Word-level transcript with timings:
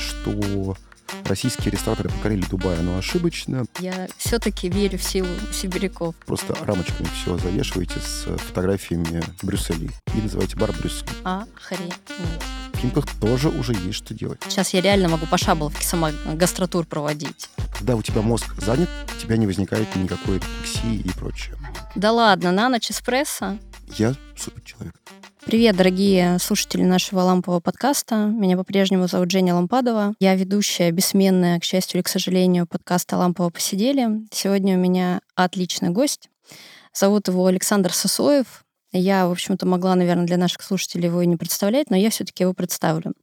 что 0.00 0.76
российские 1.24 1.72
рестораторы 1.72 2.08
покорили 2.08 2.44
Дубай, 2.46 2.78
оно 2.78 2.98
ошибочно. 2.98 3.64
Я 3.78 4.08
все-таки 4.16 4.68
верю 4.68 4.98
в 4.98 5.02
силу 5.02 5.28
сибиряков. 5.52 6.14
Просто 6.26 6.54
рамочками 6.64 7.08
все 7.14 7.38
завешиваете 7.38 8.00
с 8.00 8.36
фотографиями 8.38 9.22
Брюсселей 9.42 9.90
и 10.14 10.20
называете 10.20 10.56
бар 10.56 10.72
Брюссель. 10.72 11.06
А, 11.24 11.44
хрень. 11.54 11.92
В 12.72 12.78
Химках 12.78 13.06
тоже 13.20 13.48
уже 13.48 13.72
есть 13.74 13.98
что 13.98 14.14
делать. 14.14 14.40
Сейчас 14.48 14.72
я 14.72 14.80
реально 14.80 15.08
могу 15.08 15.26
по 15.26 15.36
Шаболовке 15.36 15.84
сама 15.84 16.12
гастротур 16.34 16.86
проводить. 16.86 17.50
Когда 17.76 17.96
у 17.96 18.02
тебя 18.02 18.22
мозг 18.22 18.46
занят, 18.60 18.88
у 19.14 19.20
тебя 19.20 19.36
не 19.36 19.46
возникает 19.46 19.94
никакой 19.96 20.36
рефлексии 20.36 20.96
и 20.96 21.10
прочее. 21.10 21.56
Да 21.94 22.12
ладно, 22.12 22.52
на 22.52 22.68
ночь 22.68 22.90
эспрессо? 22.90 23.58
Я 23.98 24.14
супер 24.36 24.62
человек. 24.62 24.94
Привет, 25.46 25.74
дорогие 25.74 26.38
слушатели 26.38 26.82
нашего 26.82 27.20
лампового 27.20 27.60
подкаста. 27.60 28.26
Меня 28.26 28.58
по-прежнему 28.58 29.08
зовут 29.08 29.30
Женя 29.30 29.54
Лампадова. 29.54 30.14
Я 30.20 30.34
ведущая, 30.34 30.90
бессменная, 30.90 31.58
к 31.58 31.64
счастью 31.64 31.98
или 31.98 32.02
к 32.02 32.08
сожалению, 32.08 32.66
подкаста 32.66 33.16
«Лампово 33.16 33.48
посидели». 33.48 34.08
Сегодня 34.30 34.76
у 34.76 34.80
меня 34.80 35.22
отличный 35.34 35.88
гость. 35.88 36.28
Зовут 36.92 37.28
его 37.28 37.46
Александр 37.46 37.94
Сосоев. 37.94 38.64
Я, 38.92 39.26
в 39.28 39.30
общем-то, 39.30 39.66
могла, 39.66 39.94
наверное, 39.94 40.26
для 40.26 40.36
наших 40.36 40.60
слушателей 40.60 41.06
его 41.06 41.22
и 41.22 41.26
не 41.26 41.36
представлять, 41.36 41.88
но 41.88 41.96
я 41.96 42.10
все-таки 42.10 42.42
его 42.42 42.52
представлю. 42.52 43.14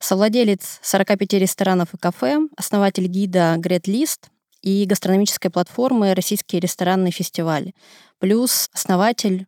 Совладелец 0.00 0.80
45 0.82 1.34
ресторанов 1.34 1.94
и 1.94 1.96
кафе, 1.96 2.40
основатель 2.56 3.06
гида 3.06 3.56
List 3.56 4.26
и 4.62 4.84
гастрономической 4.84 5.50
платформы 5.50 6.12
«Российский 6.14 6.58
ресторанный 6.58 7.12
фестиваль», 7.12 7.72
плюс 8.18 8.68
основатель 8.72 9.46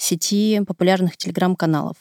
сети 0.00 0.60
популярных 0.66 1.16
телеграм-каналов. 1.16 1.96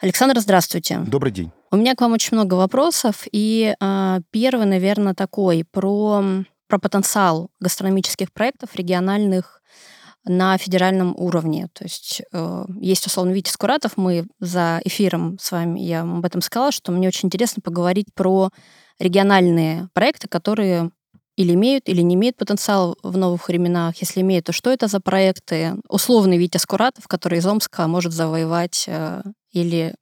Александр, 0.00 0.40
здравствуйте. 0.40 1.00
Добрый 1.06 1.32
день. 1.32 1.50
У 1.70 1.76
меня 1.76 1.94
к 1.94 2.00
вам 2.00 2.12
очень 2.12 2.36
много 2.36 2.54
вопросов, 2.54 3.26
и 3.30 3.74
э, 3.78 4.20
первый, 4.30 4.66
наверное, 4.66 5.14
такой 5.14 5.64
про, 5.70 6.24
про 6.68 6.78
потенциал 6.78 7.50
гастрономических 7.60 8.32
проектов 8.32 8.74
региональных 8.74 9.60
на 10.24 10.58
федеральном 10.58 11.14
уровне. 11.16 11.68
То 11.72 11.84
есть 11.84 12.22
э, 12.32 12.64
есть, 12.80 13.06
условно, 13.06 13.32
Витя 13.32 13.50
Скуратов, 13.50 13.96
мы 13.96 14.26
за 14.40 14.80
эфиром 14.84 15.38
с 15.38 15.52
вами, 15.52 15.80
я 15.80 16.02
об 16.02 16.24
этом 16.24 16.40
сказала, 16.40 16.72
что 16.72 16.92
мне 16.92 17.08
очень 17.08 17.28
интересно 17.28 17.62
поговорить 17.62 18.08
про 18.14 18.50
региональные 18.98 19.88
проекты, 19.92 20.28
которые 20.28 20.90
или 21.40 21.54
имеют, 21.54 21.88
или 21.88 22.02
не 22.02 22.16
имеют 22.16 22.36
потенциал 22.36 22.98
в 23.02 23.16
новых 23.16 23.48
временах. 23.48 23.96
Если 23.96 24.20
имеют, 24.20 24.44
то 24.44 24.52
что 24.52 24.70
это 24.70 24.88
за 24.88 25.00
проекты? 25.00 25.76
Условный 25.88 26.36
Витя 26.36 26.58
Скуратов, 26.58 27.08
который 27.08 27.38
из 27.38 27.46
Омска 27.46 27.86
может 27.86 28.12
завоевать 28.12 28.84
э, 28.86 29.22
или 29.50 29.94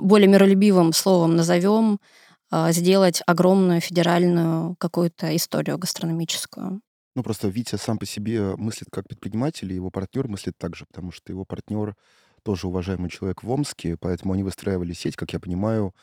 более 0.00 0.28
миролюбивым 0.28 0.92
словом 0.92 1.36
назовем, 1.36 2.00
э, 2.50 2.72
сделать 2.72 3.22
огромную 3.26 3.80
федеральную 3.80 4.74
какую-то 4.78 5.36
историю 5.36 5.78
гастрономическую. 5.78 6.80
Ну, 7.14 7.22
просто 7.22 7.46
Витя 7.46 7.76
сам 7.76 7.96
по 7.98 8.06
себе 8.06 8.56
мыслит 8.56 8.88
как 8.90 9.06
предприниматель, 9.06 9.70
и 9.70 9.76
его 9.76 9.90
партнер 9.90 10.26
мыслит 10.26 10.54
так 10.58 10.74
же, 10.74 10.84
потому 10.86 11.12
что 11.12 11.30
его 11.30 11.44
партнер 11.44 11.94
тоже 12.42 12.66
уважаемый 12.66 13.08
человек 13.08 13.44
в 13.44 13.50
Омске, 13.52 13.96
поэтому 13.96 14.32
они 14.32 14.42
выстраивали 14.42 14.94
сеть, 14.94 15.14
как 15.14 15.32
я 15.32 15.38
понимаю, 15.38 15.94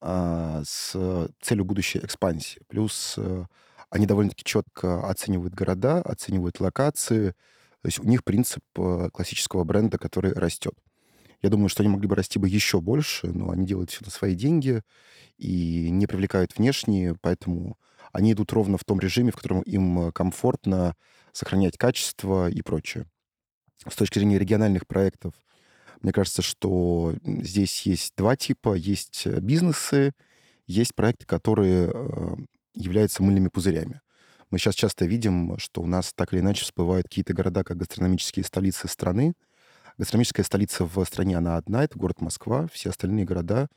а, 0.00 0.62
с 0.64 0.96
целью 1.40 1.64
будущей 1.64 1.98
экспансии. 1.98 2.60
Плюс 2.68 3.16
э, 3.18 3.44
они 3.90 4.06
довольно-таки 4.06 4.44
четко 4.44 5.08
оценивают 5.08 5.54
города, 5.54 6.00
оценивают 6.00 6.60
локации. 6.60 7.30
То 7.82 7.86
есть 7.86 7.98
у 7.98 8.04
них 8.04 8.24
принцип 8.24 8.62
э, 8.76 9.10
классического 9.12 9.64
бренда, 9.64 9.98
который 9.98 10.32
растет. 10.32 10.74
Я 11.42 11.50
думаю, 11.50 11.68
что 11.68 11.82
они 11.82 11.90
могли 11.90 12.06
бы 12.06 12.14
расти 12.14 12.38
бы 12.38 12.48
еще 12.48 12.80
больше, 12.80 13.28
но 13.28 13.50
они 13.50 13.66
делают 13.66 13.90
все 13.90 14.04
на 14.04 14.10
свои 14.10 14.34
деньги 14.34 14.82
и 15.38 15.88
не 15.90 16.06
привлекают 16.06 16.56
внешние, 16.56 17.16
поэтому 17.20 17.78
они 18.12 18.32
идут 18.32 18.52
ровно 18.52 18.76
в 18.76 18.84
том 18.84 19.00
режиме, 19.00 19.32
в 19.32 19.36
котором 19.36 19.62
им 19.62 20.12
комфортно 20.12 20.94
сохранять 21.32 21.78
качество 21.78 22.50
и 22.50 22.60
прочее. 22.62 23.06
С 23.88 23.96
точки 23.96 24.18
зрения 24.18 24.38
региональных 24.38 24.86
проектов, 24.86 25.32
мне 26.02 26.12
кажется, 26.12 26.42
что 26.42 27.14
здесь 27.24 27.82
есть 27.82 28.14
два 28.16 28.36
типа. 28.36 28.74
Есть 28.74 29.26
э, 29.26 29.40
бизнесы, 29.40 30.12
есть 30.66 30.94
проекты, 30.94 31.26
которые 31.26 31.90
э, 31.92 32.36
являются 32.80 33.22
мыльными 33.22 33.48
пузырями. 33.48 34.00
Мы 34.50 34.58
сейчас 34.58 34.74
часто 34.74 35.04
видим, 35.04 35.56
что 35.58 35.80
у 35.80 35.86
нас 35.86 36.12
так 36.12 36.32
или 36.32 36.40
иначе 36.40 36.64
всплывают 36.64 37.06
какие-то 37.06 37.34
города, 37.34 37.62
как 37.62 37.76
гастрономические 37.76 38.44
столицы 38.44 38.88
страны. 38.88 39.34
Гастрономическая 39.96 40.44
столица 40.44 40.84
в 40.84 41.04
стране, 41.04 41.36
она 41.36 41.56
одна, 41.56 41.84
это 41.84 41.98
город 41.98 42.20
Москва. 42.20 42.66
Все 42.72 42.90
остальные 42.90 43.26
города, 43.26 43.68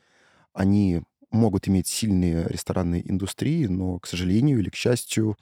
они 0.52 1.02
могут 1.30 1.68
иметь 1.68 1.86
сильные 1.86 2.46
ресторанные 2.48 3.08
индустрии, 3.08 3.66
но, 3.66 3.98
к 3.98 4.06
сожалению 4.06 4.58
или 4.58 4.70
к 4.70 4.74
счастью, 4.74 5.36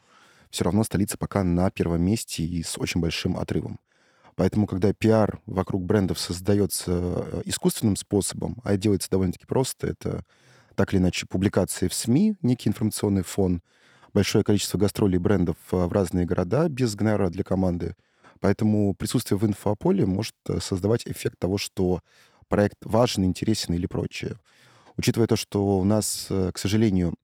все 0.50 0.64
равно 0.64 0.84
столица 0.84 1.16
пока 1.16 1.44
на 1.44 1.70
первом 1.70 2.02
месте 2.02 2.44
и 2.44 2.62
с 2.62 2.76
очень 2.78 3.00
большим 3.00 3.36
отрывом. 3.36 3.78
Поэтому, 4.34 4.66
когда 4.66 4.92
пиар 4.92 5.40
вокруг 5.46 5.84
брендов 5.84 6.18
создается 6.18 6.90
э, 6.90 7.42
искусственным 7.44 7.96
способом, 7.96 8.58
а 8.64 8.76
делается 8.76 9.10
довольно-таки 9.10 9.46
просто, 9.46 9.88
это 9.88 10.24
так 10.82 10.92
или 10.92 11.00
иначе 11.00 11.26
публикации 11.26 11.86
в 11.86 11.94
СМИ, 11.94 12.34
некий 12.42 12.68
информационный 12.68 13.22
фон, 13.22 13.62
большое 14.12 14.42
количество 14.42 14.78
гастролей 14.78 15.18
брендов 15.18 15.56
э, 15.70 15.76
в 15.76 15.92
разные 15.92 16.26
города 16.26 16.68
без 16.68 16.96
гонорара 16.96 17.30
для 17.30 17.44
команды. 17.44 17.94
Поэтому 18.40 18.92
присутствие 18.92 19.38
в 19.38 19.46
инфополе 19.46 20.06
может 20.06 20.34
э, 20.48 20.58
создавать 20.58 21.06
эффект 21.06 21.38
того, 21.38 21.56
что 21.56 22.00
проект 22.48 22.78
важен, 22.80 23.24
интересен 23.24 23.74
или 23.74 23.86
прочее. 23.86 24.40
Учитывая 24.96 25.28
то, 25.28 25.36
что 25.36 25.78
у 25.78 25.84
нас, 25.84 26.26
к 26.28 26.58
сожалению, 26.58 27.14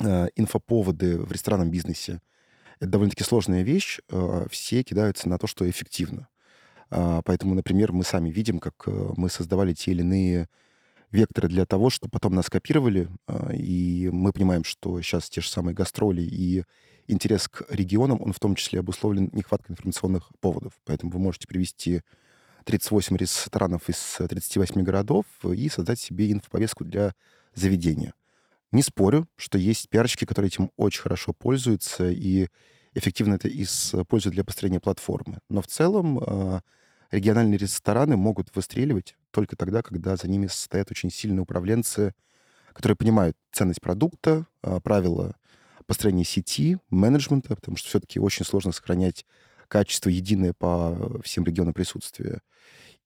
инфоповоды 0.00 1.18
в 1.20 1.30
ресторанном 1.30 1.70
бизнесе 1.70 2.20
это 2.80 2.90
довольно-таки 2.90 3.22
сложная 3.22 3.62
вещь. 3.62 4.00
Все 4.50 4.82
кидаются 4.82 5.28
на 5.28 5.38
то, 5.38 5.46
что 5.46 5.70
эффективно. 5.70 6.28
А, 6.90 7.22
поэтому, 7.22 7.54
например, 7.54 7.92
мы 7.92 8.02
сами 8.02 8.28
видим, 8.28 8.58
как 8.58 8.74
э, 8.86 9.10
мы 9.16 9.30
создавали 9.30 9.72
те 9.72 9.92
или 9.92 10.00
иные 10.00 10.48
векторы 11.12 11.48
для 11.48 11.66
того, 11.66 11.90
чтобы 11.90 12.10
потом 12.10 12.34
нас 12.34 12.50
копировали, 12.50 13.08
а, 13.26 13.52
и 13.52 14.08
мы 14.10 14.32
понимаем, 14.32 14.64
что 14.64 15.00
сейчас 15.02 15.30
те 15.30 15.40
же 15.40 15.48
самые 15.48 15.74
гастроли 15.74 16.22
и 16.22 16.64
интерес 17.06 17.48
к 17.48 17.64
регионам, 17.68 18.20
он 18.20 18.32
в 18.32 18.40
том 18.40 18.54
числе 18.54 18.80
обусловлен 18.80 19.28
нехваткой 19.32 19.74
информационных 19.74 20.30
поводов. 20.40 20.72
Поэтому 20.84 21.12
вы 21.12 21.18
можете 21.18 21.46
привести 21.46 22.00
38 22.64 23.16
ресторанов 23.16 23.88
из 23.88 24.18
38 24.18 24.82
городов 24.82 25.26
и 25.44 25.68
создать 25.68 26.00
себе 26.00 26.32
инфоповестку 26.32 26.84
для 26.84 27.14
заведения. 27.54 28.14
Не 28.70 28.82
спорю, 28.82 29.28
что 29.36 29.58
есть 29.58 29.88
пиарщики, 29.90 30.24
которые 30.24 30.48
этим 30.48 30.70
очень 30.76 31.02
хорошо 31.02 31.34
пользуются, 31.34 32.08
и 32.08 32.48
эффективно 32.94 33.34
это 33.34 33.48
используют 33.48 34.34
для 34.34 34.44
построения 34.44 34.80
платформы. 34.80 35.40
Но 35.50 35.60
в 35.60 35.66
целом 35.66 36.18
а, 36.18 36.62
региональные 37.10 37.58
рестораны 37.58 38.16
могут 38.16 38.54
выстреливать 38.54 39.16
только 39.32 39.56
тогда, 39.56 39.82
когда 39.82 40.16
за 40.16 40.28
ними 40.28 40.46
стоят 40.46 40.90
очень 40.90 41.10
сильные 41.10 41.42
управленцы, 41.42 42.14
которые 42.72 42.96
понимают 42.96 43.36
ценность 43.50 43.80
продукта, 43.80 44.46
а, 44.62 44.80
правила 44.80 45.36
построения 45.86 46.24
сети, 46.24 46.78
менеджмента, 46.90 47.56
потому 47.56 47.76
что 47.76 47.88
все-таки 47.88 48.20
очень 48.20 48.44
сложно 48.44 48.72
сохранять 48.72 49.26
качество 49.68 50.08
единое 50.08 50.52
по 50.52 51.20
всем 51.24 51.44
регионам 51.44 51.74
присутствия. 51.74 52.40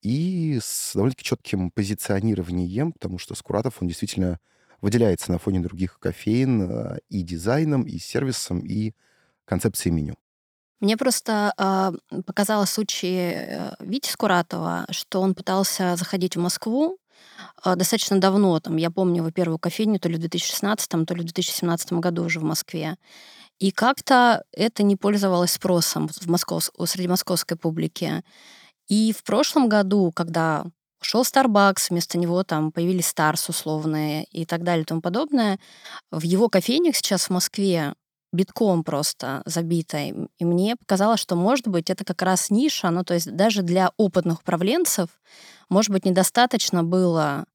И 0.03 0.59
с 0.63 0.93
довольно-таки 0.95 1.25
четким 1.25 1.71
позиционированием, 1.71 2.93
потому 2.93 3.19
что 3.19 3.35
Скуратов, 3.35 3.81
он 3.81 3.89
действительно 3.89 4.39
выделяется 4.83 5.33
на 5.33 5.39
фоне 5.39 5.61
других 5.61 5.99
кофеин 5.99 6.63
а, 6.63 6.99
и 7.09 7.23
дизайном, 7.23 7.83
и 7.85 7.99
сервисом, 7.99 8.61
и 8.61 8.93
концепцией 9.45 9.95
меню. 9.95 10.17
Мне 10.81 10.97
просто 10.97 11.53
э, 11.57 12.21
показало 12.23 12.67
случай 12.67 13.73
Вити 13.81 14.11
Скуратова, 14.11 14.87
что 14.91 15.21
он 15.21 15.35
пытался 15.35 15.97
заходить 15.97 16.37
в 16.37 16.41
Москву 16.41 16.99
э, 17.65 17.77
достаточно 17.77 18.21
давно. 18.21 18.61
Там, 18.61 18.77
я 18.77 18.91
помню 18.91 19.19
его 19.19 19.31
первую 19.31 19.59
кофейню 19.59 19.99
то 19.99 20.09
ли 20.09 20.17
в 20.17 20.21
2016, 20.21 20.89
то 20.89 21.15
ли 21.15 21.23
в 21.23 21.25
2017 21.25 21.93
году 21.95 22.25
уже 22.25 22.41
в 22.41 22.45
Москве. 22.45 22.97
И 23.59 23.71
как-то 23.71 24.45
это 24.53 24.83
не 24.83 24.97
пользовалось 24.97 25.53
спросом 25.53 26.09
в 26.09 26.27
Москов... 26.29 26.71
среди 26.85 27.09
московской 27.09 27.57
публики. 27.57 28.23
И 28.89 29.13
в 29.13 29.25
прошлом 29.25 29.69
году, 29.69 30.13
когда 30.15 30.67
ушел 31.01 31.23
Starbucks, 31.23 31.87
вместо 31.91 32.19
него 32.19 32.43
там 32.45 32.71
появились 32.71 33.13
Stars 33.13 33.47
условные 33.49 34.25
и 34.25 34.45
так 34.45 34.63
далее 34.63 34.83
и 34.83 34.87
тому 34.87 35.01
подобное, 35.01 35.59
в 36.11 36.23
его 36.23 36.49
кофейнях 36.49 36.97
сейчас 36.97 37.25
в 37.25 37.31
Москве 37.31 37.95
битком 38.37 38.85
просто 38.85 39.43
забитой. 39.47 40.15
И 40.39 40.45
мне 40.45 40.77
показалось, 40.77 41.21
что, 41.21 41.35
может 41.35 41.67
быть, 41.67 41.91
это 41.91 42.05
как 42.05 42.23
раз 42.23 42.51
ниша, 42.51 42.91
ну, 42.91 43.03
то 43.03 43.15
есть 43.15 43.35
даже 43.35 43.63
для 43.63 43.91
опытных 43.97 44.41
управленцев, 44.41 45.09
может 45.69 45.91
быть, 45.91 46.05
недостаточно 46.05 46.85
было 46.85 47.47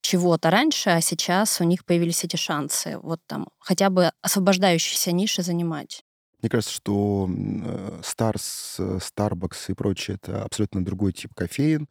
чего-то 0.00 0.50
раньше, 0.50 0.90
а 0.90 1.00
сейчас 1.00 1.60
у 1.60 1.64
них 1.64 1.84
появились 1.84 2.24
эти 2.24 2.36
шансы 2.36 2.98
вот 3.02 3.20
там 3.26 3.48
хотя 3.58 3.90
бы 3.90 4.10
освобождающиеся 4.22 5.12
ниши 5.12 5.42
занимать. 5.42 6.04
Мне 6.42 6.48
кажется, 6.48 6.72
что 6.72 7.28
Stars, 7.28 8.76
э, 8.78 8.98
Starbucks 8.98 9.58
и 9.68 9.74
прочее— 9.74 10.18
это 10.22 10.42
абсолютно 10.42 10.82
другой 10.82 11.12
тип 11.12 11.34
кофеин. 11.34 11.86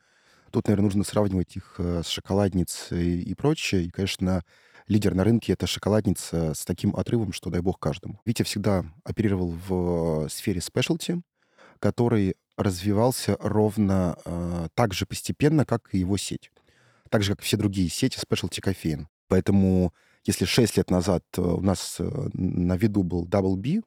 Тут, 0.52 0.68
наверное, 0.68 0.86
нужно 0.86 1.04
сравнивать 1.04 1.56
их 1.56 1.76
э, 1.78 2.02
с 2.04 2.08
шоколадницей 2.08 3.22
и 3.22 3.34
прочее. 3.36 3.84
И, 3.84 3.92
конечно, 3.92 4.44
лидер 4.90 5.16
на 5.16 5.24
рынке— 5.24 5.54
это 5.54 5.68
шоколадница 5.68 6.54
с 6.54 6.66
таким 6.66 6.96
отрывом, 6.96 7.32
что 7.32 7.50
дай 7.50 7.62
бог 7.62 7.80
каждому. 7.80 8.20
Витя 8.26 8.44
всегда 8.44 8.84
оперировал 9.06 9.56
в 9.68 10.28
сфере 10.30 10.60
спешлти, 10.60 11.22
который 11.80 12.36
развивался 12.58 13.38
ровно 13.40 14.18
э, 14.26 14.68
так 14.74 14.94
же 14.94 15.06
постепенно, 15.06 15.64
как 15.66 15.94
и 15.94 16.00
его 16.00 16.18
сеть. 16.18 16.52
Так 17.10 17.24
же, 17.24 17.32
как 17.32 17.42
и 17.42 17.46
все 17.46 17.56
другие 17.56 17.88
сети 17.90 18.20
спешлти 18.20 18.60
кофеин. 18.60 19.08
Поэтому 19.30 19.94
если 20.26 20.46
6 20.46 20.76
лет 20.76 20.90
назад 20.90 21.24
э, 21.38 21.42
у 21.42 21.62
нас 21.62 21.98
э, 22.00 22.30
на 22.34 22.76
виду 22.76 23.04
был 23.04 23.26
Double 23.26 23.56
B, 23.56 23.82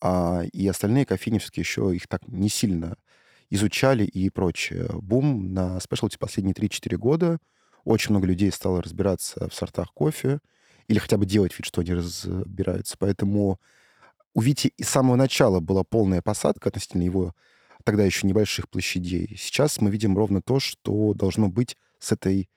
а, 0.00 0.42
и 0.52 0.66
остальные 0.66 1.06
кофейни 1.06 1.38
все-таки 1.38 1.60
еще 1.60 1.94
их 1.94 2.08
так 2.08 2.26
не 2.26 2.48
сильно 2.48 2.96
изучали 3.50 4.04
и 4.04 4.30
прочее. 4.30 4.88
Бум 4.94 5.52
на 5.54 5.78
спешлти 5.78 6.16
последние 6.18 6.54
3-4 6.54 6.96
года. 6.96 7.38
Очень 7.84 8.10
много 8.10 8.26
людей 8.26 8.50
стало 8.52 8.82
разбираться 8.82 9.48
в 9.48 9.54
сортах 9.54 9.92
кофе 9.92 10.40
или 10.88 10.98
хотя 10.98 11.16
бы 11.16 11.26
делать 11.26 11.56
вид, 11.56 11.66
что 11.66 11.80
они 11.80 11.94
разбираются. 11.94 12.96
Поэтому 12.98 13.60
у 14.34 14.40
Вити 14.40 14.72
с 14.80 14.88
самого 14.88 15.16
начала 15.16 15.60
была 15.60 15.84
полная 15.84 16.22
посадка 16.22 16.68
относительно 16.68 17.02
его 17.02 17.34
тогда 17.84 18.04
еще 18.04 18.26
небольших 18.26 18.68
площадей. 18.68 19.36
Сейчас 19.38 19.80
мы 19.80 19.90
видим 19.90 20.16
ровно 20.16 20.40
то, 20.40 20.60
что 20.60 21.14
должно 21.14 21.48
быть 21.48 21.76
с 21.98 22.12
этой 22.12 22.48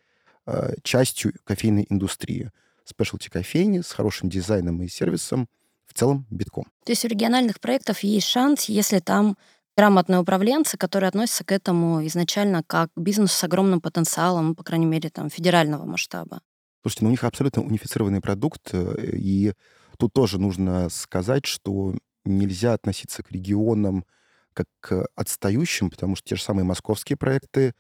э, 0.46 0.76
частью 0.84 1.34
кофейной 1.44 1.86
индустрии. 1.90 2.52
Спешлти 2.84 3.30
кофейни 3.30 3.82
с 3.82 3.92
хорошим 3.92 4.30
дизайном 4.30 4.82
и 4.84 4.88
сервисом 4.88 5.50
в 5.88 5.94
целом 5.94 6.26
битком. 6.30 6.66
То 6.86 6.92
есть 6.92 7.06
у 7.06 7.08
региональных 7.08 7.60
проектов 7.60 8.00
есть 8.00 8.28
шанс, 8.28 8.66
если 8.66 9.00
там 9.00 9.38
грамотные 9.78 10.20
управленцы, 10.20 10.78
которые 10.78 11.10
относятся 11.10 11.44
к 11.44 11.52
этому 11.52 12.06
изначально 12.08 12.64
как 12.64 12.90
к 12.94 13.00
бизнесу 13.00 13.36
с 13.36 13.44
огромным 13.44 13.82
потенциалом, 13.82 14.56
по 14.56 14.64
крайней 14.64 14.86
мере, 14.86 15.10
там, 15.10 15.30
федерального 15.30 15.86
масштаба. 15.86 16.42
Слушайте, 16.82 17.04
ну 17.06 17.10
у 17.10 17.12
них 17.12 17.24
абсолютно 17.24 17.64
унифицированный 17.64 18.22
продукт, 18.22 18.70
э, 18.74 19.12
и 19.14 19.54
тут 19.98 20.14
тоже 20.14 20.40
нужно 20.40 20.90
сказать, 20.90 21.46
что 21.46 21.96
нельзя 22.24 22.74
относиться 22.74 23.24
к 23.24 23.32
регионам 23.32 24.06
как 24.54 24.68
к 24.80 25.08
отстающим, 25.16 25.90
потому 25.90 26.16
что 26.16 26.30
те 26.30 26.36
же 26.36 26.44
самые 26.44 26.64
московские 26.64 27.18
проекты 27.18 27.74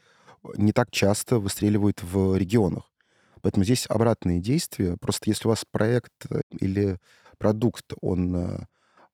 не 0.57 0.73
так 0.73 0.91
часто 0.91 1.39
выстреливают 1.39 2.03
в 2.03 2.35
регионах. 2.35 2.91
Поэтому 3.41 3.63
здесь 3.63 3.85
обратные 3.87 4.39
действия. 4.39 4.97
Просто 4.99 5.29
если 5.29 5.47
у 5.47 5.49
вас 5.49 5.65
проект 5.69 6.13
э, 6.29 6.41
или 6.49 6.97
продукт, 7.37 7.85
он 8.01 8.35
э, 8.35 8.65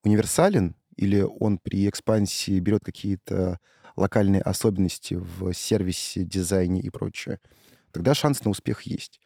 универсален, 0.04 0.74
или 0.96 1.20
он 1.20 1.58
при 1.58 1.88
экспансии 1.88 2.58
берет 2.60 2.84
какие-то 2.84 3.58
локальные 3.96 4.42
особенности 4.42 5.14
в 5.14 5.52
сервисе, 5.52 6.24
дизайне 6.24 6.80
и 6.80 6.90
прочее, 6.90 7.38
тогда 7.90 8.14
шанс 8.14 8.44
на 8.44 8.50
успех 8.50 8.82
есть. 8.82 9.20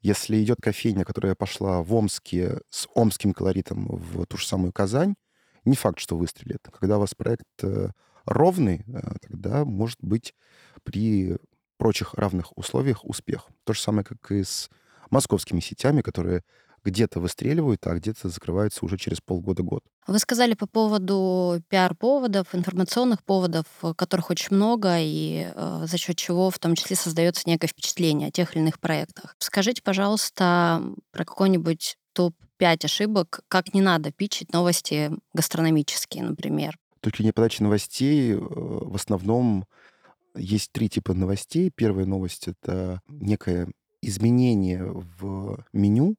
Если 0.00 0.42
идет 0.42 0.58
кофейня, 0.60 1.04
которая 1.04 1.34
пошла 1.34 1.82
в 1.82 1.94
Омске 1.94 2.58
с 2.70 2.88
омским 2.94 3.32
колоритом 3.32 3.86
в 3.86 4.26
ту 4.26 4.36
же 4.36 4.46
самую 4.46 4.72
Казань, 4.72 5.14
не 5.64 5.76
факт, 5.76 6.00
что 6.00 6.16
выстрелит. 6.16 6.60
Когда 6.72 6.96
у 6.96 7.00
вас 7.00 7.14
проект 7.14 7.46
э, 7.62 7.90
ровный, 8.24 8.84
э, 8.86 9.00
тогда 9.20 9.64
может 9.64 9.98
быть 10.00 10.34
при 10.82 11.36
прочих 11.78 12.14
равных 12.14 12.56
условиях 12.58 13.04
успех. 13.04 13.48
То 13.64 13.72
же 13.72 13.80
самое, 13.80 14.04
как 14.04 14.30
и 14.32 14.42
с 14.42 14.68
московскими 15.10 15.60
сетями, 15.60 16.00
которые 16.00 16.42
где-то 16.84 17.20
выстреливают, 17.20 17.86
а 17.86 17.94
где-то 17.94 18.28
закрываются 18.28 18.84
уже 18.84 18.96
через 18.96 19.20
полгода-год. 19.20 19.82
Вы 20.06 20.18
сказали 20.18 20.54
по 20.54 20.66
поводу 20.66 21.62
пиар-поводов, 21.68 22.54
информационных 22.54 23.22
поводов, 23.22 23.66
э, 23.82 23.94
которых 23.94 24.30
очень 24.30 24.56
много, 24.56 24.96
и 24.98 25.46
э, 25.54 25.84
за 25.86 25.98
счет 25.98 26.16
чего 26.16 26.50
в 26.50 26.58
том 26.58 26.74
числе 26.74 26.96
создается 26.96 27.48
некое 27.48 27.68
впечатление 27.68 28.28
о 28.28 28.32
тех 28.32 28.54
или 28.54 28.62
иных 28.62 28.80
проектах. 28.80 29.36
Скажите, 29.38 29.82
пожалуйста, 29.82 30.82
про 31.12 31.24
какой-нибудь 31.24 31.96
топ-5 32.12 32.84
ошибок, 32.84 33.40
как 33.48 33.74
не 33.74 33.80
надо 33.80 34.12
пичить 34.12 34.52
новости 34.52 35.10
гастрономические, 35.32 36.24
например. 36.24 36.76
Точки 37.00 37.22
не 37.22 37.32
подачи 37.32 37.62
новостей 37.62 38.32
э, 38.32 38.38
в 38.38 38.94
основном 38.94 39.66
есть 40.34 40.72
три 40.72 40.88
типа 40.88 41.14
новостей. 41.14 41.70
Первая 41.74 42.06
новость— 42.06 42.48
это 42.48 43.00
некое 43.08 43.68
изменение 44.00 44.84
в 44.84 45.64
меню, 45.72 46.16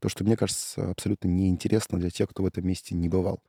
то, 0.00 0.08
что, 0.08 0.24
мне 0.24 0.36
кажется, 0.36 0.90
абсолютно 0.90 1.28
неинтересно 1.28 1.98
для 1.98 2.10
тех, 2.10 2.28
кто 2.30 2.42
в 2.42 2.46
этом 2.46 2.66
месте 2.66 2.94
не 2.94 3.08
бывал. 3.08 3.42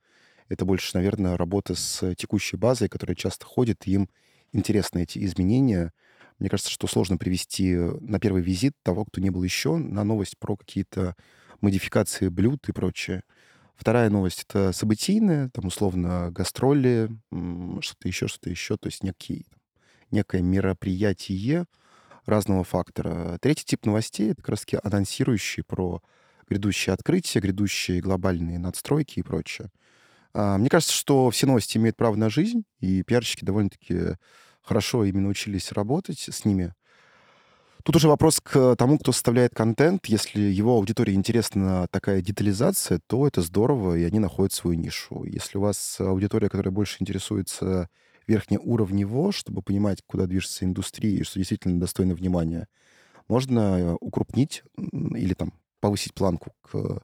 Это 0.49 0.65
больше, 0.65 0.91
наверное, 0.95 1.37
работа 1.37 1.75
с 1.75 2.13
текущей 2.15 2.57
базой, 2.57 2.89
которая 2.89 3.15
часто 3.15 3.45
ходит, 3.45 3.87
и 3.87 3.93
им 3.93 4.09
интересны 4.51 5.03
эти 5.03 5.23
изменения. 5.25 5.93
Мне 6.39 6.49
кажется, 6.49 6.71
что 6.71 6.87
сложно 6.87 7.17
привести 7.17 7.73
на 7.75 8.19
первый 8.19 8.41
визит 8.41 8.73
того, 8.83 9.05
кто 9.05 9.21
не 9.21 9.29
был 9.29 9.43
еще, 9.43 9.77
на 9.77 10.03
новость 10.03 10.37
про 10.37 10.57
какие-то 10.57 11.15
модификации 11.61 12.27
блюд 12.27 12.67
и 12.67 12.73
прочее. 12.73 13.23
Вторая 13.75 14.09
новость— 14.09 14.45
это 14.49 14.73
событийная, 14.73 15.49
там, 15.49 15.67
условно, 15.67 16.31
гастроли, 16.31 17.09
что-то 17.79 18.07
еще, 18.07 18.27
что-то 18.27 18.49
еще, 18.49 18.77
то 18.77 18.87
есть 18.87 19.03
некий, 19.03 19.47
некое 20.11 20.41
мероприятие 20.41 21.65
разного 22.25 22.63
фактора. 22.63 23.37
Третий 23.41 23.65
тип 23.65 23.85
новостей— 23.85 24.31
это 24.31 24.41
как 24.41 24.49
раз-таки 24.49 24.77
анонсирующие 24.83 25.63
про 25.63 26.01
грядущие 26.51 26.93
открытия, 26.93 27.39
грядущие 27.39 28.01
глобальные 28.01 28.59
надстройки 28.59 29.19
и 29.19 29.23
прочее. 29.23 29.69
А, 30.33 30.57
мне 30.57 30.69
кажется, 30.69 30.93
что 30.93 31.29
все 31.29 31.47
новости 31.47 31.77
имеют 31.77 31.95
право 31.95 32.15
на 32.15 32.29
жизнь, 32.29 32.63
и 32.79 33.03
пиарщики 33.03 33.45
довольно-таки 33.45 34.17
хорошо 34.61 35.05
именно 35.05 35.29
учились 35.29 35.71
работать 35.71 36.27
с 36.29 36.43
ними. 36.45 36.73
Тут 37.83 37.95
уже 37.95 38.07
вопрос 38.09 38.41
к 38.41 38.75
тому, 38.75 38.99
кто 38.99 39.11
составляет 39.11 39.55
контент. 39.55 40.05
Если 40.05 40.39
его 40.39 40.75
аудитории 40.75 41.13
интересна 41.13 41.87
такая 41.89 42.21
детализация, 42.21 42.99
то 43.07 43.25
это 43.25 43.41
здорово, 43.41 43.95
и 43.95 44.03
они 44.03 44.19
находят 44.19 44.53
свою 44.53 44.77
нишу. 44.77 45.23
Если 45.23 45.57
у 45.57 45.61
вас 45.61 45.99
аудитория, 45.99 46.49
которая 46.49 46.71
больше 46.71 46.97
интересуется 46.99 47.89
верхнеуровнево, 48.27 49.31
чтобы 49.31 49.63
понимать, 49.63 50.03
куда 50.05 50.27
движется 50.27 50.63
индустрия 50.63 51.17
и 51.17 51.23
что 51.23 51.39
действительно 51.39 51.79
достойно 51.79 52.13
внимания, 52.13 52.67
можно 53.27 53.95
укрупнить 53.95 54.63
или 54.77 55.33
там 55.33 55.53
повысить 55.81 56.13
планку 56.13 56.53
к 56.61 57.03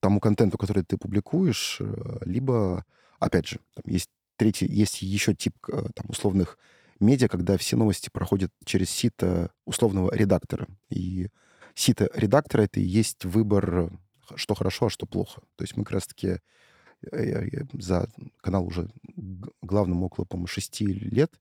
тому 0.00 0.20
контенту, 0.20 0.56
который 0.56 0.84
ты 0.84 0.96
публикуешь, 0.96 1.78
э, 1.80 2.18
либо, 2.24 2.84
опять 3.18 3.46
же, 3.46 3.60
там 3.74 3.84
есть 3.86 4.10
третий, 4.36 4.66
есть 4.66 5.02
еще 5.02 5.34
тип 5.34 5.54
э, 5.68 5.86
там, 5.94 6.06
условных 6.08 6.58
медиа, 7.00 7.28
когда 7.28 7.58
все 7.58 7.76
новости 7.76 8.08
проходят 8.10 8.50
через 8.64 8.88
сито 8.88 9.50
условного 9.66 10.14
редактора. 10.14 10.66
И 10.88 11.28
сито 11.74 12.08
редактора— 12.14 12.62
это 12.62 12.80
и 12.80 12.84
есть 12.84 13.24
выбор, 13.24 13.90
что 14.34 14.54
хорошо, 14.54 14.86
а 14.86 14.90
что 14.90 15.04
плохо. 15.04 15.42
То 15.56 15.64
есть 15.64 15.76
мы 15.76 15.84
как 15.84 15.94
раз-таки 15.94 16.38
э, 17.12 17.64
за 17.74 18.08
канал 18.40 18.66
уже 18.66 18.88
главным 19.60 20.04
около, 20.04 20.24
по-моему, 20.24 20.46
шести 20.46 20.86
лет 20.86 21.38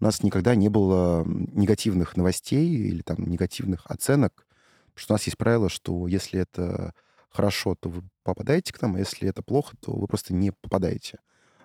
у 0.00 0.04
нас 0.04 0.22
никогда 0.22 0.54
не 0.54 0.68
было 0.68 1.24
негативных 1.26 2.16
новостей 2.16 2.66
или 2.66 3.02
там 3.02 3.18
негативных 3.28 3.82
оценок 3.84 4.46
что 4.94 5.14
у 5.14 5.16
нас 5.16 5.24
есть 5.24 5.38
правило, 5.38 5.68
что 5.68 6.06
если 6.06 6.40
это 6.40 6.94
хорошо, 7.30 7.74
то 7.74 7.88
вы 7.88 8.02
попадаете 8.22 8.72
к 8.72 8.82
нам, 8.82 8.96
а 8.96 8.98
если 8.98 9.28
это 9.28 9.42
плохо, 9.42 9.76
то 9.80 9.92
вы 9.92 10.06
просто 10.06 10.34
не 10.34 10.52
попадаете. 10.52 11.18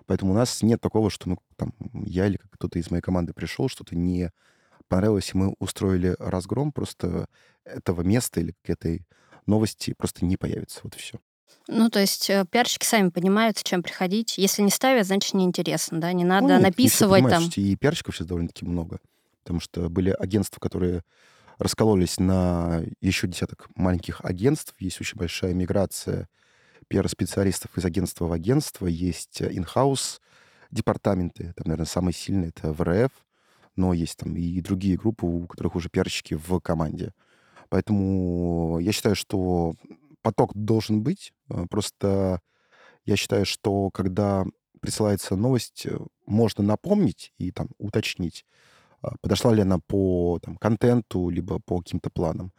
Поэтому 0.06 0.32
у 0.32 0.34
нас 0.34 0.62
нет 0.62 0.80
такого, 0.80 1.10
что 1.10 1.28
мы, 1.28 1.36
там, 1.56 1.74
я 2.04 2.26
или 2.26 2.38
кто-то 2.50 2.78
из 2.78 2.90
моей 2.90 3.02
команды 3.02 3.32
пришел, 3.32 3.68
что-то 3.68 3.96
не 3.96 4.30
понравилось, 4.88 5.32
и 5.34 5.36
мы 5.36 5.54
устроили 5.58 6.14
разгром, 6.18 6.72
просто 6.72 7.26
этого 7.64 8.02
места 8.02 8.40
или 8.40 8.54
к 8.62 8.70
этой 8.70 9.04
новости 9.46 9.94
просто 9.96 10.24
не 10.24 10.36
появится. 10.36 10.80
Вот 10.84 10.94
и 10.94 10.98
все. 10.98 11.18
Ну, 11.68 11.90
то 11.90 12.00
есть 12.00 12.30
э, 12.30 12.44
пиарщики 12.48 12.84
сами 12.84 13.08
понимают, 13.08 13.58
с 13.58 13.62
чем 13.64 13.82
приходить. 13.82 14.38
Если 14.38 14.62
не 14.62 14.70
ставят, 14.70 15.06
значит, 15.06 15.34
неинтересно, 15.34 16.00
да? 16.00 16.12
Не 16.12 16.24
надо 16.24 16.46
ну, 16.46 16.54
нет, 16.54 16.62
написывать 16.62 17.28
там. 17.28 17.50
И 17.56 17.76
пиарщиков 17.76 18.14
сейчас 18.14 18.28
довольно-таки 18.28 18.64
много. 18.64 19.00
Потому 19.42 19.60
что 19.60 19.88
были 19.88 20.10
агентства, 20.10 20.60
которые 20.60 21.02
раскололись 21.58 22.18
на 22.18 22.82
еще 23.00 23.26
десяток 23.26 23.68
маленьких 23.74 24.24
агентств. 24.24 24.74
Есть 24.78 25.00
очень 25.00 25.18
большая 25.18 25.54
миграция 25.54 26.28
пиар-специалистов 26.88 27.76
из 27.76 27.84
агентства 27.84 28.26
в 28.26 28.32
агентство. 28.32 28.86
Есть 28.86 29.40
in-house 29.40 30.20
департаменты. 30.70 31.52
Там, 31.56 31.66
наверное, 31.66 31.86
самый 31.86 32.12
сильный— 32.12 32.48
это 32.56 32.72
ВРФ. 32.72 33.10
Но 33.76 33.92
есть 33.92 34.16
там 34.16 34.36
и 34.36 34.60
другие 34.60 34.96
группы, 34.96 35.26
у 35.26 35.46
которых 35.46 35.74
уже 35.76 35.88
пиарщики 35.88 36.34
в 36.34 36.60
команде. 36.60 37.12
Поэтому 37.68 38.78
я 38.80 38.92
считаю, 38.92 39.16
что 39.16 39.74
поток 40.22 40.54
должен 40.54 41.02
быть. 41.02 41.32
Э, 41.50 41.66
просто 41.68 42.40
я 43.04 43.16
считаю, 43.16 43.44
что 43.44 43.90
когда 43.90 44.44
присылается 44.80 45.36
новость, 45.36 45.86
э, 45.86 45.98
можно 46.26 46.64
напомнить 46.64 47.32
и 47.38 47.50
там 47.50 47.68
уточнить, 47.78 48.44
подошла 49.20 49.54
ли 49.54 49.62
она 49.62 49.78
по 49.78 50.38
там, 50.42 50.56
контенту, 50.56 51.28
либо 51.28 51.60
по 51.60 51.80
каким-то 51.80 52.10
планам. 52.10 52.52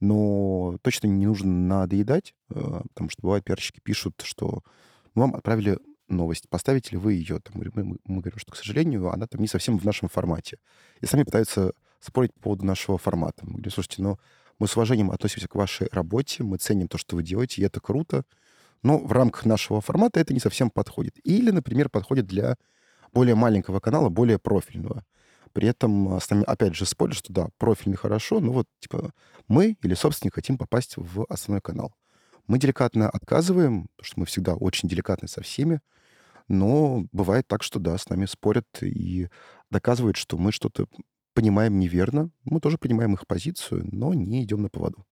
Но 0.00 0.76
точно 0.82 1.06
не 1.06 1.26
нужно 1.26 1.50
надоедать, 1.50 2.34
а, 2.50 2.82
потому 2.88 3.10
что 3.10 3.22
бывает 3.22 3.44
пиарщики 3.44 3.80
пишут, 3.82 4.20
что 4.24 4.62
мы 5.14 5.22
вам 5.22 5.34
отправили 5.36 5.78
новость, 6.08 6.48
поставите 6.48 6.92
ли 6.92 6.96
вы 6.98 7.14
ее? 7.14 7.40
Там, 7.40 7.62
мы, 7.74 7.98
мы, 8.04 8.20
говорим, 8.20 8.38
что, 8.38 8.52
к 8.52 8.56
сожалению, 8.56 9.10
она 9.10 9.26
там 9.26 9.40
не 9.40 9.48
совсем 9.48 9.78
в 9.78 9.84
нашем 9.84 10.08
формате. 10.08 10.58
И 11.00 11.06
сами 11.06 11.22
пытаются 11.22 11.72
спорить 12.00 12.34
по 12.34 12.40
поводу 12.40 12.66
нашего 12.66 12.98
формата. 12.98 13.44
Мы 13.46 13.52
говорим, 13.52 13.70
слушайте, 13.70 14.02
ну, 14.02 14.18
Мы 14.58 14.68
с 14.68 14.76
уважением 14.76 15.10
относимся 15.10 15.48
к 15.48 15.54
вашей 15.56 15.88
работе, 15.90 16.44
мы 16.44 16.58
ценим 16.58 16.86
то, 16.88 16.98
что 16.98 17.16
вы 17.16 17.22
делаете, 17.22 17.62
и 17.62 17.64
это 17.64 17.80
круто. 17.80 18.24
Но 18.82 18.98
в 18.98 19.12
рамках 19.12 19.46
нашего 19.46 19.80
формата 19.80 20.20
это 20.20 20.34
не 20.34 20.40
совсем 20.40 20.70
подходит. 20.70 21.18
Или, 21.24 21.50
например, 21.50 21.88
подходит 21.88 22.26
для 22.26 22.56
более 23.12 23.34
маленького 23.34 23.80
канала, 23.80 24.10
более 24.10 24.38
профильного. 24.38 25.04
При 25.54 25.68
этом 25.68 26.20
с 26.20 26.28
нами, 26.28 26.42
опять 26.44 26.74
же, 26.74 26.84
спорят, 26.84 27.16
что 27.16 27.32
да, 27.32 27.48
профильный 27.58 27.96
хорошо, 27.96 28.40
но 28.40 28.52
вот, 28.52 28.66
типа, 28.80 29.12
мы 29.48 29.76
или 29.82 29.94
собственник 29.94 30.34
хотим 30.34 30.58
попасть 30.58 30.94
в 30.96 31.24
основной 31.28 31.62
канал. 31.62 31.94
Мы 32.48 32.58
деликатно 32.58 33.08
отказываем, 33.08 33.86
потому 33.96 34.04
что 34.04 34.20
мы 34.20 34.26
всегда 34.26 34.54
очень 34.54 34.88
деликатны 34.88 35.28
со 35.28 35.42
всеми, 35.42 35.80
но 36.48 37.06
бывает 37.12 37.46
так, 37.46 37.62
что 37.62 37.78
да, 37.78 37.96
с 37.96 38.08
нами 38.08 38.26
спорят 38.26 38.66
и 38.82 39.28
доказывают, 39.70 40.16
что 40.16 40.36
мы 40.36 40.50
что-то 40.50 40.86
понимаем 41.34 41.78
неверно. 41.78 42.30
Мы 42.44 42.60
тоже 42.60 42.76
понимаем 42.76 43.14
их 43.14 43.26
позицию, 43.26 43.88
но 43.92 44.12
не 44.12 44.42
идем 44.42 44.60
на 44.60 44.68
поводу. 44.68 45.06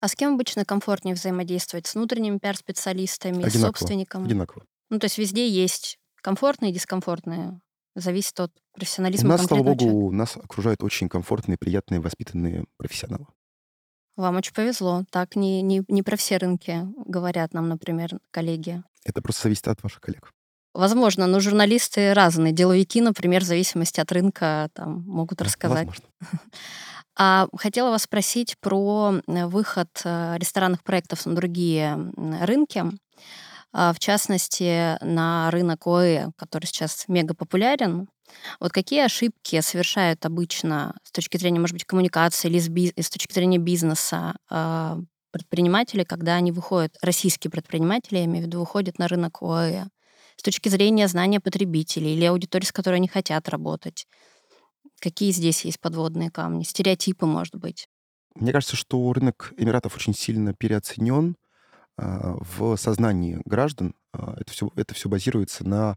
А 0.00 0.08
с 0.08 0.14
кем 0.14 0.34
обычно 0.34 0.64
комфортнее 0.64 1.14
взаимодействовать? 1.14 1.86
С 1.86 1.94
внутренними 1.94 2.38
пиар-специалистами, 2.38 3.48
с 3.48 3.60
собственником? 3.60 4.24
Одинаково. 4.24 4.64
Ну, 4.88 4.98
то 4.98 5.04
есть 5.04 5.18
везде 5.18 5.48
есть 5.48 5.98
комфортные 6.22 6.70
и 6.70 6.74
дискомфортные. 6.74 7.60
Зависит 7.96 8.38
от 8.40 8.52
У 8.74 8.78
профессионализма 8.78 9.30
нас, 9.30 9.38
слава 9.38 9.48
конкретного 9.48 9.78
человека. 9.78 9.94
богу, 9.94 10.12
нас 10.12 10.36
окружают 10.36 10.82
очень 10.82 11.08
комфортные, 11.08 11.56
приятные, 11.58 12.00
воспитанные 12.00 12.66
профессионалы. 12.76 13.26
Вам 14.16 14.36
очень 14.36 14.52
повезло. 14.52 15.04
Так 15.10 15.34
не, 15.34 15.62
не, 15.62 15.82
не 15.88 16.02
про 16.02 16.16
все 16.16 16.36
рынки 16.36 16.86
говорят 17.06 17.54
нам, 17.54 17.70
например, 17.70 18.18
коллеги. 18.30 18.82
Это 19.04 19.22
просто 19.22 19.44
зависит 19.44 19.66
от 19.68 19.82
ваших 19.82 20.02
коллег. 20.02 20.30
Возможно, 20.74 21.26
но 21.26 21.40
журналисты 21.40 22.12
разные. 22.12 22.52
Деловики, 22.52 23.00
например, 23.00 23.42
в 23.42 23.46
зависимости 23.46 23.98
от 23.98 24.12
рынка, 24.12 24.68
там, 24.74 25.02
могут 25.06 25.40
рассказать. 25.40 25.86
возможно. 25.86 26.06
А 27.18 27.48
хотела 27.56 27.88
вас 27.88 28.02
спросить 28.02 28.58
про 28.60 29.22
э, 29.26 29.46
выход 29.46 29.88
э, 30.04 30.36
ресторанных 30.36 30.84
проектов 30.84 31.24
на 31.24 31.34
другие 31.34 32.12
рынки, 32.42 32.84
в 33.76 33.98
частности, 33.98 34.96
на 35.04 35.50
рынок 35.50 35.86
ОЭ, 35.86 36.30
который 36.36 36.64
сейчас 36.64 37.04
мега 37.08 37.34
популярен. 37.34 38.08
Вот 38.58 38.72
какие 38.72 39.04
ошибки 39.04 39.60
совершают 39.60 40.24
обычно 40.24 40.96
с 41.04 41.12
точки 41.12 41.36
зрения, 41.36 41.60
может 41.60 41.74
быть, 41.74 41.84
коммуникации 41.84 42.48
или 42.48 42.58
с, 42.58 42.68
биз- 42.68 42.94
с 43.00 43.10
точки 43.10 43.32
зрения 43.32 43.58
бизнеса 43.58 44.36
а, 44.50 44.98
предприниматели, 45.30 46.04
когда 46.04 46.36
они 46.36 46.52
выходят, 46.52 46.96
российские 47.02 47.50
предприниматели, 47.50 48.18
я 48.18 48.24
имею 48.24 48.44
в 48.44 48.46
виду, 48.46 48.60
выходят 48.60 48.98
на 48.98 49.08
рынок 49.08 49.42
ОЭ, 49.42 49.84
с 50.36 50.42
точки 50.42 50.68
зрения 50.68 51.08
знания 51.08 51.40
потребителей 51.40 52.14
или 52.14 52.24
аудитории, 52.24 52.64
с 52.64 52.72
которой 52.72 52.96
они 52.96 53.08
хотят 53.08 53.48
работать? 53.48 54.06
Какие 55.00 55.30
здесь 55.32 55.64
есть 55.64 55.80
подводные 55.80 56.30
камни? 56.30 56.62
Стереотипы, 56.62 57.26
может 57.26 57.54
быть? 57.54 57.88
Мне 58.34 58.52
кажется, 58.52 58.76
что 58.76 59.12
рынок 59.12 59.52
Эмиратов 59.56 59.96
очень 59.96 60.14
сильно 60.14 60.52
переоценен 60.52 61.36
а, 61.36 61.45
в 61.98 62.76
сознании 62.76 63.40
граждан. 63.44 63.94
А, 64.12 64.34
Это 64.38 64.52
все, 64.52 64.70
это 64.76 64.94
все 64.94 65.08
базируется 65.08 65.66
на 65.66 65.96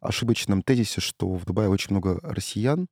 ошибочном 0.00 0.62
тезисе, 0.62 1.00
что 1.00 1.34
в 1.34 1.44
Дубае 1.44 1.68
очень 1.68 1.90
много 1.90 2.18
россиян. 2.22 2.88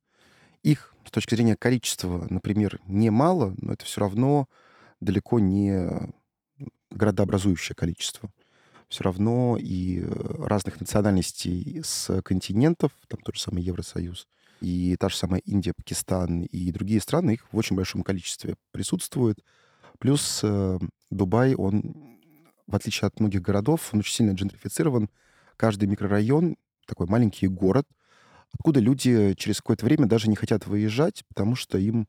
Их 0.63 0.95
с 1.05 1.11
точки 1.11 1.35
зрения 1.35 1.55
количества, 1.55 2.25
например, 2.29 2.79
немало, 2.87 3.53
но 3.57 3.73
это 3.73 3.85
все 3.85 4.01
равно 4.01 4.47
далеко 4.99 5.39
не 5.39 5.89
городообразующее 6.91 7.75
количество. 7.75 8.31
Все 8.87 9.03
равно 9.03 9.57
и 9.59 10.03
разных 10.39 10.79
национальностей 10.79 11.81
с 11.83 12.21
континентов, 12.21 12.91
там 13.07 13.19
тот 13.21 13.35
же 13.35 13.41
самый 13.41 13.63
Евросоюз, 13.63 14.27
и 14.61 14.95
та 14.97 15.09
же 15.09 15.17
самая 15.17 15.41
Индия, 15.41 15.73
Пакистан 15.73 16.43
и 16.43 16.71
другие 16.71 17.01
страны, 17.01 17.31
их 17.31 17.45
в 17.51 17.57
очень 17.57 17.75
большом 17.75 18.03
количестве 18.03 18.55
присутствует. 18.71 19.43
Плюс 19.99 20.41
э, 20.43 20.79
Дубай, 21.09 21.55
он, 21.55 22.14
в 22.67 22.75
отличие 22.75 23.07
от 23.07 23.19
многих 23.19 23.41
городов, 23.41 23.89
он 23.93 23.99
очень 23.99 24.13
сильно 24.13 24.31
джентрифицирован. 24.31 25.09
Каждый 25.57 25.87
микрорайон 25.87 26.57
такой 26.87 27.07
маленький 27.07 27.47
город, 27.47 27.85
откуда 28.51 28.79
люди 28.79 29.33
через 29.35 29.57
какое-то 29.57 29.85
время 29.85 30.07
даже 30.07 30.29
не 30.29 30.35
хотят 30.35 30.67
выезжать, 30.67 31.23
потому 31.27 31.55
что 31.55 31.77
им 31.77 32.07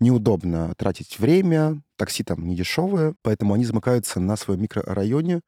неудобно 0.00 0.74
тратить 0.76 1.18
время, 1.18 1.82
такси 1.96 2.24
там 2.24 2.46
не 2.46 2.56
дешевое, 2.56 3.14
поэтому 3.22 3.54
они 3.54 3.64
замыкаются 3.64 4.20
на 4.20 4.36
своем 4.36 4.62
микрорайоне 4.62 5.40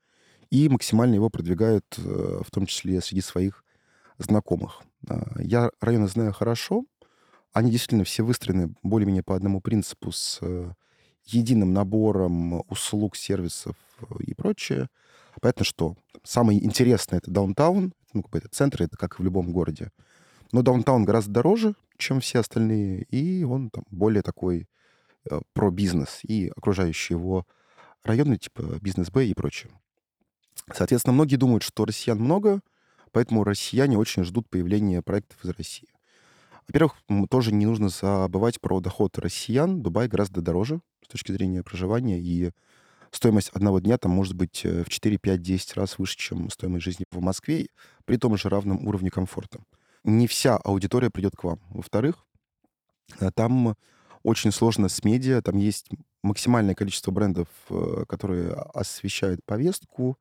и 0.50 0.68
максимально 0.68 1.14
его 1.14 1.30
продвигают, 1.30 1.84
э, 1.98 2.40
в 2.46 2.50
том 2.50 2.66
числе 2.66 3.00
среди 3.00 3.20
своих 3.20 3.64
знакомых. 4.18 4.82
А, 5.08 5.24
Я 5.40 5.70
районы 5.80 6.08
знаю 6.08 6.32
хорошо. 6.32 6.84
Они 7.52 7.70
действительно 7.70 8.04
все 8.04 8.24
выстроены 8.24 8.74
более-менее 8.82 9.22
по 9.24 9.36
одному 9.36 9.60
принципу 9.60 10.12
с 10.12 10.38
э, 10.42 10.72
единым 11.26 11.72
набором 11.72 12.62
услуг, 12.68 13.16
сервисов 13.16 13.76
э, 14.00 14.04
и 14.20 14.34
прочее. 14.34 14.88
Понятно, 15.40 15.64
что 15.64 15.96
самое 16.22 16.64
интересное— 16.64 17.18
это 17.18 17.30
даунтаун, 17.30 17.92
ну, 18.12 18.22
как 18.22 18.30
бы 18.30 18.38
это 18.38 18.48
центр, 18.48 18.82
это 18.82 18.96
как 18.96 19.18
и 19.18 19.22
в 19.22 19.24
любом 19.24 19.52
городе. 19.52 19.90
Но 20.52 20.62
даунтаун 20.62 21.04
гораздо 21.04 21.32
дороже, 21.32 21.74
чем 21.96 22.20
все 22.20 22.40
остальные, 22.40 23.02
и 23.10 23.44
он 23.44 23.70
там 23.70 23.84
более 23.90 24.22
такой 24.22 24.68
э, 25.28 25.40
про 25.52 25.70
бизнес 25.70 26.20
и 26.22 26.52
окружающие 26.56 27.16
его 27.16 27.46
районы, 28.04 28.36
типа 28.36 28.78
бизнес-бэй 28.80 29.30
и 29.30 29.34
прочее. 29.34 29.72
Соответственно, 30.72 31.14
многие 31.14 31.36
думают, 31.36 31.62
что 31.62 31.84
россиян 31.84 32.18
много, 32.18 32.60
поэтому 33.12 33.44
россияне 33.44 33.98
очень 33.98 34.24
ждут 34.24 34.48
появления 34.48 35.02
проектов 35.02 35.44
из 35.44 35.50
России. 35.50 35.88
Во-первых, 36.68 36.96
тоже 37.30 37.52
не 37.52 37.66
нужно 37.66 37.88
забывать 37.88 38.60
про 38.60 38.80
доход 38.80 39.18
россиян. 39.18 39.82
Дубай 39.82 40.08
гораздо 40.08 40.40
дороже 40.40 40.80
с 41.04 41.08
точки 41.08 41.32
зрения 41.32 41.62
проживания, 41.62 42.18
и 42.18 42.52
стоимость 43.10 43.50
одного 43.50 43.80
дня 43.80 43.98
там 43.98 44.12
может 44.12 44.34
быть 44.34 44.64
э, 44.64 44.82
в 44.82 44.88
4, 44.88 45.18
5, 45.18 45.42
10 45.42 45.74
раз 45.74 45.98
выше, 45.98 46.16
чем 46.16 46.50
стоимость 46.50 46.84
жизни 46.84 47.04
в 47.10 47.20
Москве, 47.20 47.68
при 48.04 48.16
том 48.16 48.36
же 48.36 48.48
равном 48.48 48.86
уровне 48.86 49.10
комфорта. 49.10 49.60
Не 50.04 50.26
вся 50.26 50.56
аудитория 50.56 51.10
придет 51.10 51.36
к 51.36 51.44
вам. 51.44 51.60
Во-вторых, 51.68 52.26
э, 53.20 53.30
там 53.34 53.76
очень 54.22 54.52
сложно 54.52 54.88
с 54.88 55.04
медиа, 55.04 55.42
там 55.42 55.58
есть 55.58 55.88
максимальное 56.22 56.74
количество 56.74 57.10
брендов, 57.10 57.48
э, 57.68 58.04
которые 58.08 58.52
освещают 58.52 59.44
повестку, 59.44 60.18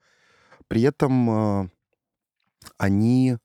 при 0.68 0.82
этом 0.82 1.72
они 2.78 3.38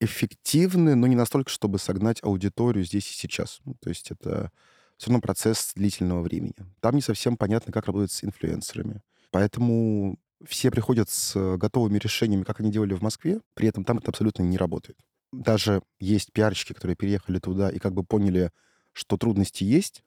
эффективны, 0.00 0.94
но 0.94 1.06
не 1.06 1.16
настолько, 1.16 1.50
чтобы 1.50 1.78
согнать 1.78 2.22
аудиторию 2.22 2.84
здесь 2.84 3.08
и 3.10 3.14
сейчас. 3.14 3.60
Ну, 3.64 3.74
то 3.80 3.90
есть 3.90 4.10
это 4.10 4.50
все 4.96 5.10
равно 5.10 5.20
процесс 5.20 5.72
длительного 5.74 6.22
времени. 6.22 6.54
Там 6.80 6.94
не 6.94 7.02
совсем 7.02 7.36
понятно, 7.36 7.72
как 7.72 7.86
работать 7.86 8.12
с 8.12 8.24
инфлюенсерами. 8.24 9.02
Поэтому 9.30 10.18
все 10.46 10.70
приходят 10.70 11.10
с 11.10 11.36
э, 11.36 11.56
готовыми 11.56 11.98
решениями, 11.98 12.44
как 12.44 12.60
они 12.60 12.70
делали 12.70 12.94
в 12.94 13.02
Москве, 13.02 13.40
при 13.54 13.68
этом 13.68 13.84
там 13.84 13.98
это 13.98 14.10
абсолютно 14.10 14.42
не 14.42 14.56
работает. 14.56 14.98
Даже 15.32 15.82
есть 16.00 16.32
пиарщики, 16.32 16.72
которые 16.72 16.96
переехали 16.96 17.38
туда 17.38 17.70
и 17.70 17.78
как 17.78 17.94
бы 17.94 18.02
поняли, 18.02 18.50
что 18.92 19.16
трудности 19.16 19.64
есть, 19.64 20.02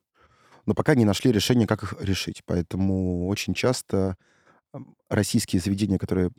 но 0.65 0.73
пока 0.73 0.95
не 0.95 1.05
нашли 1.05 1.31
решение, 1.31 1.67
как 1.67 1.83
их 1.83 1.93
решить. 1.99 2.41
Поэтому 2.45 3.27
очень 3.27 3.53
часто 3.53 4.17
российские 5.09 5.61
заведения, 5.61 5.97
которые 5.97 6.31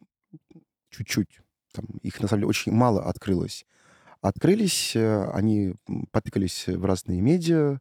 чуть-чуть, 0.91 1.41
там, 1.75 1.87
их 2.03 2.21
на 2.21 2.29
самом 2.29 2.41
деле 2.43 2.49
очень 2.49 2.73
мало 2.73 3.05
открылось, 3.05 3.67
открылись, 4.23 4.97
э, 4.97 5.31
они 5.33 5.75
потыкались 6.13 6.67
в 6.69 6.85
разные 6.85 7.21
медиа, 7.21 7.79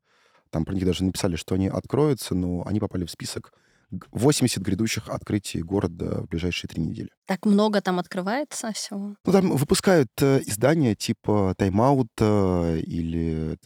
там 0.49 0.65
про 0.65 0.73
них 0.75 0.85
даже 0.85 1.03
написали, 1.03 1.35
что 1.35 1.55
они 1.55 1.67
откроются, 1.67 2.35
но 2.35 2.63
они 2.67 2.79
попали 2.79 3.05
в 3.05 3.11
список 3.11 3.53
г- 3.91 4.07
80 4.11 4.61
грядущих 4.61 5.09
открытий 5.09 5.61
города 5.63 6.21
в 6.21 6.27
ближайшие 6.27 6.69
три 6.69 6.83
недели. 6.83 7.09
Так 7.25 7.45
много 7.45 7.81
там 7.81 7.99
открывается 7.99 8.71
всего. 8.73 9.15
Ну, 9.25 9.31
там 9.31 9.51
выпускают 9.55 10.09
э, 10.21 10.41
издания 10.45 10.95
типа 10.95 11.55
«Тайм-аут» 11.57 12.09
э, 12.19 12.79
или 12.79 13.57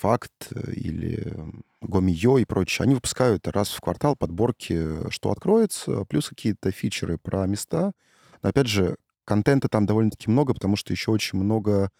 «Факт» 0.00 0.52
или 0.72 1.34
«Гомиё» 1.80 2.38
и 2.38 2.44
прочее. 2.44 2.84
Они 2.84 2.94
выпускают 2.94 3.46
раз 3.48 3.70
в 3.70 3.80
квартал 3.80 4.16
подборки, 4.16 5.10
что 5.10 5.30
откроется, 5.30 6.04
плюс 6.04 6.28
какие-то 6.28 6.70
фичеры 6.70 7.18
про 7.18 7.46
места. 7.46 7.92
Но, 8.42 8.50
опять 8.50 8.68
же, 8.68 8.96
контента 9.24 9.68
там 9.68 9.86
довольно-таки 9.86 10.30
много, 10.30 10.54
потому 10.54 10.76
что 10.76 10.92
еще 10.92 11.10
очень 11.10 11.38
много 11.38 11.90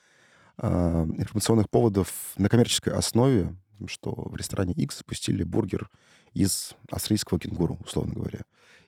э, 0.58 0.68
информационных 0.68 1.70
поводов 1.70 2.10
на 2.36 2.48
коммерческой 2.48 2.94
основе, 2.94 3.54
что 3.86 4.12
в 4.14 4.36
ресторане 4.36 4.72
X 4.74 4.98
запустили 4.98 5.42
бургер 5.42 5.90
из 6.32 6.74
австралийского 6.90 7.40
кенгуру, 7.40 7.78
условно 7.84 8.14
говоря. 8.14 8.40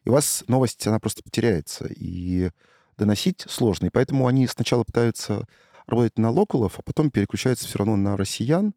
И 0.04 0.08
у 0.08 0.12
вас 0.12 0.44
новость, 0.48 0.86
она 0.86 1.00
просто 1.00 1.22
потеряется. 1.22 1.86
И 1.88 2.50
доносить 2.96 3.44
сложно. 3.48 3.86
И 3.86 3.90
поэтому 3.90 4.26
они 4.26 4.46
сначала 4.46 4.84
пытаются 4.84 5.46
работать 5.86 6.18
на 6.18 6.30
локалов, 6.30 6.78
а 6.78 6.82
потом 6.82 7.10
переключаются 7.10 7.66
все 7.66 7.78
равно 7.78 7.96
на 7.96 8.16
россиян. 8.16 8.74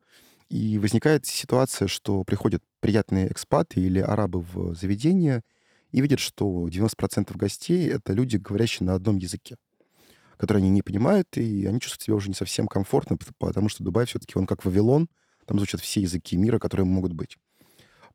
И 0.49 0.79
возникает 0.79 1.27
ситуация, 1.27 1.87
что 1.87 2.23
приходят 2.23 2.63
приятные 2.79 3.31
экспаты 3.31 3.79
или 3.79 3.99
арабы 3.99 4.41
в 4.41 4.73
заведение 4.75 5.43
и 5.91 6.01
видят, 6.01 6.19
что 6.19 6.67
90% 6.67 7.35
гостей— 7.35 7.87
это 7.89 8.13
люди, 8.13 8.37
говорящие 8.37 8.85
на 8.85 8.95
одном 8.95 9.17
языке, 9.17 9.57
который 10.37 10.57
они 10.57 10.69
не 10.69 10.81
понимают, 10.81 11.27
и 11.37 11.65
они 11.65 11.79
чувствуют 11.79 12.03
себя 12.03 12.15
уже 12.15 12.29
не 12.29 12.35
совсем 12.35 12.67
комфортно, 12.67 13.17
пот- 13.17 13.33
потому 13.37 13.69
что 13.69 13.83
Дубай 13.83 14.05
все-таки 14.05 14.37
он 14.37 14.45
как 14.45 14.65
Вавилон, 14.65 15.09
там 15.45 15.57
звучат 15.57 15.81
все 15.81 16.01
языки 16.01 16.37
мира, 16.37 16.59
которые 16.59 16.85
могут 16.85 17.13
быть. 17.13 17.37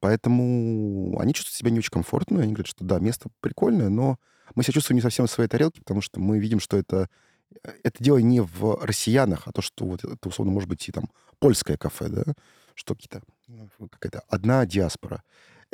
Поэтому 0.00 1.18
они 1.18 1.32
чувствуют 1.32 1.56
себя 1.56 1.70
не 1.70 1.78
очень 1.78 1.90
комфортно. 1.90 2.42
Они 2.42 2.52
говорят, 2.52 2.66
что 2.66 2.84
да, 2.84 2.98
место 2.98 3.30
прикольное, 3.40 3.88
но 3.88 4.18
мы 4.54 4.62
себя 4.62 4.74
чувствуем 4.74 4.96
не 4.96 5.02
совсем 5.02 5.26
в 5.26 5.30
своей 5.30 5.48
тарелке, 5.48 5.80
потому 5.80 6.00
что 6.00 6.20
мы 6.20 6.38
видим, 6.38 6.60
что 6.60 6.76
это, 6.76 7.08
э, 7.64 7.70
это 7.82 8.04
дело 8.04 8.18
не 8.18 8.40
в 8.40 8.84
россиянах, 8.84 9.48
а 9.48 9.52
то, 9.52 9.62
что 9.62 9.86
вот 9.86 10.04
это, 10.04 10.28
условно, 10.28 10.52
может 10.52 10.68
быть, 10.68 10.86
и 10.88 10.92
там 10.92 11.04
польское 11.38 11.76
кафе, 11.76 12.08
да, 12.08 12.24
что 12.74 12.94
какие-то, 12.94 13.22
ну, 13.48 13.68
какая-то 13.88 14.20
одна 14.28 14.66
диаспора. 14.66 15.22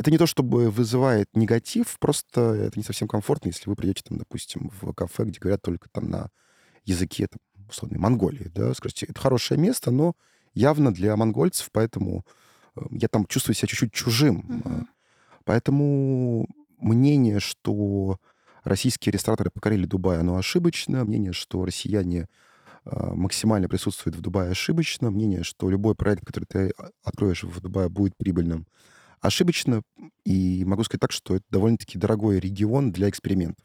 Это 0.00 0.10
не 0.10 0.16
то, 0.16 0.24
чтобы 0.24 0.70
вызывает 0.70 1.28
негатив, 1.34 1.98
просто 1.98 2.40
это 2.54 2.78
не 2.78 2.82
совсем 2.82 3.06
комфортно, 3.06 3.48
если 3.48 3.68
вы 3.68 3.76
придете, 3.76 4.02
там, 4.02 4.16
допустим, 4.16 4.72
в 4.80 4.94
кафе, 4.94 5.24
где 5.24 5.38
говорят 5.38 5.60
только 5.60 5.90
там 5.90 6.08
на 6.08 6.30
языке, 6.86 7.26
там, 7.26 7.38
условной 7.68 7.98
Монголии, 7.98 8.50
да, 8.54 8.72
скажите, 8.72 9.04
это 9.04 9.20
хорошее 9.20 9.60
место, 9.60 9.90
но 9.90 10.14
явно 10.54 10.94
для 10.94 11.14
монгольцев, 11.16 11.68
поэтому 11.70 12.24
э, 12.76 12.80
я 12.92 13.08
там 13.08 13.26
чувствую 13.26 13.54
себя 13.54 13.68
чуть-чуть 13.68 13.92
чужим. 13.92 14.42
Мгм. 14.48 14.88
Поэтому 15.44 16.48
мнение, 16.78 17.38
что 17.38 18.18
российские 18.64 19.12
рестораторы 19.12 19.50
покорили 19.50 19.84
Дубай, 19.84 20.18
оно 20.18 20.38
ошибочно. 20.38 21.04
Мнение, 21.04 21.34
что 21.34 21.66
россияне 21.66 22.26
а, 22.86 23.12
максимально 23.12 23.68
присутствуют 23.68 24.16
в 24.16 24.22
Дубае, 24.22 24.52
ошибочно. 24.52 25.10
Мнение, 25.10 25.42
что 25.42 25.68
любой 25.68 25.94
проект, 25.94 26.24
который 26.24 26.44
ты 26.44 26.72
а, 26.78 26.88
откроешь 27.02 27.44
в 27.44 27.60
Дубае, 27.60 27.90
будет 27.90 28.16
прибыльным, 28.16 28.66
ошибочно. 29.20 29.82
И 30.24 30.64
могу 30.64 30.84
сказать 30.84 31.00
так, 31.00 31.12
что 31.12 31.36
это 31.36 31.44
довольно-таки 31.50 31.98
дорогой 31.98 32.40
регион 32.40 32.92
для 32.92 33.08
экспериментов. 33.08 33.64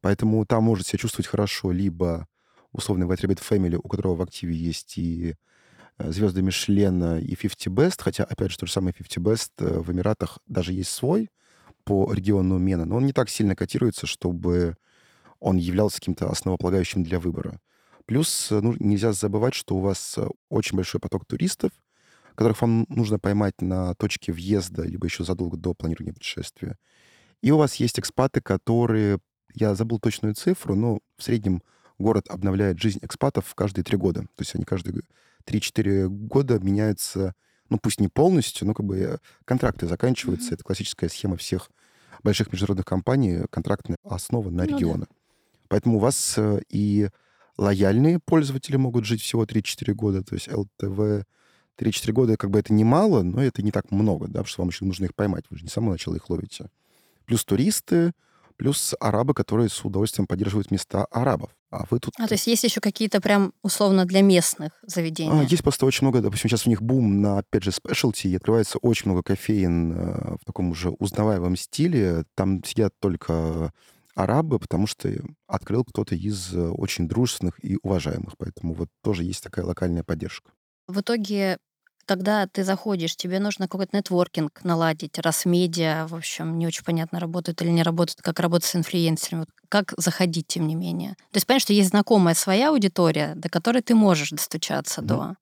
Поэтому 0.00 0.44
там 0.46 0.64
может 0.64 0.86
себя 0.86 0.98
чувствовать 0.98 1.26
хорошо 1.26 1.72
либо 1.72 2.26
условный 2.72 3.06
White 3.06 3.24
Rabbit 3.24 3.42
Family, 3.46 3.78
у 3.82 3.88
которого 3.88 4.16
в 4.16 4.22
активе 4.22 4.54
есть 4.54 4.96
и 4.96 5.34
э, 5.98 6.12
звезды 6.12 6.42
Мишлена, 6.42 7.18
и 7.18 7.34
50 7.36 7.72
Best, 7.72 7.96
хотя, 7.98 8.24
опять 8.24 8.50
же, 8.50 8.58
то 8.58 8.66
же 8.66 8.72
самое 8.72 8.94
50 8.94 9.24
Best 9.24 9.50
э, 9.58 9.80
в 9.80 9.92
Эмиратах 9.92 10.38
даже 10.46 10.72
есть 10.72 10.90
свой 10.90 11.30
по 11.84 12.12
региону 12.12 12.58
Мена, 12.58 12.84
но 12.84 12.96
он 12.96 13.06
не 13.06 13.12
так 13.12 13.28
сильно 13.28 13.56
котируется, 13.56 14.06
чтобы 14.06 14.76
он 15.40 15.56
являлся 15.56 15.96
каким-то 15.96 16.30
основополагающим 16.30 17.02
для 17.02 17.18
выбора. 17.18 17.60
Плюс 18.06 18.50
э, 18.52 18.60
ну, 18.60 18.74
нельзя 18.78 19.12
забывать, 19.12 19.54
что 19.54 19.76
у 19.76 19.80
вас 19.80 20.18
очень 20.48 20.76
большой 20.76 21.00
поток 21.00 21.26
туристов, 21.26 21.72
которых 22.34 22.60
вам 22.60 22.86
нужно 22.88 23.18
поймать 23.18 23.60
на 23.60 23.94
точке 23.94 24.32
въезда, 24.32 24.82
либо 24.82 25.06
еще 25.06 25.24
задолго 25.24 25.56
до 25.56 25.74
планирования 25.74 26.12
путешествия. 26.12 26.76
И 27.42 27.50
у 27.50 27.56
вас 27.56 27.76
есть 27.76 27.98
экспаты, 27.98 28.40
которые, 28.40 29.18
я 29.54 29.74
забыл 29.74 29.98
точную 29.98 30.34
цифру, 30.34 30.74
но 30.74 31.00
в 31.16 31.22
среднем 31.22 31.62
город 31.98 32.26
обновляет 32.28 32.78
жизнь 32.80 32.98
экспатов 33.02 33.54
каждые 33.54 33.84
три 33.84 33.96
года. 33.96 34.22
То 34.22 34.40
есть 34.40 34.54
они 34.54 34.64
каждые 34.64 35.02
3-4 35.46 36.08
года 36.08 36.58
меняются, 36.58 37.34
ну 37.68 37.78
пусть 37.78 38.00
не 38.00 38.08
полностью, 38.08 38.66
но 38.66 38.74
как 38.74 38.86
бы 38.86 38.98
э, 38.98 39.18
контракты 39.44 39.86
заканчиваются. 39.86 40.48
Мгм. 40.48 40.54
Это 40.54 40.64
классическая 40.64 41.08
схема 41.08 41.36
всех 41.36 41.70
больших 42.22 42.52
международных 42.52 42.86
компаний, 42.86 43.40
контрактная 43.50 43.96
основа 44.04 44.50
на 44.50 44.64
Ну 44.64 44.68
да. 44.70 44.76
регионы. 44.76 45.06
Поэтому 45.68 45.96
у 45.96 46.00
вас 46.00 46.34
э, 46.36 46.60
и 46.68 47.08
лояльные 47.56 48.18
пользователи 48.18 48.76
могут 48.76 49.04
жить 49.04 49.22
всего 49.22 49.44
3-4 49.44 49.92
года, 49.94 50.22
то 50.22 50.34
есть 50.34 50.48
ЛТВ 50.52 51.26
3-4 51.80 52.12
года, 52.12 52.36
как 52.36 52.50
бы 52.50 52.58
это 52.58 52.72
немало, 52.72 53.22
но 53.22 53.42
это 53.42 53.62
не 53.62 53.70
так 53.70 53.90
много, 53.90 54.26
да, 54.26 54.40
потому 54.40 54.46
что 54.46 54.62
вам 54.62 54.68
еще 54.68 54.84
нужно 54.84 55.06
их 55.06 55.14
поймать, 55.14 55.44
вы 55.50 55.56
же 55.56 55.64
не 55.64 55.70
с 55.70 55.72
самого 55.72 55.92
начала 55.92 56.16
их 56.16 56.28
ловите. 56.28 56.70
Плюс 57.24 57.44
туристы, 57.44 58.12
плюс 58.56 58.94
арабы, 59.00 59.32
которые 59.32 59.70
с 59.70 59.84
удовольствием 59.84 60.26
поддерживают 60.26 60.70
места 60.70 61.06
арабов. 61.06 61.50
А 61.70 61.86
вы 61.88 61.98
тут... 61.98 62.12
А, 62.18 62.26
то 62.26 62.34
есть 62.34 62.46
есть 62.46 62.62
еще 62.62 62.80
какие-то 62.80 63.20
прям 63.22 63.54
условно 63.62 64.04
для 64.04 64.20
местных 64.20 64.72
А, 64.82 64.86
заведения? 64.86 65.42
Есть 65.44 65.62
просто 65.62 65.86
очень 65.86 66.06
много, 66.06 66.20
допустим, 66.20 66.50
сейчас 66.50 66.66
у 66.66 66.70
них 66.70 66.82
бум 66.82 67.22
на, 67.22 67.38
опять 67.38 67.62
же, 67.62 67.72
спешлти, 67.72 68.26
и 68.26 68.36
открывается 68.36 68.76
очень 68.78 69.06
много 69.06 69.22
кофеин 69.22 69.92
э, 69.92 70.36
в 70.40 70.44
таком 70.44 70.72
уже 70.72 70.90
узнаваемом 70.90 71.56
стиле. 71.56 72.24
Там 72.34 72.62
сидят 72.62 72.92
только 72.98 73.72
арабы, 74.14 74.58
потому 74.58 74.86
что 74.86 75.10
открыл 75.46 75.84
кто-то 75.84 76.14
из 76.14 76.52
э, 76.54 76.68
очень 76.68 77.08
дружественных 77.08 77.64
и 77.64 77.78
уважаемых. 77.82 78.34
Поэтому 78.36 78.74
вот 78.74 78.88
тоже 79.02 79.24
есть 79.24 79.42
такая 79.42 79.64
локальная 79.64 80.04
поддержка. 80.04 80.50
В 80.86 81.00
итоге, 81.00 81.58
когда 82.10 82.48
ты 82.48 82.64
заходишь, 82.64 83.14
тебе 83.14 83.38
нужно 83.38 83.68
какой-то 83.68 83.96
нетворкинг 83.96 84.64
наладить, 84.64 85.16
раз 85.20 85.44
медиа, 85.44 86.08
в 86.08 86.16
общем, 86.16 86.58
не 86.58 86.66
очень 86.66 86.82
понятно, 86.82 87.20
работают 87.20 87.62
или 87.62 87.70
не 87.70 87.84
работают, 87.84 88.20
как 88.20 88.40
работать 88.40 88.68
с 88.68 88.74
инфлюенсерами. 88.74 89.40
Вот 89.42 89.48
как 89.68 89.94
заходить, 89.96 90.48
тем 90.48 90.66
не 90.66 90.74
менее? 90.74 91.10
То 91.30 91.36
есть, 91.36 91.46
понятно, 91.46 91.62
что 91.66 91.72
есть 91.72 91.90
знакомая 91.90 92.34
своя 92.34 92.70
аудитория, 92.70 93.34
до 93.36 93.48
которой 93.48 93.80
ты 93.80 93.94
можешь 93.94 94.30
достучаться 94.30 95.02
Мгм. 95.02 95.08
до. 95.08 95.34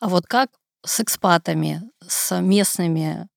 А 0.00 0.08
вот 0.08 0.26
как 0.26 0.50
с 0.84 1.00
экспатами, 1.00 1.82
с 2.06 2.40
местными, 2.40 3.28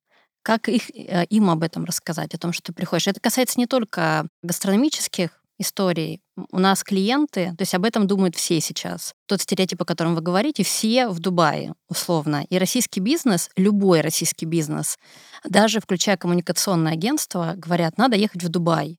как 0.43 0.69
их, 0.69 0.89
э, 0.91 1.25
им 1.29 1.49
об 1.49 1.63
этом 1.63 1.85
рассказать, 1.85 2.33
о 2.35 2.37
том, 2.39 2.53
что 2.53 2.63
ты 2.63 2.73
приходишь? 2.73 3.07
Это 3.07 3.21
касается 3.21 3.59
не 3.59 3.67
только 3.67 4.27
гастрономических 4.43 5.41
историй. 5.57 6.21
М, 6.37 6.47
У 6.51 6.59
нас 6.59 6.83
клиенты, 6.83 7.53
то 7.57 7.61
есть 7.61 7.73
об 7.73 7.85
этом 7.85 8.07
думают 8.07 8.35
все 8.35 8.59
сейчас. 8.59 9.13
Тот 9.27 9.41
стереотип, 9.41 9.81
о 9.81 9.85
котором 9.85 10.15
вы 10.15 10.21
говорите, 10.21 10.63
все 10.63 11.07
в 11.07 11.19
Дубае, 11.19 11.73
условно. 11.89 12.45
И 12.49 12.57
российский 12.57 12.99
бизнес, 12.99 13.49
любой 13.55 14.01
российский 14.01 14.45
бизнес, 14.45 14.97
даже 15.43 15.79
включая 15.79 16.17
коммуникационное 16.17 16.93
агентство, 16.93 17.53
говорят, 17.55 17.97
надо 17.97 18.15
ехать 18.15 18.43
в 18.43 18.49
Дубай. 18.49 18.97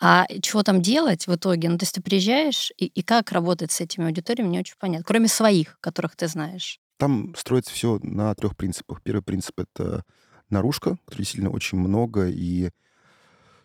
А 0.00 0.26
чего 0.42 0.62
там 0.62 0.82
делать 0.82 1.26
в 1.26 1.34
итоге? 1.34 1.68
Ну, 1.68 1.78
то 1.78 1.84
есть 1.84 1.94
ты 1.94 2.02
приезжаешь, 2.02 2.72
и, 2.76 2.86
и 2.86 3.02
как 3.02 3.32
работать 3.32 3.72
с 3.72 3.80
этими 3.80 4.06
аудиториями, 4.06 4.50
не 4.50 4.58
очень 4.58 4.74
понятно. 4.78 5.04
Кроме 5.04 5.28
своих, 5.28 5.78
которых 5.80 6.16
ты 6.16 6.26
знаешь. 6.28 6.78
Там 6.98 7.34
строится 7.36 7.72
все 7.72 7.98
на 8.02 8.34
трех 8.34 8.56
принципах. 8.56 9.02
Первый 9.02 9.22
принцип— 9.22 9.54
это 9.58 10.02
наружка, 10.50 10.96
которой 11.04 11.22
действительно 11.22 11.50
очень 11.50 11.78
много, 11.78 12.28
и 12.28 12.70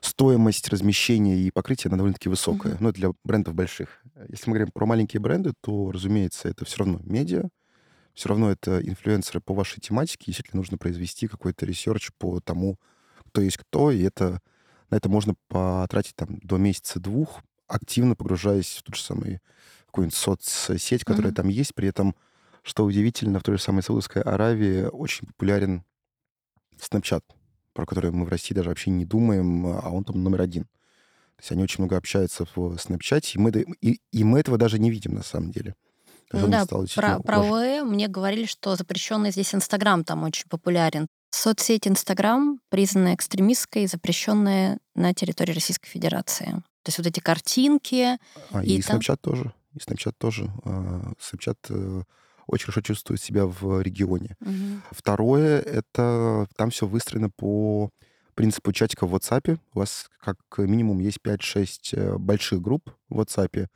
стоимость 0.02 0.70
размещения 0.70 1.38
и 1.38 1.52
покрытия, 1.52 1.90
она 1.90 1.98
довольно-таки 1.98 2.30
высокая. 2.30 2.74
Мгм. 2.76 2.84
Ну, 2.84 2.92
для 2.92 3.12
брендов 3.24 3.54
больших. 3.54 4.02
Если 4.30 4.50
мы 4.50 4.56
говорим 4.56 4.72
про 4.74 4.86
маленькие 4.86 5.20
бренды, 5.20 5.54
то, 5.62 5.92
разумеется, 5.92 6.48
это 6.50 6.66
все 6.66 6.80
равно 6.80 7.00
медиа, 7.04 7.50
все 8.14 8.30
равно 8.30 8.52
это 8.52 8.80
инфлюенсеры 8.82 9.40
по 9.42 9.54
вашей 9.54 9.80
тематике. 9.82 10.26
Действительно, 10.28 10.60
нужно 10.60 10.78
произвести 10.78 11.28
какой-то 11.28 11.66
research 11.66 12.12
по 12.18 12.40
тому, 12.40 12.78
кто 13.30 13.42
есть 13.42 13.58
кто, 13.58 13.92
и 13.92 14.02
это, 14.02 14.42
на 14.90 14.96
это 14.96 15.10
можно 15.10 15.36
потратить 15.48 16.16
там 16.16 16.40
до 16.40 16.58
месяца-двух, 16.58 17.42
активно 17.68 18.16
погружаясь 18.16 18.78
в 18.78 18.84
ту 18.84 18.96
же 18.96 19.02
самую 19.02 19.40
какую-нибудь 19.86 20.16
соцсеть, 20.16 21.04
которая 21.04 21.32
Мгм. 21.32 21.36
там 21.36 21.48
есть. 21.50 21.76
При 21.76 21.88
этом, 21.88 22.16
что 22.64 22.86
удивительно, 22.86 23.40
в 23.40 23.44
той 23.44 23.58
же 23.58 23.64
самой 23.64 23.84
Саудовской 23.84 24.22
Аравии 24.22 24.84
очень 24.86 25.28
популярен 25.28 25.84
Snapchat, 26.78 27.22
про 27.74 27.86
который 27.86 28.12
мы 28.12 28.26
в 28.26 28.30
России 28.30 28.54
даже 28.54 28.70
вообще 28.70 28.90
не 28.90 29.06
думаем, 29.06 29.66
а 29.66 29.90
он 29.90 30.04
там 30.04 30.24
номер 30.24 30.42
один. 30.42 30.64
То 30.64 31.42
есть 31.42 31.52
они 31.52 31.64
очень 31.64 31.78
много 31.80 31.96
общаются 31.96 32.46
в 32.46 32.76
Snapchat, 32.76 33.32
и 33.36 33.40
мы, 33.40 33.52
и, 33.82 34.02
и 34.12 34.24
мы 34.24 34.40
этого 34.40 34.58
даже 34.58 34.78
не 34.80 34.92
видим 34.92 35.14
на 35.14 35.24
самом 35.24 35.52
деле. 35.52 35.76
Ну 36.32 36.48
да, 36.48 36.66
стал 36.66 36.86
про, 36.96 37.20
про 37.20 37.40
ОЭ 37.40 37.84
мне 37.84 38.08
говорили, 38.08 38.46
что 38.46 38.76
запрещенный 38.76 39.32
здесь 39.32 39.56
Инстаграм 39.56 40.04
там 40.04 40.24
очень 40.24 40.48
популярен. 40.48 41.08
Соцсеть 41.32 41.88
Инстаграм 41.88 42.60
признана 42.70 43.16
экстремистской, 43.16 43.88
запрещенная 43.88 44.80
на 44.96 45.14
территории 45.14 45.54
Российской 45.54 45.88
Федерации. 45.88 46.62
То 46.84 46.90
есть 46.90 46.98
вот 46.98 47.08
эти 47.08 47.20
картинки, 47.20 48.18
А, 48.52 48.64
и 48.64 48.78
и 48.78 48.82
там... 48.82 49.00
Snapchat 49.00 49.18
тоже. 49.22 49.54
И 49.74 49.78
Snapchat 49.78 50.14
тоже. 50.18 50.52
А, 50.66 51.14
Snapchat 51.20 51.58
э, 51.70 52.04
очень 52.50 52.66
хорошо 52.66 52.82
чувствует 52.82 53.22
себя 53.22 53.46
в 53.46 53.82
регионе. 53.82 54.36
Мгм. 54.40 54.82
Второе, 54.92 55.60
это 55.60 56.48
там 56.56 56.72
все 56.72 56.88
выстроено 56.88 57.30
по 57.30 57.92
принципу 58.34 58.72
чатика 58.72 59.06
в 59.06 59.16
WhatsApp. 59.16 59.60
У 59.74 59.80
вас 59.80 60.10
как 60.20 60.38
минимум 60.58 61.00
есть 61.00 61.20
5-6 61.24 61.94
э, 61.94 62.18
больших 62.18 62.62
групп 62.62 62.90
в 63.10 63.20
WhatsApp, 63.20 63.68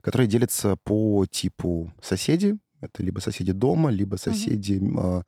которые 0.00 0.26
делятся 0.26 0.76
по 0.84 1.26
типу 1.30 1.92
соседи. 2.02 2.56
Это 2.80 3.02
либо 3.02 3.20
соседи 3.20 3.52
дома, 3.52 3.90
либо 3.90 4.16
соседи 4.16 4.82
а, 4.98 5.22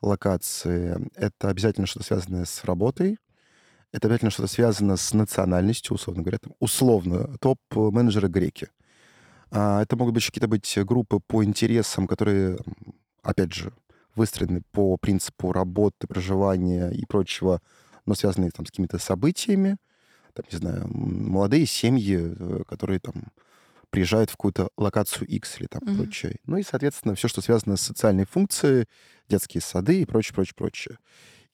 локации. 0.00 0.96
Это 1.16 1.48
обязательно 1.48 1.86
что-то 1.86 2.06
связанное 2.06 2.44
с 2.44 2.64
работой. 2.64 3.18
Это 3.90 4.06
обязательно 4.06 4.30
что-то 4.30 4.48
связано 4.48 4.96
с 4.96 5.12
национальностью, 5.12 5.94
условно 5.94 6.22
говоря. 6.22 6.38
Там, 6.38 6.54
условно, 6.60 7.36
топ-менеджеры 7.40 8.28
греки. 8.28 8.68
А, 9.50 9.82
Это 9.82 9.96
могут 9.96 10.14
быть 10.14 10.24
какие-то 10.26 10.48
быть 10.48 10.78
группы 10.84 11.18
по 11.20 11.44
интересам, 11.44 12.06
которые, 12.06 12.58
опять 13.22 13.52
же, 13.52 13.72
выстроены 14.14 14.62
по 14.72 14.96
принципу 14.96 15.52
работы, 15.52 16.06
проживания 16.06 16.90
и 16.90 17.04
прочего, 17.06 17.60
но 18.06 18.14
связанные 18.14 18.50
там 18.50 18.66
с 18.66 18.70
какими-то 18.70 18.98
событиями. 18.98 19.76
Там, 20.34 20.44
не 20.50 20.58
знаю, 20.58 20.86
молодые 20.88 21.66
семьи, 21.66 22.18
э, 22.20 22.62
которые 22.68 23.00
там 23.00 23.14
приезжают 23.90 24.30
в 24.30 24.34
какую-то 24.34 24.70
локацию 24.76 25.26
X 25.28 25.60
или 25.60 25.66
там 25.66 25.82
Мгм. 25.84 25.96
прочее. 25.96 26.36
Ну 26.46 26.58
и, 26.58 26.62
соответственно, 26.62 27.14
все, 27.16 27.28
что 27.28 27.40
связано 27.40 27.76
с 27.76 27.82
социальной 27.82 28.26
функцией, 28.26 28.86
детские 29.28 29.60
сады 29.62 30.02
и 30.02 30.06
прочее, 30.06 30.34
прочее, 30.34 30.54
прочее. 30.56 30.98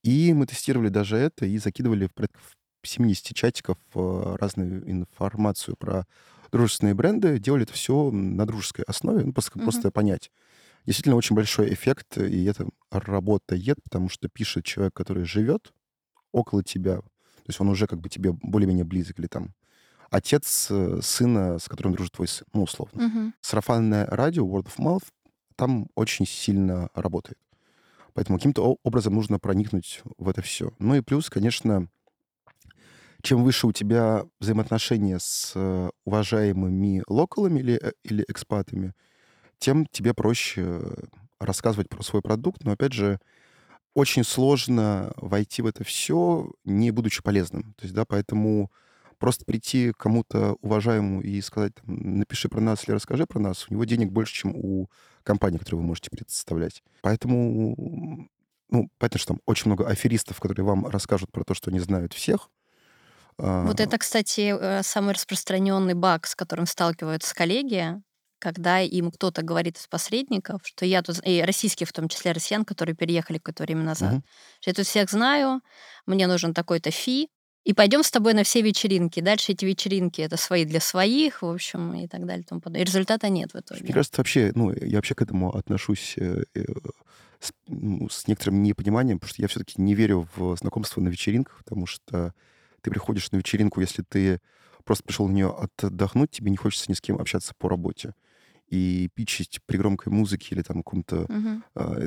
И 0.05 0.33
мы 0.35 0.47
тестировали 0.47 0.89
даже 0.89 1.17
это 1.17 1.47
и 1.47 1.59
закидывали 1.59 2.07
в 2.07 2.15
порядка 2.15 2.39
в 2.83 2.89
70 2.89 3.35
чатиков 3.37 3.79
э, 3.95 4.37
разную 4.41 4.89
информацию 4.91 5.77
про 5.77 6.07
дружественные 6.57 6.95
бренды. 6.95 7.39
Делали 7.39 7.65
это 7.65 7.73
все 7.73 8.11
на 8.11 8.47
дружеской 8.47 8.85
основе, 8.87 9.25
ну, 9.25 9.33
просто, 9.33 9.53
Мгм. 9.55 9.65
просто 9.65 9.91
понять, 9.91 10.31
действительно 10.87 11.17
очень 11.17 11.37
большой 11.37 11.73
эффект, 11.73 12.19
и 12.19 12.45
это 12.45 12.67
работает, 12.91 13.83
потому 13.83 14.09
что 14.09 14.29
пишет 14.29 14.65
человек, 14.65 14.95
который 14.95 15.25
живет 15.25 15.73
около 16.33 16.63
тебя. 16.63 16.97
То 16.99 17.49
есть 17.49 17.61
он 17.61 17.69
уже 17.69 17.87
как 17.87 18.01
бы 18.01 18.09
тебе 18.09 18.33
более-менее 18.33 18.85
близок. 18.85 19.19
Или 19.19 19.27
там 19.27 19.55
отец 20.11 20.69
э, 20.71 21.01
сына, 21.03 21.59
с 21.59 21.69
которым 21.69 21.93
дружит 21.95 22.13
твой 22.15 22.29
сын, 22.29 22.47
ну, 22.53 22.63
условно. 22.65 23.03
Мгм. 23.03 23.35
Сарафанное 23.41 24.07
радио, 24.07 24.47
word 24.47 24.67
of 24.67 24.77
mouth, 24.79 25.05
там 25.57 25.89
очень 25.95 26.27
сильно 26.27 26.89
работает. 26.95 27.39
Поэтому 28.15 28.39
каким-то 28.39 28.79
образом 28.83 29.15
нужно 29.15 29.39
проникнуть 29.39 30.03
в 30.19 30.29
это 30.29 30.43
все. 30.43 30.73
Ну 30.79 30.95
и 30.95 31.01
плюс, 31.03 31.29
конечно, 31.31 31.89
чем 33.23 33.45
выше 33.45 33.67
у 33.67 33.73
тебя 33.73 34.25
взаимоотношения 34.41 35.19
с 35.19 35.53
э, 35.55 35.91
уважаемыми 36.05 37.03
локалами 37.09 37.61
или, 37.61 37.75
э, 37.83 37.93
или 38.05 38.25
экспатами, 38.29 38.95
тем 39.59 39.87
тебе 39.87 40.15
проще 40.15 40.83
рассказывать 41.41 41.89
про 41.89 42.03
свой 42.03 42.23
продукт. 42.23 42.65
Но, 42.65 42.73
опять 42.73 42.93
же, 42.93 43.19
очень 43.95 44.25
сложно 44.25 45.13
войти 45.17 45.63
в 45.63 45.67
это 45.67 45.85
все, 45.85 46.51
не 46.65 46.91
будучи 46.91 47.23
полезным. 47.23 47.75
То 47.79 47.85
есть, 47.85 47.95
да, 47.95 48.05
поэтому 48.05 48.71
просто 49.19 49.45
прийти 49.47 49.93
к 49.93 49.97
кому-то 49.97 50.57
уважаемому 50.61 51.23
и 51.23 51.41
сказать, 51.41 51.75
там, 51.75 52.19
напиши 52.19 52.49
про 52.49 52.61
нас 52.61 52.87
или 52.87 52.95
расскажи 52.95 53.27
про 53.27 53.41
нас, 53.41 53.67
у 53.69 53.73
него 53.73 53.85
денег 53.85 54.13
больше, 54.13 54.35
чем 54.35 54.55
у 54.55 54.91
компании, 55.23 55.59
которую 55.59 55.81
вы 55.81 55.89
можете 55.89 56.11
представлять. 56.11 56.83
Поэтому, 57.01 58.29
ну, 58.69 58.91
понятно, 58.99 59.19
что 59.19 59.35
там 59.35 59.41
очень 59.47 59.71
много 59.71 59.87
аферистов, 59.89 60.41
которые 60.41 60.67
вам 60.67 60.87
расскажут 60.87 61.33
про 61.33 61.45
то, 61.45 61.55
что 61.55 61.71
они 61.71 61.81
знают 61.81 62.13
всех. 62.13 62.51
Вот 63.39 63.81
А, 63.81 63.83
это, 63.83 63.99
кстати, 63.99 64.55
э, 64.59 64.83
самый 64.83 65.15
распространенный 65.15 65.95
баг, 65.95 66.27
с 66.27 66.35
которым 66.35 66.67
сталкиваются 66.67 67.35
коллеги, 67.35 68.01
когда 68.39 68.81
им 68.81 69.11
кто-то 69.11 69.43
говорит 69.43 69.77
из 69.79 69.87
посредников, 69.87 70.61
что 70.65 70.85
я 70.87 71.03
тут, 71.03 71.21
и 71.25 71.43
российские, 71.43 71.87
в 71.87 71.93
том 71.93 72.09
числе 72.09 72.33
россиян, 72.33 72.65
которые 72.65 72.95
переехали 72.95 73.39
какое-то 73.39 73.65
время 73.65 73.83
назад, 73.83 74.13
мгм. 74.13 74.25
что 74.61 74.71
я 74.71 74.75
тут 74.75 74.87
всех 74.87 75.11
знаю, 75.11 75.61
мне 76.07 76.27
нужен 76.27 76.55
такой-то 76.55 76.91
фи, 76.91 77.29
и 77.65 77.73
пойдем 77.75 78.05
с 78.05 78.11
тобой 78.13 78.33
на 78.33 78.45
все 78.45 78.63
вечеринки. 78.63 79.19
Дальше 79.21 79.53
эти 79.53 79.65
вечеринки 79.65 80.21
это 80.21 80.37
свои 80.37 80.65
для 80.65 80.79
своих, 80.81 81.43
в 81.43 81.47
общем, 81.47 81.95
и 81.95 82.07
так 82.07 82.25
далее. 82.25 82.45
И, 82.45 82.47
тому 82.47 82.61
подобное. 82.61 82.83
и 82.83 82.85
результата 82.85 83.29
нет 83.29 83.51
в 83.51 83.55
Мне 83.55 83.61
итоге. 83.61 83.93
кажется, 83.93 84.21
вообще, 84.21 84.53
ну, 84.55 84.73
я 84.73 84.99
вообще 84.99 85.15
к 85.17 85.23
этому 85.23 85.55
отношусь 85.55 86.15
э, 86.17 86.45
э, 86.55 86.63
с, 87.41 87.53
ну, 87.67 88.09
с 88.09 88.29
некоторым 88.29 88.63
непониманием, 88.63 89.19
потому 89.19 89.31
что 89.31 89.43
я 89.43 89.49
все-таки 89.49 89.81
не 89.83 89.95
верю 89.95 90.29
в 90.37 90.57
знакомство 90.57 91.01
на 91.01 91.09
вечеринках, 91.09 91.59
потому 91.59 91.87
что 91.87 92.33
ты 92.87 92.91
приходишь 92.91 93.33
на 93.33 93.39
вечеринку, 93.39 93.81
если 93.81 94.03
ты 94.03 94.41
просто 94.85 95.03
пришел 95.03 95.27
на 95.27 95.33
нее 95.33 95.53
отдохнуть, 95.83 96.31
тебе 96.31 96.53
не 96.53 96.57
хочется 96.57 96.89
ни 96.89 96.95
с 96.95 97.01
кем 97.01 97.17
общаться 97.17 97.53
по 97.59 97.69
работе. 97.69 98.15
И 98.69 99.11
пичить 99.15 99.59
при 99.67 99.77
громкой 99.77 100.13
музыке 100.13 100.55
или 100.55 100.63
там 100.63 100.85
каком-то 100.85 101.27
Мгм. 101.29 101.65
а, 101.75 102.07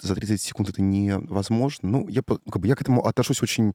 за 0.00 0.14
30 0.16 0.40
секунд 0.40 0.68
это 0.68 0.82
невозможно. 0.82 1.88
Ну, 1.88 2.08
я, 2.08 2.22
как 2.22 2.58
бы, 2.58 2.66
я 2.66 2.74
к 2.74 2.82
этому 2.82 3.06
отношусь 3.06 3.40
очень, 3.40 3.74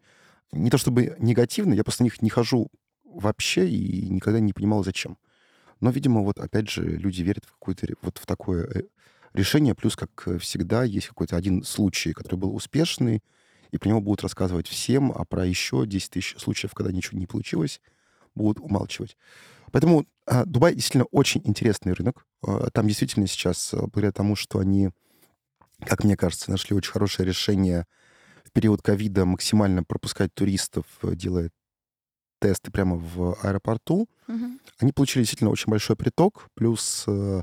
не 0.52 0.70
то 0.70 0.78
чтобы 0.78 1.16
негативно, 1.20 1.74
я 1.74 1.86
просто 1.86 2.04
на 2.04 2.08
них 2.08 2.22
не 2.22 2.30
хожу 2.30 2.70
вообще 3.06 3.70
и 3.70 4.10
никогда 4.10 4.42
не 4.42 4.52
понимал, 4.52 4.84
зачем. 4.84 5.18
Но, 5.80 5.90
видимо, 5.90 6.22
вот 6.22 6.38
опять 6.38 6.70
же 6.70 6.84
люди 6.84 7.22
верят 7.22 7.46
в 7.46 7.54
какое-то 7.54 7.88
вот 8.02 8.18
в 8.18 8.26
такое 8.26 8.66
э, 8.66 8.82
решение. 9.34 9.74
Плюс, 9.74 9.96
как 9.96 10.10
э, 10.26 10.38
всегда, 10.38 10.84
есть 10.84 11.08
какой-то 11.08 11.38
один 11.38 11.64
случай, 11.64 12.12
который 12.12 12.36
был 12.36 12.54
успешный, 12.54 13.24
и 13.72 13.78
про 13.78 13.90
него 13.90 14.02
будут 14.02 14.24
рассказывать 14.24 14.68
всем, 14.68 15.12
а 15.12 15.26
про 15.26 15.46
еще 15.46 15.86
10 15.86 16.12
тысяч 16.12 16.36
случаев, 16.40 16.74
когда 16.74 16.92
ничего 16.92 17.18
не 17.20 17.28
получилось, 17.28 17.82
будут 18.36 18.60
умалчивать. 18.64 19.18
Поэтому 19.72 20.06
а, 20.26 20.46
Дубай 20.46 20.74
действительно 20.76 21.06
очень 21.12 21.42
интересный 21.46 21.94
рынок. 21.94 22.26
А, 22.46 22.70
Там 22.72 22.88
действительно 22.88 23.28
сейчас, 23.28 23.74
а, 23.74 23.82
благодаря 23.84 24.12
тому, 24.12 24.36
что 24.36 24.60
они, 24.60 24.90
как 25.86 26.04
мне 26.04 26.18
кажется, 26.18 26.52
нашли 26.52 26.76
очень 26.76 26.92
хорошее 26.92 27.28
решение 27.28 27.86
в 28.46 28.52
период 28.52 28.82
ковида 28.82 29.26
максимально 29.26 29.84
пропускать 29.84 30.34
туристов, 30.34 30.86
э, 31.04 31.16
делая 31.16 31.52
тесты 32.42 32.72
прямо 32.72 32.98
в 32.98 33.38
аэропорту, 33.44 34.10
Мгм. 34.28 34.60
они 34.80 34.92
получили 34.94 35.24
действительно 35.24 35.52
очень 35.52 35.70
большой 35.72 35.96
приток, 35.96 36.48
плюс 36.56 37.06
э, 37.08 37.42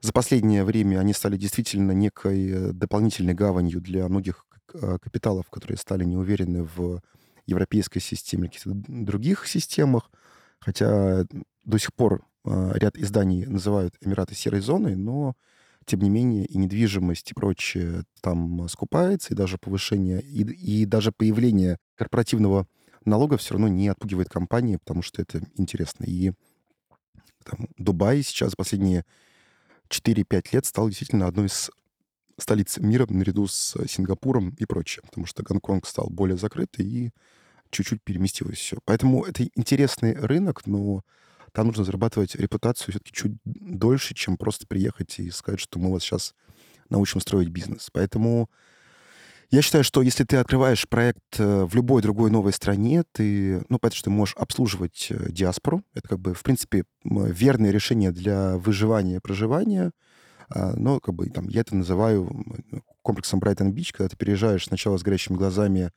за 0.00 0.12
последнее 0.12 0.64
время 0.64 0.98
они 1.00 1.12
стали 1.14 1.36
действительно 1.36 1.92
некой 1.92 2.50
э, 2.50 2.72
дополнительной 2.72 3.34
гаванью 3.34 3.80
для 3.80 4.08
многих 4.08 4.44
капиталов, 4.66 5.48
которые 5.50 5.78
стали 5.78 6.04
неуверены 6.04 6.62
в 6.64 7.00
европейской 7.46 8.00
системе 8.00 8.48
каких-то 8.48 8.72
других 8.74 9.46
системах. 9.46 10.10
Хотя 10.58 11.26
до 11.64 11.78
сих 11.78 11.94
пор 11.94 12.24
э, 12.44 12.72
ряд 12.74 12.96
изданий 12.96 13.46
называют 13.46 13.94
Эмираты 14.00 14.34
серой 14.34 14.60
зоной, 14.60 14.96
но 14.96 15.34
тем 15.84 16.00
не 16.00 16.10
менее 16.10 16.44
и 16.46 16.58
недвижимость 16.58 17.30
и 17.30 17.34
прочее 17.34 18.02
там 18.20 18.68
скупается, 18.68 19.32
и 19.32 19.36
даже 19.36 19.58
повышение, 19.58 20.20
и, 20.20 20.42
и 20.42 20.84
даже 20.84 21.12
появление 21.12 21.78
корпоративного 21.94 22.66
налога 23.04 23.36
все 23.36 23.54
равно 23.54 23.68
не 23.68 23.88
отпугивает 23.88 24.28
компании, 24.28 24.76
потому 24.76 25.02
что 25.02 25.22
это 25.22 25.40
интересно. 25.56 26.04
И 26.04 26.32
там, 27.44 27.68
Дубай 27.78 28.22
сейчас 28.22 28.56
последние 28.56 29.04
4-5 29.88 30.46
лет 30.52 30.66
стал 30.66 30.88
действительно 30.88 31.28
одной 31.28 31.46
из 31.46 31.70
столиц 32.38 32.78
мира 32.78 33.06
наряду 33.08 33.46
с 33.46 33.76
Сингапуром 33.88 34.50
и 34.58 34.64
прочее, 34.64 35.02
потому 35.06 35.26
что 35.26 35.42
Гонконг 35.42 35.86
стал 35.86 36.08
более 36.10 36.36
закрытый 36.36 36.86
и 36.86 37.10
чуть-чуть 37.70 38.02
переместилось 38.02 38.58
все. 38.58 38.78
Поэтому 38.84 39.24
это 39.24 39.44
интересный 39.54 40.14
рынок, 40.14 40.66
но 40.66 41.02
там 41.52 41.68
нужно 41.68 41.84
зарабатывать 41.84 42.34
репутацию 42.34 42.90
все-таки 42.90 43.12
чуть 43.12 43.32
дольше, 43.44 44.14
чем 44.14 44.36
просто 44.36 44.66
приехать 44.66 45.18
и 45.18 45.30
сказать, 45.30 45.60
что 45.60 45.78
мы 45.78 45.90
вас 45.90 46.02
сейчас 46.02 46.34
научим 46.90 47.20
строить 47.20 47.48
бизнес. 47.48 47.88
Поэтому 47.92 48.50
я 49.50 49.62
считаю, 49.62 49.84
что 49.84 50.02
если 50.02 50.24
ты 50.24 50.36
открываешь 50.36 50.88
проект 50.88 51.38
э, 51.38 51.64
в 51.64 51.74
любой 51.74 52.02
другой 52.02 52.30
новой 52.30 52.52
стране, 52.52 53.04
ты, 53.12 53.64
ну, 53.68 53.78
понятно, 53.78 53.96
что 53.96 54.04
ты 54.04 54.10
можешь 54.10 54.34
обслуживать 54.36 55.06
э, 55.10 55.30
диаспору. 55.30 55.82
Это 55.94 56.08
как 56.08 56.18
бы, 56.18 56.34
в 56.34 56.42
принципе, 56.42 56.84
верное 57.04 57.70
решение 57.70 58.10
для 58.10 58.56
выживания 58.58 59.16
и 59.16 59.20
проживания. 59.20 59.92
А, 60.50 60.74
Но 60.76 61.00
как 61.00 61.14
бы 61.14 61.28
там 61.28 61.48
я 61.48 61.62
это 61.62 61.76
называю 61.76 62.44
комплексом 63.02 63.40
Брайтон-Бич, 63.40 63.92
когда 63.92 64.08
ты 64.08 64.16
переезжаешь 64.16 64.66
сначала 64.66 64.96
с 64.96 65.02
горящими 65.02 65.36
глазами 65.36 65.92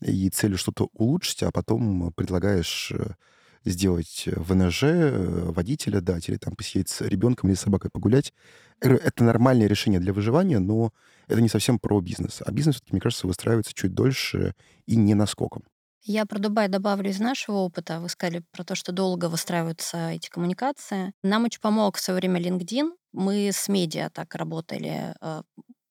и 0.00 0.28
целью 0.30 0.58
что-то 0.58 0.88
улучшить, 0.94 1.42
а 1.42 1.50
потом 1.50 2.12
предлагаешь 2.12 2.92
э, 2.92 3.14
сделать 3.64 4.24
ВНЖ, 4.26 4.82
э, 4.84 5.50
водителя 5.50 6.00
дать, 6.00 6.28
или 6.28 6.36
там 6.36 6.56
посидеть 6.56 6.88
с 6.88 7.02
ребенком 7.02 7.50
или 7.50 7.56
с 7.56 7.60
собакой 7.60 7.90
погулять. 7.90 8.32
Это 8.80 9.24
нормальное 9.24 9.66
решение 9.66 10.00
для 10.00 10.12
выживания, 10.12 10.58
но 10.58 10.92
это 11.28 11.40
не 11.42 11.48
совсем 11.48 11.78
про 11.78 12.00
бизнес. 12.00 12.42
А 12.44 12.50
бизнес, 12.50 12.82
мне 12.90 13.00
кажется, 13.00 13.26
выстраивается 13.26 13.74
чуть 13.74 13.94
дольше 13.94 14.54
и 14.86 14.96
не 14.96 15.14
наскоком. 15.14 15.64
Я 16.02 16.24
про 16.24 16.38
Дубай 16.38 16.68
добавлю 16.68 17.10
из 17.10 17.20
нашего 17.20 17.56
опыта. 17.56 18.00
Вы 18.00 18.08
сказали 18.08 18.42
про 18.52 18.64
то, 18.64 18.74
что 18.74 18.92
долго 18.92 19.28
выстраиваются 19.28 20.10
эти 20.10 20.30
коммуникации. 20.30 21.12
Нам 21.22 21.44
очень 21.44 21.60
помог 21.60 21.96
в 21.96 22.00
свое 22.00 22.18
время 22.18 22.40
LinkedIn. 22.40 22.90
Мы 23.12 23.50
с 23.52 23.68
медиа 23.68 24.10
так 24.10 24.34
работали. 24.34 25.14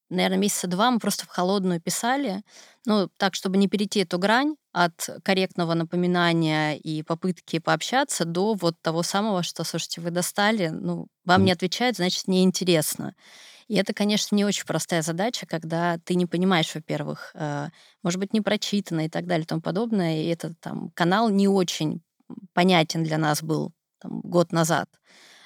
Наверное, 0.09 0.39
месяца 0.39 0.65
два 0.65 0.89
мы 0.89 0.97
просто 0.97 1.25
в 1.25 1.29
холодную 1.29 1.79
писали. 1.79 2.41
Ну, 2.85 3.09
так, 3.17 3.35
чтобы 3.35 3.57
не 3.57 3.67
перейти 3.67 3.99
эту 3.99 4.17
грань 4.17 4.55
от 4.71 5.07
корректного 5.23 5.75
напоминания 5.75 6.75
и 6.77 7.03
попытки 7.03 7.59
пообщаться 7.59 8.25
до 8.25 8.55
вот 8.55 8.75
того 8.81 9.03
самого, 9.03 9.43
что, 9.43 9.63
слушайте, 9.63 10.01
вы 10.01 10.09
достали, 10.09 10.69
ну, 10.69 11.07
вам 11.25 11.45
не 11.45 11.51
отвечают, 11.51 11.97
значит, 11.97 12.27
неинтересно. 12.27 13.13
И 13.69 13.75
это, 13.75 13.93
конечно, 13.93 14.35
не 14.35 14.43
очень 14.43 14.65
простая 14.65 15.03
задача, 15.03 15.45
когда 15.45 15.99
ты 15.99 16.15
не 16.15 16.25
понимаешь, 16.25 16.73
во-первых, 16.73 17.31
э, 17.35 17.69
может 18.03 18.19
быть, 18.19 18.33
не 18.33 18.41
прочитано 18.41 19.05
и 19.05 19.09
так 19.09 19.27
далее 19.27 19.43
и 19.45 19.47
тому 19.47 19.61
подобное. 19.61 20.23
И 20.23 20.27
этот 20.27 20.59
там 20.59 20.89
канал 20.95 21.29
не 21.29 21.47
очень 21.47 22.01
понятен 22.53 23.03
для 23.03 23.17
нас 23.19 23.43
был 23.43 23.71
там, 23.99 24.21
год 24.21 24.51
назад. 24.51 24.89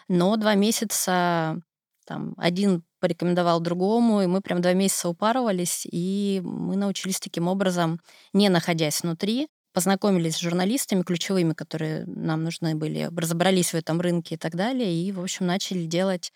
Но 0.07 0.37
два 0.37 0.55
месяца 0.55 1.59
там 2.05 2.33
один 2.37 2.83
порекомендовал 2.99 3.59
другому, 3.59 4.21
и 4.21 4.27
мы 4.27 4.41
прям 4.41 4.61
два 4.61 4.73
месяца 4.73 5.09
упарывались, 5.09 5.85
и 5.91 6.41
мы 6.43 6.77
научились 6.77 7.19
таким 7.19 7.47
образом, 7.49 7.99
не 8.33 8.49
находясь 8.49 9.01
внутри, 9.03 9.47
познакомились 9.73 10.35
с 10.35 10.39
журналистами 10.39 11.01
ключевыми, 11.01 11.53
которые 11.53 12.05
нам 12.05 12.43
нужны 12.43 12.75
были, 12.75 13.09
разобрались 13.15 13.71
в 13.71 13.75
этом 13.75 13.99
рынке 13.99 14.35
и 14.35 14.37
так 14.37 14.55
далее, 14.55 14.93
и, 14.93 15.11
в 15.11 15.19
общем, 15.19 15.47
начали 15.47 15.85
делать 15.85 16.31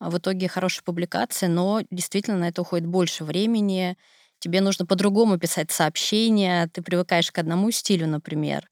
в 0.00 0.18
итоге 0.18 0.48
хорошие 0.48 0.82
публикации, 0.84 1.46
но 1.46 1.82
действительно 1.90 2.38
на 2.38 2.48
это 2.48 2.62
уходит 2.62 2.86
больше 2.86 3.24
времени, 3.24 3.96
тебе 4.38 4.60
нужно 4.62 4.86
по-другому 4.86 5.38
писать 5.38 5.70
сообщения, 5.70 6.68
ты 6.72 6.82
привыкаешь 6.82 7.30
к 7.30 7.38
одному 7.38 7.70
стилю, 7.70 8.06
например, 8.08 8.68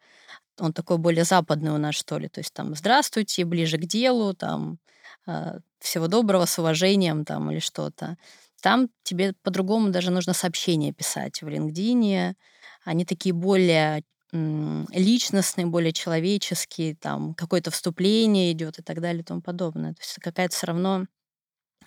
он 0.58 0.72
такой 0.72 0.98
более 0.98 1.24
западный 1.24 1.72
у 1.72 1.78
нас, 1.78 1.94
что 1.94 2.18
ли, 2.18 2.28
то 2.28 2.40
есть 2.40 2.52
там 2.52 2.74
«здравствуйте», 2.74 3.44
ближе 3.44 3.78
к 3.78 3.86
делу, 3.86 4.34
там 4.34 4.78
а, 5.26 5.58
«всего 5.80 6.08
доброго», 6.08 6.46
с 6.46 6.58
уважением 6.58 7.24
там 7.24 7.50
или 7.50 7.60
что-то. 7.60 8.16
Там 8.62 8.88
тебе 9.04 9.34
по-другому 9.42 9.90
даже 9.90 10.10
нужно 10.10 10.32
сообщения 10.34 10.92
писать 10.92 11.42
в 11.42 11.48
LinkedIn, 11.48 12.34
они 12.84 13.04
такие 13.04 13.32
более 13.34 14.02
личностные, 14.32 15.66
более 15.66 15.92
человеческие, 15.92 16.94
там 16.96 17.34
какое-то 17.34 17.70
вступление 17.70 18.52
идет 18.52 18.78
и 18.78 18.82
так 18.82 19.00
далее 19.00 19.22
и 19.22 19.24
тому 19.24 19.40
подобное. 19.40 19.94
То 19.94 20.02
есть 20.02 20.16
какая-то 20.20 20.54
все 20.54 20.66
равно 20.66 21.06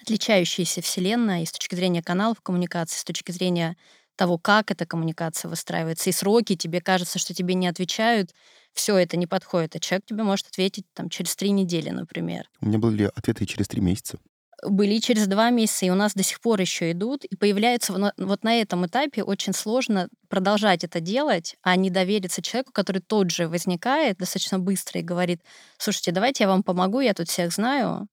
отличающаяся 0.02 0.82
вселенная 0.82 1.44
и 1.44 1.46
с 1.46 1.52
точки 1.52 1.76
зрения 1.76 2.02
каналов 2.02 2.42
коммуникации, 2.42 2.98
с 2.98 3.04
точки 3.04 3.32
зрения 3.32 3.76
того, 4.16 4.38
как 4.38 4.72
эта 4.72 4.86
коммуникация 4.86 5.50
выстраивается, 5.50 6.10
и 6.10 6.14
сроки, 6.14 6.56
тебе 6.56 6.82
кажется, 6.82 7.18
что 7.18 7.34
тебе 7.34 7.56
не 7.56 7.68
отвечают, 7.68 8.32
все 8.74 8.98
это 8.98 9.18
не 9.18 9.28
подходит, 9.28 9.76
а 9.76 9.80
человек 9.80 10.06
тебе 10.06 10.24
может 10.24 10.48
ответить 10.48 10.86
там 10.94 11.10
через 11.10 11.36
три 11.36 11.52
недели, 11.52 11.90
например. 11.90 12.50
У 12.62 12.68
меня 12.68 12.78
были 12.78 13.10
ответы 13.16 13.46
через 13.46 13.68
три 13.68 13.82
месяца. 13.82 14.20
Были 14.64 15.00
через 15.00 15.26
два 15.26 15.50
месяца, 15.50 15.88
и 15.88 15.90
у 15.90 15.96
нас 15.96 16.14
до 16.14 16.22
сих 16.22 16.40
пор 16.40 16.62
еще 16.62 16.92
идут, 16.92 17.26
и 17.26 17.36
появляется 17.36 17.94
вот 18.16 18.44
на 18.44 18.62
этом 18.62 18.86
этапе 18.86 19.24
очень 19.24 19.54
сложно 19.54 20.08
продолжать 20.30 20.84
это 20.84 21.00
делать, 21.00 21.56
а 21.64 21.76
не 21.76 21.90
довериться 21.90 22.44
человеку, 22.44 22.72
который 22.72 23.02
тот 23.02 23.32
же 23.32 23.48
возникает 23.48 24.18
достаточно 24.18 24.60
быстро 24.60 25.00
и 25.00 25.04
говорит, 25.04 25.42
слушайте, 25.80 26.12
давайте 26.12 26.44
я 26.44 26.48
вам 26.48 26.62
помогу, 26.62 27.00
я 27.00 27.16
тут 27.16 27.28
всех 27.28 27.52
знаю, 27.52 28.08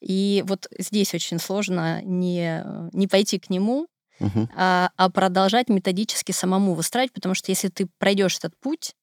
и 0.00 0.44
вот 0.46 0.68
здесь 0.78 1.14
очень 1.14 1.38
сложно 1.38 2.02
не, 2.02 2.64
не 2.92 3.06
пойти 3.06 3.38
к 3.38 3.50
нему, 3.50 3.86
Мгм. 4.18 4.50
а, 4.54 4.90
а 4.96 5.10
продолжать 5.10 5.68
методически 5.68 6.32
самому 6.32 6.74
выстраивать, 6.74 7.12
потому 7.12 7.34
что 7.34 7.50
если 7.50 7.68
ты 7.68 7.86
пройдешь 7.98 8.36
этот 8.38 8.54
путь, 8.60 8.94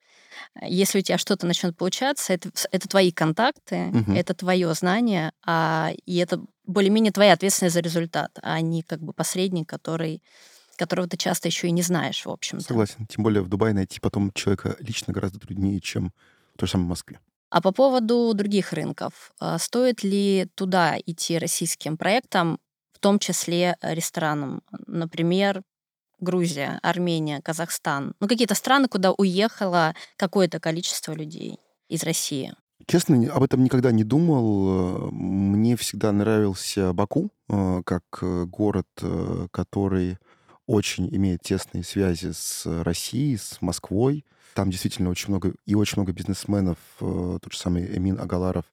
если 0.62 1.00
у 1.00 1.02
тебя 1.02 1.18
что-то 1.18 1.48
начнет 1.48 1.76
получаться, 1.76 2.34
это, 2.34 2.50
это 2.72 2.88
твои 2.88 3.12
контакты, 3.12 3.86
Мгм. 3.88 4.16
это 4.16 4.34
твое 4.34 4.74
знание, 4.74 5.32
а, 5.46 5.92
и 6.06 6.18
это 6.18 6.42
более-менее 6.66 7.12
твоя 7.12 7.34
ответственность 7.34 7.74
за 7.74 7.80
результат, 7.80 8.38
а 8.42 8.60
не 8.62 8.84
как 8.84 9.00
бы 9.00 9.14
посредник, 9.14 9.68
который, 9.68 10.22
которого 10.76 11.08
ты 11.08 11.18
часто 11.18 11.48
еще 11.48 11.68
и 11.68 11.72
не 11.72 11.82
знаешь, 11.82 12.26
в 12.26 12.30
общем-то. 12.30 12.66
Согласен. 12.66 13.08
Тем 13.08 13.24
более 13.24 13.42
в 13.42 13.50
Дубае 13.50 13.74
найти 13.74 14.00
потом 14.00 14.32
человека 14.34 14.76
лично 14.80 15.14
гораздо 15.14 15.40
труднее, 15.40 15.80
чем 15.80 16.14
в 16.54 16.60
той 16.60 16.68
же 16.68 16.74
самой 16.74 16.88
Москве. 16.88 17.20
А 17.50 17.62
по 17.62 17.72
поводу 17.72 18.34
других 18.34 18.74
рынков, 18.74 19.32
а, 19.40 19.58
стоит 19.58 20.04
ли 20.04 20.48
туда 20.56 20.98
идти 21.06 21.38
российским 21.38 21.98
проектам, 21.98 22.60
в 22.92 23.00
том 23.00 23.20
числе 23.20 23.78
э, 23.80 23.94
ресторанам? 23.94 24.62
Например, 24.86 25.62
Грузия, 26.20 26.80
Армения, 26.82 27.42
Казахстан. 27.42 28.16
Ну, 28.20 28.28
какие-то 28.28 28.56
страны, 28.56 28.88
куда 28.88 29.12
уехало 29.12 29.94
какое-то 30.18 30.60
количество 30.60 31.14
людей 31.14 31.60
из 31.88 32.04
России. 32.04 32.54
Честно, 32.86 33.32
об 33.32 33.44
этом 33.44 33.64
никогда 33.64 33.92
не 33.92 34.04
думал. 34.04 35.08
Э, 35.08 35.10
Мне 35.12 35.78
всегда 35.78 36.12
нравился 36.12 36.92
Баку, 36.92 37.30
э, 37.50 37.82
как 37.86 38.04
город, 38.50 38.88
который 39.52 40.18
очень 40.66 41.08
имеет 41.16 41.44
тесные 41.44 41.84
связи 41.86 42.34
с 42.34 42.66
Россией, 42.84 43.38
с 43.38 43.62
Москвой. 43.62 44.26
Там 44.58 44.72
действительно 44.72 45.12
очень 45.12 45.30
много 45.30 45.54
и 45.68 45.76
очень 45.76 45.98
много 45.98 46.14
бизнесменов. 46.14 46.80
э, 47.00 47.38
Тот 47.40 47.54
же 47.54 47.60
самый 47.60 47.96
Эмин 47.96 48.20
Агаларов 48.20 48.66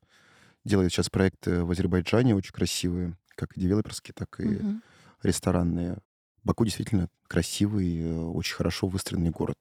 делает 0.65 0.91
сейчас 0.91 1.11
проекты 1.11 1.63
в 1.63 1.71
Азербайджане 1.71 2.35
очень 2.35 2.55
красивые, 2.55 3.19
как 3.37 3.55
и 3.55 3.61
девелоперские, 3.61 4.15
так 4.17 4.41
и 4.41 4.45
Мгм. 4.45 4.83
ресторанные. 5.23 5.99
Баку 6.43 6.65
действительно 6.65 7.09
красивый, 7.29 8.01
э, 8.01 8.19
очень 8.19 8.55
хорошо 8.57 8.87
выстроенный 8.87 9.29
город. 9.29 9.59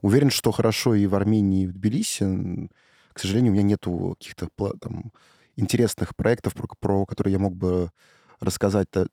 Уверен, 0.00 0.30
что 0.30 0.50
хорошо 0.50 0.96
и 0.96 1.06
в 1.06 1.14
Армении, 1.14 1.62
и 1.62 1.66
в 1.68 1.72
Тбилиси. 1.74 2.68
К 3.12 3.20
сожалению, 3.20 3.52
у 3.52 3.54
меня 3.54 3.62
нету 3.62 4.16
каких-то 4.18 4.48
там, 4.80 5.12
интересных 5.54 6.16
проектов, 6.16 6.54
про, 6.54 6.66
про 6.80 7.06
которые 7.06 7.34
я 7.34 7.38
мог 7.38 7.54
бы 7.54 7.88
рассказать 8.40 8.88
да- 8.92 9.06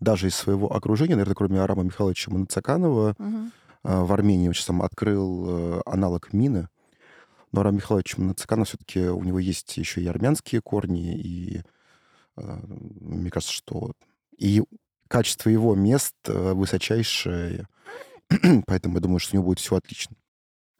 даже 0.00 0.28
из 0.28 0.34
своего 0.36 0.74
окружения, 0.74 1.16
наверное, 1.16 1.34
кроме 1.34 1.60
Арама 1.60 1.82
Михайловича 1.82 2.30
Манацаканова. 2.30 3.14
Мгм. 3.18 3.52
А, 3.84 4.04
В 4.04 4.12
Армении 4.12 4.52
сейчас 4.52 4.66
там 4.66 4.82
открыл 4.82 5.78
э, 5.78 5.82
аналог 5.86 6.32
мины. 6.32 6.68
Но 7.52 7.60
Арам 7.60 7.76
Михайлович 7.76 8.16
Манацаканов 8.16 8.68
все-таки 8.68 9.00
у 9.00 9.22
него 9.24 9.38
есть 9.38 9.76
еще 9.76 10.00
и 10.00 10.06
армянские 10.06 10.62
корни, 10.62 11.18
и 11.18 11.62
э, 12.36 12.60
мне 12.66 13.30
кажется, 13.30 13.54
что 13.54 13.92
и 14.38 14.62
качество 15.08 15.50
его 15.50 15.74
мест 15.74 16.14
э, 16.26 16.52
высочайшее, 16.52 17.68
поэтому 18.66 18.94
я 18.94 19.00
думаю, 19.00 19.18
что 19.18 19.34
у 19.34 19.36
него 19.36 19.46
будет 19.48 19.58
все 19.58 19.76
отлично. 19.76 20.16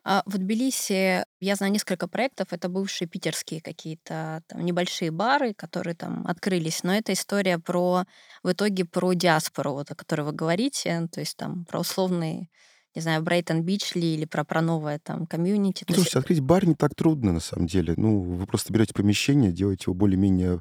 А 0.04 0.22
в 0.26 0.36
Тбилиси 0.36 1.24
я 1.40 1.54
знаю 1.54 1.72
несколько 1.72 2.08
проектов. 2.08 2.48
Это 2.52 2.68
бывшие 2.68 3.06
питерские 3.06 3.60
какие-то 3.60 4.42
там 4.48 4.64
небольшие 4.64 5.12
бары, 5.12 5.54
которые 5.54 5.94
там 5.94 6.26
открылись. 6.26 6.82
Но 6.82 6.92
это 6.92 7.12
история 7.12 7.58
про 7.58 8.04
в 8.42 8.50
итоге 8.50 8.84
про 8.84 9.12
диаспору, 9.12 9.74
вот, 9.74 9.90
о 9.92 9.94
которой 9.94 10.22
вы 10.22 10.32
говорите. 10.32 11.08
То 11.12 11.20
есть 11.20 11.36
там 11.36 11.64
про 11.66 11.80
условный, 11.80 12.50
не 12.94 13.02
знаю, 13.02 13.22
Брейтон 13.22 13.62
Бич 13.62 13.94
ли 13.94 14.14
или 14.14 14.24
про, 14.24 14.44
про 14.44 14.60
новое 14.60 14.98
там 14.98 15.26
комьюнити. 15.26 15.84
Ну, 15.88 15.94
есть 15.94 15.96
слушайте, 15.96 16.18
открыть 16.18 16.40
бар 16.40 16.66
не 16.66 16.74
так 16.74 16.94
трудно, 16.94 17.32
на 17.32 17.40
самом 17.40 17.66
деле. 17.66 17.94
Ну, 17.96 18.20
вы 18.20 18.46
просто 18.46 18.72
берете 18.72 18.94
помещение, 18.94 19.52
делаете 19.52 19.84
его 19.86 19.94
более-менее 19.94 20.60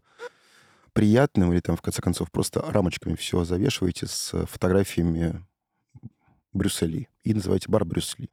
приятным, 0.93 1.51
или 1.53 1.59
там, 1.59 1.75
в 1.75 1.81
конце 1.81 2.01
концов, 2.01 2.31
просто 2.31 2.61
рамочками 2.61 3.15
все 3.15 3.43
завешиваете 3.43 4.07
с 4.07 4.45
фотографиями 4.45 5.45
Брюссели. 6.53 7.07
И 7.23 7.33
называете 7.33 7.69
бар 7.69 7.85
Брюссели. 7.85 8.29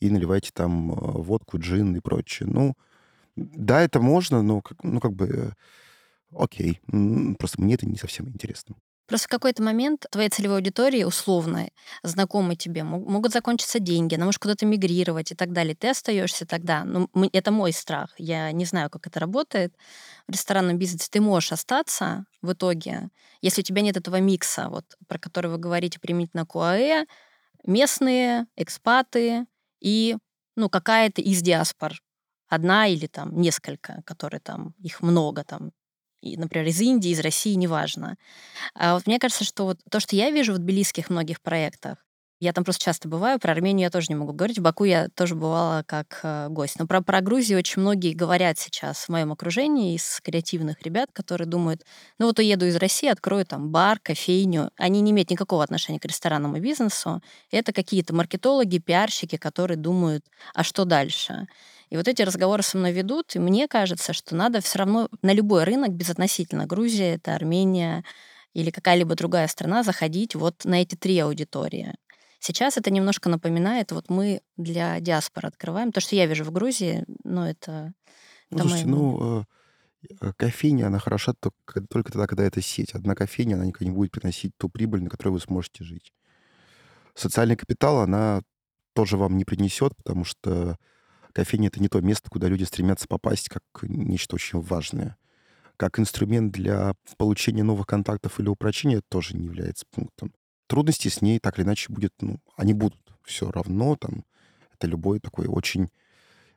И 0.00 0.10
наливаете 0.10 0.50
там 0.52 0.92
э, 0.92 0.94
водку, 0.96 1.58
джин 1.58 1.94
и 1.96 2.00
прочее. 2.00 2.48
Ну, 2.50 2.74
да, 3.36 3.80
это 3.82 4.00
можно, 4.00 4.42
но, 4.42 4.60
как- 4.60 4.82
ну, 4.82 5.00
как 5.00 5.12
бы, 5.12 5.26
э, 5.26 5.50
окей. 6.36 6.80
Просто 7.38 7.62
мне 7.62 7.74
это 7.74 7.86
не 7.86 7.96
совсем 7.96 8.28
интересно. 8.28 8.74
Просто 9.06 9.28
в 9.28 9.30
какой-то 9.30 9.62
момент 9.62 10.06
твоей 10.10 10.30
целевой 10.30 10.56
аудитории, 10.58 11.04
условно, 11.04 11.68
знакомой 12.02 12.56
тебе, 12.56 12.84
мо- 12.84 12.98
могут 12.98 13.32
закончиться 13.32 13.78
деньги, 13.78 14.14
она 14.14 14.24
может 14.24 14.40
куда-то 14.40 14.64
мигрировать 14.64 15.30
и 15.32 15.34
так 15.34 15.52
далее. 15.52 15.74
Ты 15.74 15.90
остаешься 15.90 16.46
тогда. 16.46 16.84
Ну, 16.84 17.08
это 17.32 17.50
мой 17.50 17.72
страх. 17.72 18.14
Я 18.18 18.50
не 18.52 18.64
знаю, 18.64 18.88
как 18.90 19.06
это 19.06 19.20
работает. 19.20 19.74
В 20.26 20.32
ресторанном 20.32 20.78
бизнесе 20.78 21.08
ты 21.10 21.20
можешь 21.20 21.52
остаться 21.52 22.24
в 22.40 22.52
итоге, 22.52 23.10
если 23.42 23.60
у 23.60 23.64
тебя 23.64 23.82
нет 23.82 23.96
этого 23.98 24.20
микса, 24.20 24.68
вот, 24.70 24.84
про 25.06 25.18
который 25.18 25.50
вы 25.50 25.58
говорите 25.58 26.00
применительно 26.00 26.46
к 26.46 26.56
ОАЭ, 26.56 27.04
местные, 27.66 28.46
экспаты 28.56 29.46
и 29.80 30.16
ну, 30.56 30.68
какая-то 30.68 31.20
из 31.22 31.42
диаспор. 31.42 31.94
Одна 32.48 32.86
или 32.88 33.06
там 33.06 33.40
несколько, 33.40 34.02
которые 34.06 34.40
там, 34.40 34.74
их 34.78 35.02
много 35.02 35.44
там, 35.44 35.72
например, 36.36 36.66
из 36.68 36.80
Индии, 36.80 37.10
из 37.10 37.20
России, 37.20 37.54
неважно. 37.54 38.16
А 38.74 38.94
вот 38.94 39.06
мне 39.06 39.18
кажется, 39.18 39.44
что 39.44 39.64
вот 39.64 39.78
то, 39.90 40.00
что 40.00 40.16
я 40.16 40.30
вижу 40.30 40.54
в 40.54 40.58
тбилисских 40.58 41.10
многих 41.10 41.40
проектах, 41.40 41.98
я 42.40 42.52
там 42.52 42.64
просто 42.64 42.84
часто 42.84 43.08
бываю, 43.08 43.38
про 43.38 43.52
Армению 43.52 43.86
я 43.86 43.90
тоже 43.90 44.06
не 44.10 44.16
могу 44.16 44.32
говорить, 44.32 44.58
в 44.58 44.62
Баку 44.62 44.84
я 44.84 45.08
тоже 45.08 45.34
бывала 45.34 45.82
как 45.86 46.20
э, 46.22 46.48
гость. 46.50 46.78
Но 46.78 46.86
про, 46.86 47.00
про 47.00 47.20
Грузию 47.20 47.58
очень 47.58 47.80
многие 47.80 48.12
говорят 48.12 48.58
сейчас 48.58 49.04
в 49.04 49.08
моем 49.08 49.32
окружении 49.32 49.94
из 49.94 50.20
креативных 50.22 50.82
ребят, 50.82 51.10
которые 51.12 51.46
думают, 51.46 51.84
ну 52.18 52.26
вот 52.26 52.38
уеду 52.38 52.66
из 52.66 52.76
России, 52.76 53.08
открою 53.08 53.46
там 53.46 53.70
бар, 53.70 53.98
кофейню. 53.98 54.70
Они 54.76 55.00
не 55.00 55.12
имеют 55.12 55.30
никакого 55.30 55.62
отношения 55.62 56.00
к 56.00 56.04
ресторанному 56.04 56.58
бизнесу. 56.60 57.22
Это 57.50 57.72
какие-то 57.72 58.14
маркетологи, 58.14 58.78
пиарщики, 58.78 59.36
которые 59.36 59.78
думают, 59.78 60.26
а 60.54 60.64
что 60.64 60.84
дальше? 60.84 61.46
И 61.94 61.96
вот 61.96 62.08
эти 62.08 62.22
разговоры 62.22 62.64
со 62.64 62.76
мной 62.76 62.90
ведут, 62.90 63.36
и 63.36 63.38
мне 63.38 63.68
кажется, 63.68 64.12
что 64.12 64.34
надо 64.34 64.60
все 64.60 64.80
равно 64.80 65.08
на 65.22 65.32
любой 65.32 65.62
рынок, 65.62 65.92
безотносительно 65.92 66.66
Грузия, 66.66 67.14
это 67.14 67.36
Армения 67.36 68.04
или 68.52 68.72
какая-либо 68.72 69.14
другая 69.14 69.46
страна, 69.46 69.84
заходить 69.84 70.34
вот 70.34 70.64
на 70.64 70.82
эти 70.82 70.96
три 70.96 71.16
аудитории. 71.20 71.94
Сейчас 72.40 72.76
это 72.76 72.90
немножко 72.90 73.28
напоминает, 73.28 73.92
вот 73.92 74.10
мы 74.10 74.40
для 74.56 74.98
диаспоры 74.98 75.46
открываем. 75.46 75.92
То, 75.92 76.00
что 76.00 76.16
я 76.16 76.26
вижу 76.26 76.42
в 76.42 76.50
Грузии, 76.50 77.04
ну, 77.22 77.44
это... 77.44 77.94
Ну, 78.50 78.58
это 78.58 78.68
слушайте, 78.68 78.86
мои- 78.88 78.96
ну, 78.96 79.44
э, 80.20 80.32
кофейня, 80.36 80.88
она 80.88 80.98
хороша 80.98 81.32
только, 81.34 81.80
только 81.88 82.10
тогда, 82.10 82.26
когда 82.26 82.42
это 82.42 82.60
сеть. 82.60 82.90
Одна 82.90 83.14
кофейня, 83.14 83.54
она 83.54 83.66
никогда 83.66 83.88
не 83.88 83.96
будет 83.96 84.10
приносить 84.10 84.50
ту 84.56 84.68
прибыль, 84.68 85.04
на 85.04 85.10
которой 85.10 85.28
вы 85.28 85.38
сможете 85.38 85.84
жить. 85.84 86.12
Социальный 87.14 87.54
капитал 87.54 88.00
она 88.00 88.42
тоже 88.94 89.16
вам 89.16 89.36
не 89.36 89.44
принесет, 89.44 89.94
потому 89.94 90.24
что 90.24 90.76
кофейня— 91.34 91.68
это 91.68 91.80
не 91.80 91.88
то 91.88 92.00
место, 92.00 92.30
куда 92.30 92.48
люди 92.48 92.64
стремятся 92.64 93.06
попасть 93.06 93.48
как 93.48 93.62
нечто 93.82 94.36
очень 94.36 94.60
важное. 94.60 95.16
Как 95.76 95.98
инструмент 95.98 96.52
для 96.52 96.94
получения 97.18 97.64
новых 97.64 97.86
контактов 97.86 98.38
или 98.40 98.48
упрочения 98.48 99.02
тоже 99.08 99.36
не 99.36 99.44
является 99.44 99.84
пунктом. 99.90 100.32
Трудности 100.68 101.08
с 101.08 101.20
ней 101.20 101.40
так 101.40 101.58
или 101.58 101.66
иначе 101.66 101.92
будет, 101.92 102.12
ну, 102.20 102.38
они 102.56 102.72
будут 102.72 102.98
все 103.24 103.50
равно, 103.50 103.96
там, 103.96 104.24
это 104.72 104.86
любой 104.86 105.18
такой 105.18 105.46
очень 105.46 105.90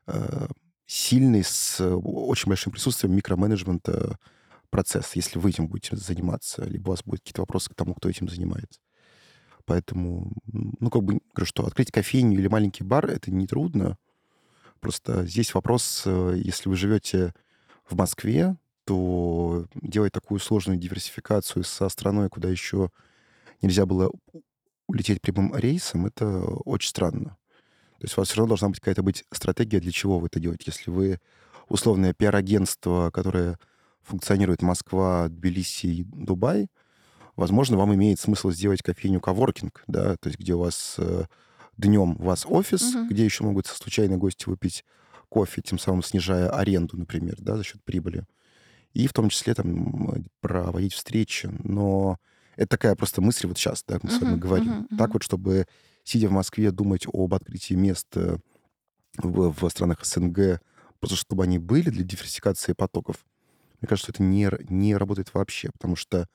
э, 0.06 0.48
сильный, 0.86 1.44
с 1.44 1.82
очень 1.84 2.48
большим 2.48 2.72
присутствием 2.72 3.16
микроменеджмента 3.16 4.18
процесс, 4.70 5.16
если 5.16 5.40
вы 5.40 5.50
этим 5.50 5.68
будете 5.68 5.96
заниматься, 5.96 6.63
либо 6.66 6.90
у 6.90 6.92
вас 6.92 7.04
будут 7.04 7.22
какие-то 7.22 7.42
вопросы 7.42 7.70
к 7.72 7.76
тому, 7.76 7.96
кто 7.96 8.10
этим 8.10 8.30
занимается. 8.30 8.80
Поэтому, 9.66 10.32
ну, 10.46 10.90
как 10.90 11.04
бы, 11.04 11.20
говорю, 11.34 11.46
что 11.46 11.66
открыть 11.66 11.92
кофейню 11.92 12.40
или 12.40 12.48
маленький 12.48 12.84
бар— 12.84 13.06
это 13.10 13.32
нетрудно. 13.32 13.98
Просто 14.80 15.26
здесь 15.26 15.54
вопрос, 15.54 16.04
э, 16.06 16.40
если 16.44 16.70
вы 16.70 16.76
живете 16.76 17.34
в 17.90 17.96
Москве, 17.96 18.56
то 18.86 19.66
делать 19.76 20.13
такую 20.13 20.40
сложную 20.40 20.78
диверсификацию 20.78 21.63
со 21.63 21.90
страной, 21.90 22.30
куда 22.30 22.50
еще 22.50 22.90
нельзя 23.62 23.86
было 23.86 24.12
улететь 24.88 25.22
прямым 25.22 25.56
рейсом, 25.56 26.06
это 26.06 26.40
очень 26.40 26.90
странно. 26.90 27.38
То 28.00 28.04
есть 28.04 28.18
у 28.18 28.22
вас 28.22 28.30
все 28.30 28.38
равно 28.38 28.50
должна 28.50 28.70
быть 28.70 28.80
какая-то 28.80 29.04
быть 29.04 29.26
стратегия, 29.32 29.80
для 29.80 29.92
чего 29.92 30.20
вы 30.20 30.28
это 30.28 30.40
делаете. 30.40 30.66
Если 30.68 30.90
вы 30.90 31.20
условное 31.68 32.13
пиар-агентство, 32.13 33.10
которое 33.12 33.58
функционирует 34.04 34.62
Москва, 34.62 35.28
Тбилиси 35.28 35.88
и 35.88 36.04
Дубай, 36.04 36.68
возможно, 37.36 37.78
вам 37.78 37.94
имеет 37.96 38.20
смысл 38.20 38.52
сделать 38.52 38.82
кофейню 38.82 39.20
коворкинг, 39.20 39.84
да, 39.88 40.16
то 40.16 40.28
есть 40.30 40.40
где 40.40 40.54
у 40.54 40.60
вас 40.60 40.96
э, 40.98 41.26
днем 41.78 42.16
у 42.20 42.24
вас 42.26 42.46
офис, 42.48 42.98
Мгм. 42.98 43.10
где 43.10 43.26
еще 43.26 43.44
могут 43.44 43.68
случайные 43.68 44.18
гости 44.18 44.46
выпить 44.50 44.86
кофе, 45.30 45.62
тем 45.62 45.80
самым 45.80 46.04
снижая 46.04 46.50
аренду, 46.50 46.98
например, 46.98 47.36
да, 47.40 47.58
за 47.58 47.63
счет 47.63 47.84
прибыли. 47.84 48.26
И 48.94 49.08
в 49.08 49.13
том 49.13 49.30
числе 49.30 49.54
там 49.54 50.26
проводить 50.42 50.94
встречи. 50.94 51.50
Но 51.63 52.18
это 52.56 52.70
такая 52.70 52.96
просто 52.96 53.22
мысль 53.22 53.48
вот 53.48 53.58
сейчас, 53.58 53.84
да, 53.88 54.00
мы 54.04 54.10
с 54.10 54.22
вами 54.22 54.38
говорим. 54.38 54.86
мгм, 54.90 54.98
Так 54.98 55.13
вот, 55.13 55.24
чтобы, 55.24 55.68
сидя 56.04 56.30
в 56.30 56.32
Москве, 56.34 56.72
думать 56.72 57.06
об 57.12 57.34
открытии 57.34 57.76
мест 57.76 58.08
в, 59.18 59.52
в 59.52 59.70
странах 59.70 60.06
СНГ, 60.06 60.62
просто 61.00 61.16
чтобы 61.18 61.44
они 61.44 61.60
были 61.60 61.90
для 61.90 62.04
диверсификации 62.04 62.74
потоков, 62.74 63.26
мне 63.82 63.88
кажется, 63.90 64.12
это 64.12 64.24
не, 64.24 64.50
не 64.70 64.96
работает 64.96 65.34
вообще, 65.34 65.70
потому 65.72 65.96
что 65.96 66.28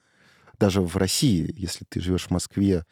даже 0.59 0.83
в 0.83 0.97
России, 0.97 1.53
если 1.57 1.87
ты 1.89 2.01
живешь 2.01 2.27
в 2.29 2.31
Москве, 2.31 2.85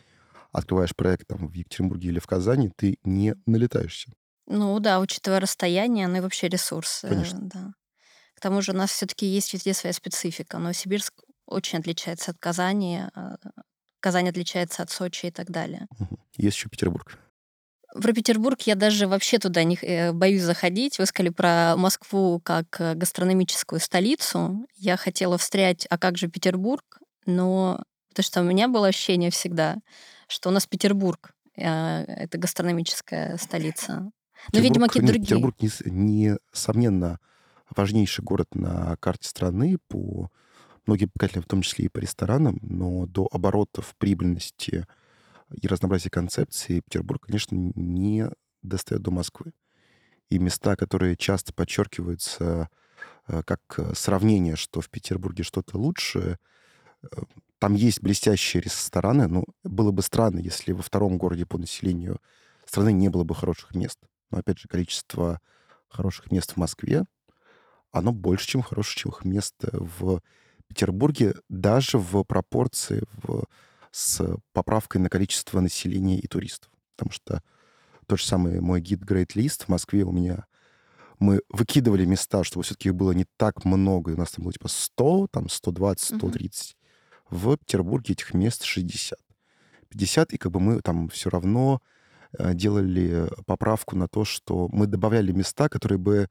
открываешь 0.53 0.95
проект 0.95 1.29
там 1.29 1.49
в 1.49 1.53
Екатеринбурге 1.53 2.09
или 2.09 2.19
в 2.19 2.27
Казани, 2.27 2.71
ты 2.77 2.99
не 3.05 3.35
налетаешься. 3.47 4.13
Ну 4.47 4.79
да, 4.81 5.01
учитывая 5.01 5.41
расстояние, 5.41 6.09
ну 6.09 6.17
и 6.17 6.21
вообще 6.21 6.49
ресурсы, 6.49 7.09
Конечно. 7.09 7.39
да. 7.43 7.73
К 8.35 8.41
тому 8.41 8.63
же 8.63 8.73
у 8.73 8.75
нас 8.75 8.91
все-таки 8.91 9.27
есть 9.27 9.53
везде 9.53 9.75
своя 9.75 9.93
специфика. 9.93 10.59
Новосибирск 10.59 11.13
очень 11.47 11.79
отличается 11.79 12.31
от 12.31 12.39
Казани, 12.39 13.03
а, 13.15 13.37
Казань 14.01 14.29
отличается 14.29 14.83
от 14.83 14.91
Сочи 14.91 15.27
и 15.27 15.31
так 15.31 15.51
далее. 15.51 15.87
Есть 16.37 16.57
еще 16.57 16.69
Петербург. 16.69 17.19
Про 17.93 18.13
Петербург 18.13 18.61
я 18.63 18.77
даже 18.77 19.09
вообще 19.09 19.39
туда 19.39 19.65
не 19.65 19.77
э, 19.83 20.13
боюсь 20.13 20.43
заходить. 20.43 20.99
Вы 20.99 21.07
сказали 21.07 21.31
про 21.31 21.75
Москву 21.77 22.41
как 22.41 22.81
э, 22.81 22.95
гастрономическую 22.95 23.81
столицу. 23.81 24.67
Я 24.77 24.97
хотела 24.97 25.37
встрять, 25.39 25.87
а 25.91 25.99
как 25.99 26.17
же 26.17 26.29
Петербург? 26.29 27.01
Но 27.27 27.83
потому 28.09 28.25
что 28.25 28.41
у 28.41 28.45
меня 28.45 28.69
было 28.69 28.89
ощущение 28.89 29.31
всегда, 29.31 29.77
что 30.31 30.49
у 30.49 30.53
нас 30.53 30.67
Петербург 30.67 31.33
э, 31.57 31.65
это 31.65 32.39
гастрономическая 32.39 33.37
столица. 33.37 34.11
Ну, 34.53 34.61
видимо, 34.61 34.87
Петербург, 34.87 34.93
какие-то 34.93 35.09
другие. 35.09 35.27
Петербург, 35.27 35.57
нес- 35.61 35.83
несомненно, 35.85 37.19
важнейший 37.75 38.25
город 38.25 38.55
на 38.55 38.97
карте 38.97 39.29
страны 39.29 39.79
по 39.89 40.31
многим 40.87 41.11
показателям, 41.11 41.45
в 41.45 41.49
том 41.49 41.63
числе 41.63 41.87
и 41.87 41.89
по 41.89 41.99
ресторанам, 41.99 42.59
но 42.63 43.07
до 43.07 43.29
оборотов, 43.31 43.95
прибыльности 43.99 44.87
и 45.51 45.67
разнообразия 45.67 46.11
концепций 46.11 46.81
Петербург, 46.81 47.27
конечно, 47.27 47.57
не 47.57 48.31
достает 48.63 49.03
до 49.03 49.11
Москвы. 49.11 49.53
И 50.29 50.39
места, 50.39 50.77
которые 50.77 51.17
часто 51.17 51.53
подчеркиваются 51.53 52.69
э, 53.27 53.43
как 53.43 53.61
э, 53.79 53.95
сравнение, 53.95 54.57
что 54.57 54.81
в 54.81 54.89
Петербурге 54.89 55.43
что-то 55.43 55.77
лучше, 55.77 56.39
там 57.61 57.75
есть 57.75 58.01
блестящие 58.01 58.63
рестораны, 58.63 59.29
но 59.29 59.45
было 59.63 59.91
бы 59.91 60.03
странно, 60.03 60.41
если 60.41 60.73
во 60.73 60.83
втором 60.83 61.19
городе 61.19 61.45
по 61.45 61.59
населению 61.59 62.19
страны 62.65 62.91
не 62.91 63.11
было 63.11 63.23
бы 63.23 63.35
хороших 63.35 63.75
мест. 63.75 63.99
Но, 64.31 64.39
опять 64.39 64.59
же, 64.59 64.67
количество 64.67 65.41
хороших 65.89 66.31
мест 66.31 66.53
в 66.53 66.57
Москве, 66.57 67.05
оно 67.93 68.13
больше, 68.13 68.47
чем 68.47 68.63
хороших 68.63 69.25
мест 69.27 69.57
в 69.61 70.23
Петербурге, 70.69 71.35
даже 71.51 71.99
в 71.99 72.23
пропорции 72.25 73.05
в, 73.23 73.45
с 73.91 74.25
поправкой 74.55 75.03
на 75.03 75.11
количество 75.11 75.61
населения 75.61 76.19
и 76.19 76.27
туристов. 76.27 76.71
Потому 76.97 77.13
что 77.13 77.43
тот 78.07 78.21
же 78.21 78.25
самый 78.25 78.61
мой 78.61 78.81
гид 78.81 79.03
Great 79.03 79.35
List 79.35 79.65
в 79.65 79.69
Москве 79.69 80.05
у 80.05 80.13
меня 80.13 80.47
мы 81.19 81.43
выкидывали 81.51 82.07
места, 82.07 82.43
чтобы 82.43 82.65
все-таки 82.65 82.89
их 82.89 82.95
было 82.95 83.13
не 83.13 83.27
так 83.37 83.67
много. 83.67 84.13
И 84.13 84.15
у 84.15 84.17
нас 84.17 84.31
там 84.31 84.45
было 84.45 84.55
типа 84.55 84.69
100, 84.69 85.27
там 85.31 85.51
120, 85.51 86.13
Мгм. 86.13 86.19
130. 86.19 86.77
В 87.31 87.57
Петербурге 87.57 88.13
этих 88.15 88.35
мест 88.35 88.65
60. 88.65 89.19
50, 89.89 90.33
и 90.33 90.39
как 90.39 90.53
бы 90.53 90.61
мы 90.61 90.81
там 90.81 91.09
все 91.09 91.31
равно 91.31 91.81
э, 92.39 92.55
делали 92.55 93.29
поправку 93.47 93.97
на 93.97 94.09
то, 94.09 94.25
что 94.25 94.69
мы 94.73 94.87
добавляли 94.87 95.33
места, 95.33 95.69
которые 95.69 95.99
бы 95.99 96.29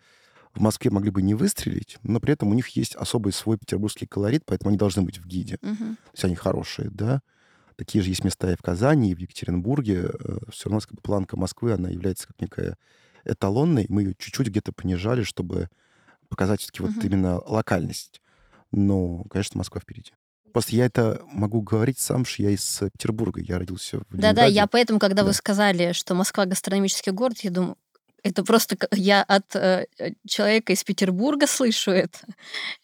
в 0.53 0.61
Москве 0.61 0.89
могли 0.91 1.11
бы 1.11 1.21
не 1.21 1.35
выстрелить, 1.35 1.97
но 2.03 2.19
при 2.19 2.33
этом 2.33 2.49
у 2.49 2.53
них 2.53 2.67
есть 2.69 2.95
особый 2.95 3.33
свой 3.33 3.57
петербургский 3.57 4.07
колорит, 4.07 4.43
поэтому 4.45 4.69
они 4.69 4.77
должны 4.77 5.03
быть 5.03 5.19
в 5.19 5.25
гиде. 5.25 5.57
Мгм. 5.61 5.95
То 5.95 6.11
есть 6.13 6.25
они 6.25 6.35
хорошие, 6.35 6.89
да. 6.89 7.21
Такие 7.75 8.01
же 8.03 8.09
есть 8.09 8.23
места 8.23 8.51
и 8.51 8.55
в 8.55 8.61
Казани, 8.61 9.11
и 9.11 9.15
в 9.15 9.19
Екатеринбурге. 9.19 10.09
Все 10.51 10.69
равно 10.69 10.79
как 10.79 10.93
бы, 10.93 11.01
планка 11.01 11.37
Москвы, 11.37 11.73
она 11.73 11.89
является 11.89 12.27
как 12.27 12.41
некая 12.41 12.77
эталонной. 13.25 13.85
Мы 13.89 14.03
ее 14.03 14.15
чуть-чуть 14.17 14.47
где-то 14.47 14.73
понижали, 14.73 15.23
чтобы 15.23 15.69
показать 16.29 16.61
все-таки 16.61 16.81
вот 16.81 16.91
Мгм. 16.91 17.05
именно 17.05 17.39
локальность. 17.39 18.21
Но, 18.71 19.23
конечно, 19.29 19.57
Москва 19.57 19.79
впереди. 19.79 20.11
Просто 20.51 20.75
я 20.75 20.85
это 20.85 21.21
могу 21.31 21.61
говорить 21.61 21.99
сам, 21.99 22.25
что 22.25 22.43
я 22.43 22.51
из 22.51 22.81
э, 22.81 22.89
Петербурга. 22.91 23.41
Я 23.41 23.59
родился 23.59 23.99
в 23.99 24.03
Да-да, 24.09 24.45
я 24.45 24.67
поэтому, 24.67 24.99
когда 24.99 25.23
вы 25.23 25.29
Да. 25.29 25.33
сказали, 25.33 25.93
что 25.93 26.15
Москва 26.15 26.45
гастрономический 26.45 27.11
город, 27.11 27.39
я 27.41 27.51
думаю, 27.51 27.75
это 28.23 28.43
просто 28.43 28.77
я 28.91 29.23
от 29.23 29.55
э, 29.55 29.85
э, 29.97 30.11
человека 30.27 30.73
из 30.73 30.83
Петербурга 30.83 31.47
слышу 31.47 31.91
это. 31.91 32.19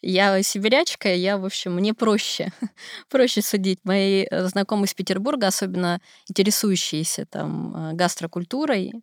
Я 0.02 0.42
сибирячка, 0.42 1.12
я, 1.12 1.36
в 1.38 1.44
общем, 1.44 1.74
мне 1.74 1.94
проще, 1.94 2.52
проще 3.10 3.42
судить. 3.42 3.80
Мои 3.84 4.26
э, 4.30 4.46
знакомые 4.48 4.86
из 4.86 4.94
Петербурга, 4.94 5.46
особенно 5.48 6.00
интересующиеся 6.28 7.26
там 7.26 7.96
гастрокультурой, 7.96 8.94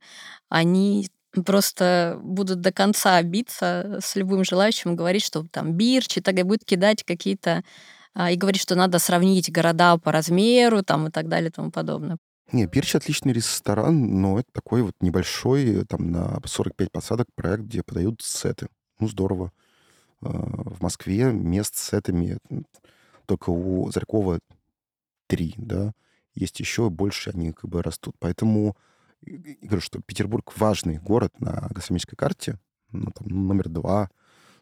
они 0.50 1.10
просто 1.46 2.20
будут 2.22 2.62
до 2.62 2.72
конца 2.72 3.22
биться 3.24 4.00
с 4.02 4.16
любым 4.16 4.44
желающим, 4.44 4.96
говорить, 4.96 5.24
что 5.24 5.44
там 5.52 5.74
бирч, 5.74 6.18
и 6.18 6.22
так 6.22 6.36
далее, 6.36 6.46
будет 6.46 6.66
кидать 6.66 7.04
какие-то 7.04 7.64
и 8.16 8.36
говорить, 8.36 8.62
что 8.62 8.76
надо 8.76 9.00
сравнить 9.00 9.52
города 9.52 9.98
по 9.98 10.12
размеру 10.12 10.84
там, 10.84 11.08
и 11.08 11.12
так 11.12 11.28
далее 11.28 11.50
и 11.50 11.52
тому 11.52 11.72
подобное. 11.72 12.18
Не, 12.52 12.68
Пирч 12.68 12.96
отличный 12.96 13.34
ресторан, 13.34 14.22
но 14.22 14.40
это 14.40 14.50
такой 14.52 14.84
вот 14.84 14.94
небольшой, 15.02 15.82
э, 15.82 15.86
там 15.86 16.12
на 16.12 16.40
45 16.46 16.92
посадок 16.92 17.28
проект, 17.36 17.64
где 17.64 17.82
подают 17.84 18.22
сеты. 18.22 18.68
Ну, 19.00 19.08
здорово. 19.08 19.52
Э, 20.22 20.28
В 20.30 20.82
Москве 20.82 21.32
мест 21.32 21.76
с 21.76 21.90
сетами 21.90 22.38
м, 22.50 22.66
только 23.26 23.50
у 23.50 23.90
Зарькова 23.92 24.40
три, 25.28 25.56
да. 25.58 25.94
Есть 26.36 26.60
еще 26.60 26.90
больше, 26.90 27.32
они 27.32 27.54
как 27.54 27.70
бы 27.70 27.82
растут. 27.82 28.16
Поэтому 28.20 28.76
и 29.26 29.58
говорю, 29.62 29.82
что 29.82 30.02
Петербург 30.02 30.52
важный 30.58 30.98
город 30.98 31.40
на 31.40 31.68
гастрономической 31.72 32.18
карте, 32.18 32.60
ну, 32.92 33.10
там, 33.16 33.28
номер 33.28 33.70
два, 33.70 34.10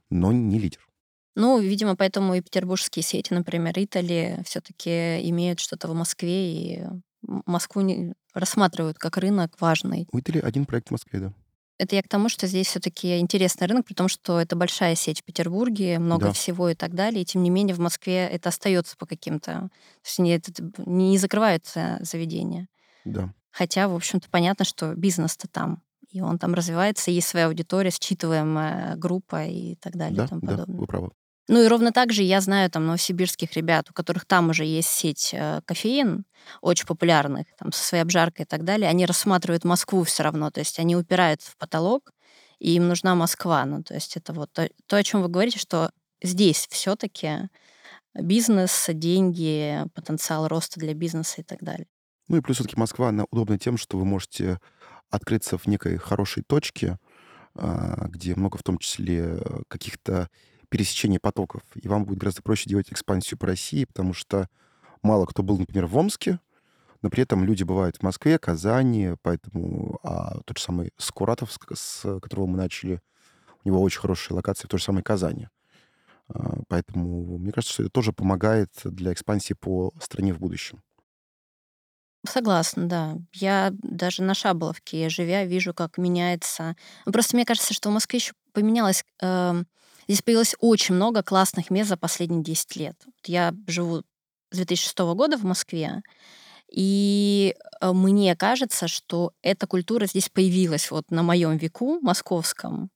но 0.09 0.31
не 0.31 0.59
лидер. 0.59 0.87
Ну, 1.35 1.59
видимо, 1.59 1.95
поэтому 1.95 2.35
и 2.35 2.41
петербургские 2.41 3.03
сети, 3.03 3.33
например, 3.33 3.73
Итали, 3.77 4.39
все-таки 4.45 5.27
имеют 5.29 5.59
что-то 5.59 5.87
в 5.87 5.93
Москве 5.95 6.53
и 6.53 6.83
Москву 7.21 7.81
не- 7.81 8.13
рассматривают 8.33 8.97
как 8.97 9.17
рынок 9.17 9.55
важный. 9.59 10.07
У 10.11 10.19
Италии 10.19 10.41
один 10.41 10.65
проект 10.65 10.89
в 10.89 10.91
Москве, 10.91 11.19
да. 11.19 11.33
Это 11.77 11.95
я 11.95 12.03
к 12.03 12.07
тому, 12.07 12.29
что 12.29 12.45
здесь 12.47 12.67
все-таки 12.67 13.17
интересный 13.19 13.65
рынок, 13.65 13.85
при 13.85 13.93
том, 13.95 14.07
что 14.07 14.39
это 14.39 14.55
большая 14.55 14.93
сеть 14.95 15.21
в 15.21 15.23
Петербурге, 15.23 15.97
много 15.99 16.25
Да. 16.27 16.31
всего 16.33 16.69
и 16.69 16.75
так 16.75 16.93
далее. 16.93 17.23
И 17.23 17.25
тем 17.25 17.41
не 17.41 17.49
менее 17.49 17.73
в 17.75 17.79
Москве 17.79 18.27
это 18.27 18.49
остается 18.49 18.95
по 18.97 19.05
каким-то... 19.07 19.51
То 19.53 19.69
есть 20.05 20.19
не, 20.19 20.35
это- 20.35 20.51
не 20.85 21.17
закрываются 21.17 21.97
заведения. 22.01 22.67
Да. 23.05 23.33
Хотя, 23.51 23.87
в 23.87 23.95
общем-то, 23.95 24.29
понятно, 24.29 24.63
что 24.63 24.93
бизнес-то 24.95 25.47
там. 25.47 25.81
И 26.11 26.21
он 26.21 26.37
там 26.37 26.53
развивается, 26.53 27.09
есть 27.09 27.27
своя 27.29 27.47
аудитория, 27.47 27.89
считываемая 27.89 28.95
группа 28.97 29.45
и 29.45 29.75
так 29.75 29.93
далее 29.95 30.13
и 30.15 30.17
Да, 30.17 30.27
тому 30.27 30.41
да, 30.41 30.47
подобное. 30.51 30.79
вы 30.79 30.85
правы. 30.85 31.11
Ну 31.51 31.61
и 31.61 31.67
ровно 31.67 31.91
так 31.91 32.13
же 32.13 32.23
я 32.23 32.39
знаю 32.39 32.71
там 32.71 32.85
новосибирских 32.85 33.51
ребят, 33.57 33.89
у 33.89 33.93
которых 33.93 34.23
там 34.23 34.51
уже 34.51 34.63
есть 34.63 34.87
сеть 34.87 35.31
э, 35.33 35.59
кофеин, 35.65 36.23
очень 36.61 36.85
популярных, 36.85 37.45
там 37.57 37.73
со 37.73 37.83
своей 37.83 38.03
обжаркой 38.03 38.45
и 38.45 38.47
так 38.47 38.63
далее. 38.63 38.89
Они 38.89 39.05
рассматривают 39.05 39.65
Москву 39.65 40.05
все 40.05 40.23
равно, 40.23 40.49
то 40.49 40.61
есть 40.61 40.79
они 40.79 40.95
упираются 40.95 41.51
в 41.51 41.57
потолок, 41.57 42.13
и 42.59 42.75
им 42.75 42.87
нужна 42.87 43.15
Москва. 43.15 43.65
Ну, 43.65 43.83
то 43.83 43.93
есть 43.93 44.15
это 44.15 44.31
вот 44.31 44.53
то, 44.53 44.69
то, 44.87 44.95
о 44.95 45.03
чем 45.03 45.23
вы 45.23 45.27
говорите, 45.27 45.59
что 45.59 45.91
здесь 46.23 46.69
все-таки 46.71 47.49
бизнес, 48.15 48.85
деньги, 48.87 49.83
потенциал 49.93 50.47
роста 50.47 50.79
для 50.79 50.93
бизнеса 50.93 51.41
и 51.41 51.43
так 51.43 51.61
далее. 51.61 51.87
Ну 52.29 52.37
и 52.37 52.41
плюс 52.41 52.55
все-таки 52.59 52.79
Москва, 52.79 53.09
она 53.09 53.25
удобна 53.29 53.59
тем, 53.59 53.75
что 53.75 53.97
вы 53.97 54.05
можете 54.05 54.57
открыться 55.09 55.57
в 55.57 55.67
некой 55.67 55.97
хорошей 55.97 56.43
точке, 56.43 56.97
а, 57.55 58.07
где 58.07 58.35
много 58.35 58.57
в 58.57 58.63
том 58.63 58.77
числе 58.77 59.35
э, 59.37 59.63
каких-то 59.67 60.29
пересечений 60.71 61.19
потоков. 61.19 61.61
И 61.75 61.87
вам 61.87 62.05
будет 62.05 62.19
гораздо 62.19 62.41
проще 62.41 62.69
делать 62.69 62.91
экспансию 62.91 63.37
по 63.37 63.45
России, 63.45 63.83
потому 63.83 64.13
что 64.13 64.47
мало 65.03 65.25
кто 65.25 65.43
был, 65.43 65.59
например, 65.59 65.85
в 65.85 65.97
Омске, 65.97 66.39
но 67.01 67.09
при 67.09 67.23
этом 67.23 67.43
люди 67.43 67.63
бывают 67.63 67.97
в 67.97 68.03
Москве, 68.03 68.39
Казани, 68.39 69.15
поэтому 69.21 69.99
а, 70.01 70.39
тот 70.45 70.57
же 70.57 70.63
самый 70.63 70.93
Скуратов, 70.97 71.51
с, 71.73 72.19
которого 72.21 72.47
мы 72.47 72.57
начали, 72.57 73.01
у 73.63 73.67
него 73.67 73.81
очень 73.81 73.99
хорошая 73.99 74.37
локация 74.37 74.67
в 74.67 74.71
той 74.71 74.79
же 74.79 74.85
самой 74.85 75.03
Казани. 75.03 75.49
А, 76.29 76.59
поэтому 76.69 77.37
мне 77.37 77.51
кажется, 77.51 77.73
что 77.73 77.83
это 77.83 77.91
тоже 77.91 78.13
помогает 78.13 78.71
для 78.85 79.11
экспансии 79.11 79.53
по 79.53 79.91
стране 79.99 80.33
в 80.33 80.39
будущем. 80.39 80.81
Согласна, 82.25 82.87
да. 82.87 83.17
Я 83.33 83.71
даже 83.81 84.21
на 84.21 84.35
Шаболовке, 84.35 85.09
живя, 85.09 85.43
вижу, 85.43 85.73
как 85.73 85.97
меняется. 85.97 86.75
Ну, 87.05 87.11
просто 87.11 87.35
мне 87.35 87.45
кажется, 87.45 87.73
что 87.73 87.89
в 87.89 87.93
Москве 87.93 88.19
еще 88.19 88.33
поменялось 88.53 89.03
эм, 89.21 89.65
Здесь 90.07 90.21
появилось 90.21 90.55
очень 90.59 90.95
много 90.95 91.23
классных 91.23 91.69
мест 91.69 91.89
за 91.89 91.97
последние 91.97 92.43
10 92.43 92.75
лет. 92.75 92.95
Я 93.25 93.53
живу 93.67 94.03
с 94.51 94.55
2006 94.55 94.97
года 94.99 95.37
в 95.37 95.43
Москве, 95.43 96.01
и 96.71 97.53
э, 97.81 97.91
мне 97.91 98.35
кажется, 98.35 98.87
что 98.87 99.33
эта 99.41 99.67
культура 99.67 100.05
здесь 100.05 100.29
появилась 100.29 100.89
вот 100.89 101.11
на 101.11 101.21
моем 101.21 101.57
веку 101.57 101.99
московском, 102.01 102.89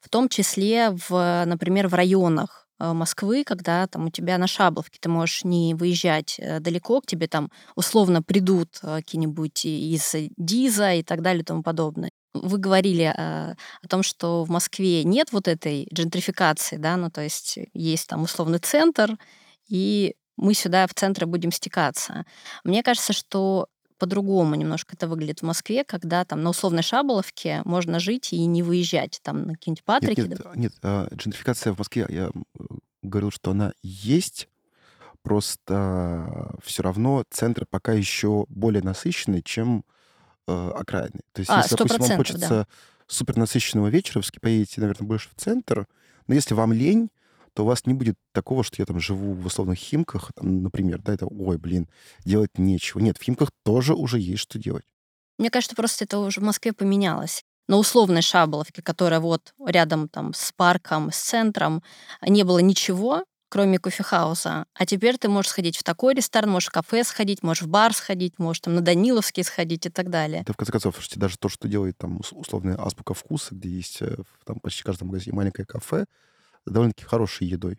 в 0.00 0.08
том 0.08 0.28
числе 0.28 0.90
в, 1.08 1.44
например, 1.44 1.88
в 1.88 1.94
районах 1.94 2.68
э, 2.78 2.92
Москвы, 2.92 3.42
когда 3.44 3.86
там 3.88 4.06
у 4.06 4.10
тебя 4.10 4.38
на 4.38 4.46
Шабловке 4.46 4.98
ты 5.00 5.08
можешь 5.08 5.42
не 5.44 5.74
выезжать 5.74 6.36
э, 6.38 6.60
далеко, 6.60 7.00
к 7.00 7.06
тебе 7.06 7.26
там 7.26 7.50
условно 7.74 8.22
придут 8.22 8.78
какие-нибудь 8.80 9.64
из 9.64 10.14
Диза 10.36 10.92
и 10.94 11.02
так 11.02 11.22
далее 11.22 11.42
и 11.42 11.44
тому 11.44 11.62
подобное. 11.64 12.10
Вы 12.42 12.58
говорили 12.58 13.02
о, 13.02 13.56
о 13.82 13.88
том, 13.88 14.02
что 14.02 14.44
в 14.44 14.50
Москве 14.50 15.04
нет 15.04 15.32
вот 15.32 15.48
этой 15.48 15.88
джентрификации, 15.92 16.76
да, 16.76 16.96
ну 16.96 17.10
то 17.10 17.22
есть 17.22 17.58
есть 17.72 18.08
там 18.08 18.22
условный 18.22 18.58
центр, 18.58 19.16
и 19.68 20.16
мы 20.36 20.54
сюда 20.54 20.86
в 20.86 20.94
центре 20.94 21.26
будем 21.26 21.50
стекаться. 21.50 22.24
Мне 22.64 22.82
кажется, 22.82 23.12
что 23.12 23.68
по-другому 23.98 24.54
немножко 24.54 24.94
это 24.94 25.08
выглядит 25.08 25.40
в 25.40 25.44
Москве, 25.44 25.84
когда 25.84 26.24
там 26.24 26.42
на 26.42 26.50
условной 26.50 26.82
Шаболовке 26.82 27.62
можно 27.64 27.98
жить 27.98 28.32
и 28.32 28.44
не 28.44 28.62
выезжать 28.62 29.20
там 29.22 29.46
на 29.46 29.54
какие-нибудь 29.54 29.84
Патрики. 29.84 30.20
Нет, 30.20 30.30
нет, 30.30 30.56
нет 30.56 30.72
а, 30.82 31.08
джентрификация 31.14 31.72
в 31.72 31.78
Москве, 31.78 32.06
я 32.08 32.30
говорил, 33.02 33.30
что 33.30 33.52
она 33.52 33.72
есть, 33.82 34.48
просто 35.22 36.54
все 36.62 36.82
равно 36.82 37.24
центр 37.30 37.66
пока 37.68 37.92
еще 37.92 38.46
более 38.48 38.82
насыщенный, 38.82 39.42
чем 39.42 39.84
э, 40.46 40.70
окраины. 40.74 41.20
То 41.32 41.40
есть, 41.40 41.50
а, 41.50 41.58
если, 41.58 41.76
допустим, 41.76 42.06
вам 42.06 42.16
хочется 42.16 42.48
да. 42.48 42.66
супер 43.06 43.36
насыщенного 43.36 43.88
вечера, 43.88 44.20
вы 44.20 44.40
поедете, 44.40 44.80
наверное, 44.80 45.06
больше 45.06 45.28
в 45.30 45.40
центр, 45.40 45.86
но 46.26 46.34
если 46.34 46.54
вам 46.54 46.72
лень, 46.72 47.10
то 47.54 47.64
у 47.64 47.66
вас 47.66 47.86
не 47.86 47.94
будет 47.94 48.16
такого, 48.32 48.62
что 48.62 48.82
я 48.82 48.86
там 48.86 49.00
живу 49.00 49.32
в 49.32 49.46
условных 49.46 49.78
Химках, 49.78 50.30
там, 50.34 50.62
например, 50.62 51.00
да, 51.00 51.14
это, 51.14 51.26
ой, 51.26 51.56
блин, 51.56 51.88
делать 52.24 52.58
нечего. 52.58 53.00
Нет, 53.00 53.16
в 53.16 53.22
Химках 53.22 53.50
тоже 53.64 53.94
уже 53.94 54.18
есть 54.18 54.42
что 54.42 54.58
делать. 54.58 54.84
Мне 55.38 55.50
кажется, 55.50 55.74
просто 55.74 56.04
это 56.04 56.18
уже 56.18 56.40
в 56.40 56.44
Москве 56.44 56.72
поменялось. 56.72 57.44
На 57.68 57.78
условной 57.78 58.22
Шаболовке, 58.22 58.82
которая 58.82 59.20
вот 59.20 59.54
рядом 59.64 60.08
там 60.08 60.34
с 60.34 60.52
парком, 60.52 61.10
с 61.10 61.16
центром, 61.16 61.82
не 62.22 62.44
было 62.44 62.58
ничего, 62.58 63.24
кроме 63.48 63.78
кофехауса. 63.78 64.66
А 64.74 64.86
теперь 64.86 65.18
ты 65.18 65.28
можешь 65.28 65.50
сходить 65.50 65.76
в 65.76 65.82
такой 65.82 66.14
ресторан, 66.14 66.50
можешь 66.50 66.68
в 66.68 66.72
кафе 66.72 67.04
сходить, 67.04 67.42
можешь 67.42 67.62
в 67.62 67.68
бар 67.68 67.94
сходить, 67.94 68.38
можешь 68.38 68.60
там 68.60 68.74
на 68.74 68.80
Даниловский 68.80 69.44
сходить 69.44 69.86
и 69.86 69.90
так 69.90 70.10
далее. 70.10 70.44
Да, 70.46 70.52
в 70.52 70.56
конце 70.56 70.72
концов, 70.72 70.94
слушайте, 70.94 71.20
даже 71.20 71.36
то, 71.38 71.48
что 71.48 71.68
делает 71.68 71.96
там 71.98 72.20
условная 72.32 72.76
азбука 72.78 73.14
вкуса, 73.14 73.54
где 73.54 73.68
есть 73.68 73.98
э, 74.00 74.16
там 74.44 74.58
почти 74.60 74.82
в 74.82 74.86
каждом 74.86 75.08
магазине 75.08 75.36
маленькое 75.36 75.66
кафе, 75.66 76.06
довольно-таки 76.64 77.04
хорошей 77.04 77.46
едой 77.46 77.78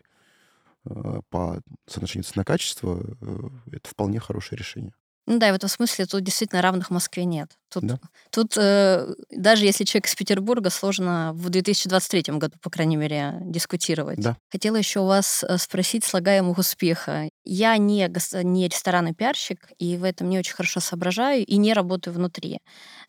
э, 0.88 1.20
по 1.28 1.60
соотношению 1.86 2.24
цена-качество, 2.24 3.00
э, 3.20 3.48
это 3.72 3.88
вполне 3.88 4.20
хорошее 4.20 4.58
решение. 4.58 4.94
Ну 5.26 5.38
да, 5.38 5.50
и 5.50 5.52
в 5.52 5.56
этом 5.56 5.68
смысле 5.68 6.06
тут 6.06 6.22
действительно 6.22 6.62
равных 6.62 6.88
в 6.88 6.94
Москве 6.94 7.26
нет. 7.26 7.58
Тут, 7.70 7.84
Да. 7.84 7.98
тут 8.30 8.54
э, 8.56 9.06
даже 9.30 9.64
если 9.64 9.84
человек 9.84 10.06
из 10.06 10.14
Петербурга, 10.14 10.70
сложно 10.70 11.32
в 11.34 11.50
2023 11.50 12.34
году, 12.38 12.56
по 12.62 12.70
крайней 12.70 12.96
мере, 12.96 13.34
дискутировать. 13.42 14.18
Да. 14.20 14.36
Хотела 14.50 14.76
еще 14.76 15.00
у 15.00 15.06
вас 15.06 15.44
э, 15.44 15.58
спросить 15.58 16.04
слагаемых 16.04 16.58
успеха. 16.58 17.28
Я 17.44 17.76
не, 17.76 18.10
не 18.42 18.68
ресторанный 18.68 19.14
пиарщик, 19.14 19.70
и 19.78 19.96
в 19.96 20.04
этом 20.04 20.28
не 20.30 20.38
очень 20.38 20.54
хорошо 20.54 20.80
соображаю, 20.80 21.44
и 21.44 21.56
не 21.56 21.72
работаю 21.74 22.14
внутри. 22.14 22.60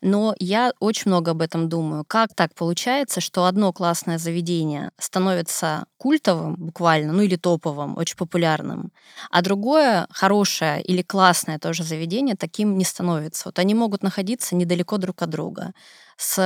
Но 0.02 0.34
я 0.38 0.72
очень 0.80 1.10
много 1.10 1.32
об 1.32 1.42
этом 1.42 1.68
думаю. 1.68 2.04
Как 2.06 2.34
так 2.34 2.54
получается, 2.54 3.20
что 3.20 3.44
одно 3.46 3.72
классное 3.72 4.18
заведение 4.18 4.90
становится 4.98 5.84
культовым 5.98 6.54
буквально, 6.56 7.12
ну 7.12 7.22
или 7.22 7.36
топовым, 7.36 7.96
очень 7.98 8.16
популярным, 8.16 8.92
а 9.30 9.42
другое 9.42 10.06
хорошее 10.10 10.82
или 10.82 11.02
классное 11.02 11.58
тоже 11.58 11.84
заведение 11.84 12.36
таким 12.36 12.78
не 12.78 12.84
становится. 12.84 13.42
Вот 13.48 13.58
они 13.58 13.74
могут 13.74 14.02
находиться 14.02 14.49
недалеко 14.56 14.98
друг 14.98 15.22
от 15.22 15.30
друга, 15.30 15.72
с 16.16 16.36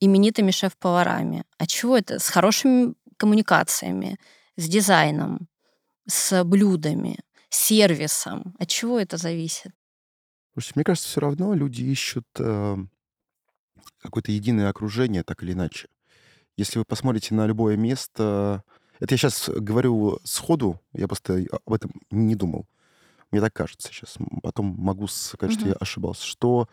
именитыми 0.00 0.50
шеф-поварами. 0.50 1.44
А 1.58 1.66
чего 1.66 1.96
это? 1.96 2.18
С 2.18 2.28
хорошими 2.28 2.94
коммуникациями, 3.16 4.18
с 4.56 4.68
дизайном, 4.68 5.48
с 6.06 6.44
блюдами, 6.44 7.18
с 7.50 7.58
сервисом. 7.58 8.54
От 8.58 8.68
чего 8.68 8.98
это 8.98 9.16
зависит? 9.16 9.72
Слушайте, 10.52 10.72
мне 10.76 10.84
кажется, 10.84 11.08
все 11.08 11.20
равно 11.20 11.54
люди 11.54 11.82
ищут 11.82 12.26
э, 12.38 12.76
какое-то 14.00 14.32
единое 14.32 14.68
окружение, 14.68 15.22
так 15.22 15.42
или 15.42 15.52
иначе. 15.52 15.88
Если 16.56 16.78
вы 16.78 16.84
посмотрите 16.84 17.34
на 17.34 17.46
любое 17.46 17.76
место, 17.76 18.64
это 18.98 19.14
я 19.14 19.18
сейчас 19.18 19.48
говорю 19.48 20.18
сходу, 20.24 20.80
я 20.92 21.06
просто 21.06 21.44
об 21.64 21.72
этом 21.72 21.92
не 22.10 22.34
думал. 22.34 22.66
Мне 23.30 23.40
так 23.40 23.52
кажется 23.52 23.88
сейчас. 23.88 24.16
Потом 24.42 24.74
могу 24.78 25.06
сказать, 25.06 25.52
что 25.52 25.62
Мгм. 25.62 25.70
я 25.70 25.76
ошибался. 25.78 26.24
Что 26.26 26.68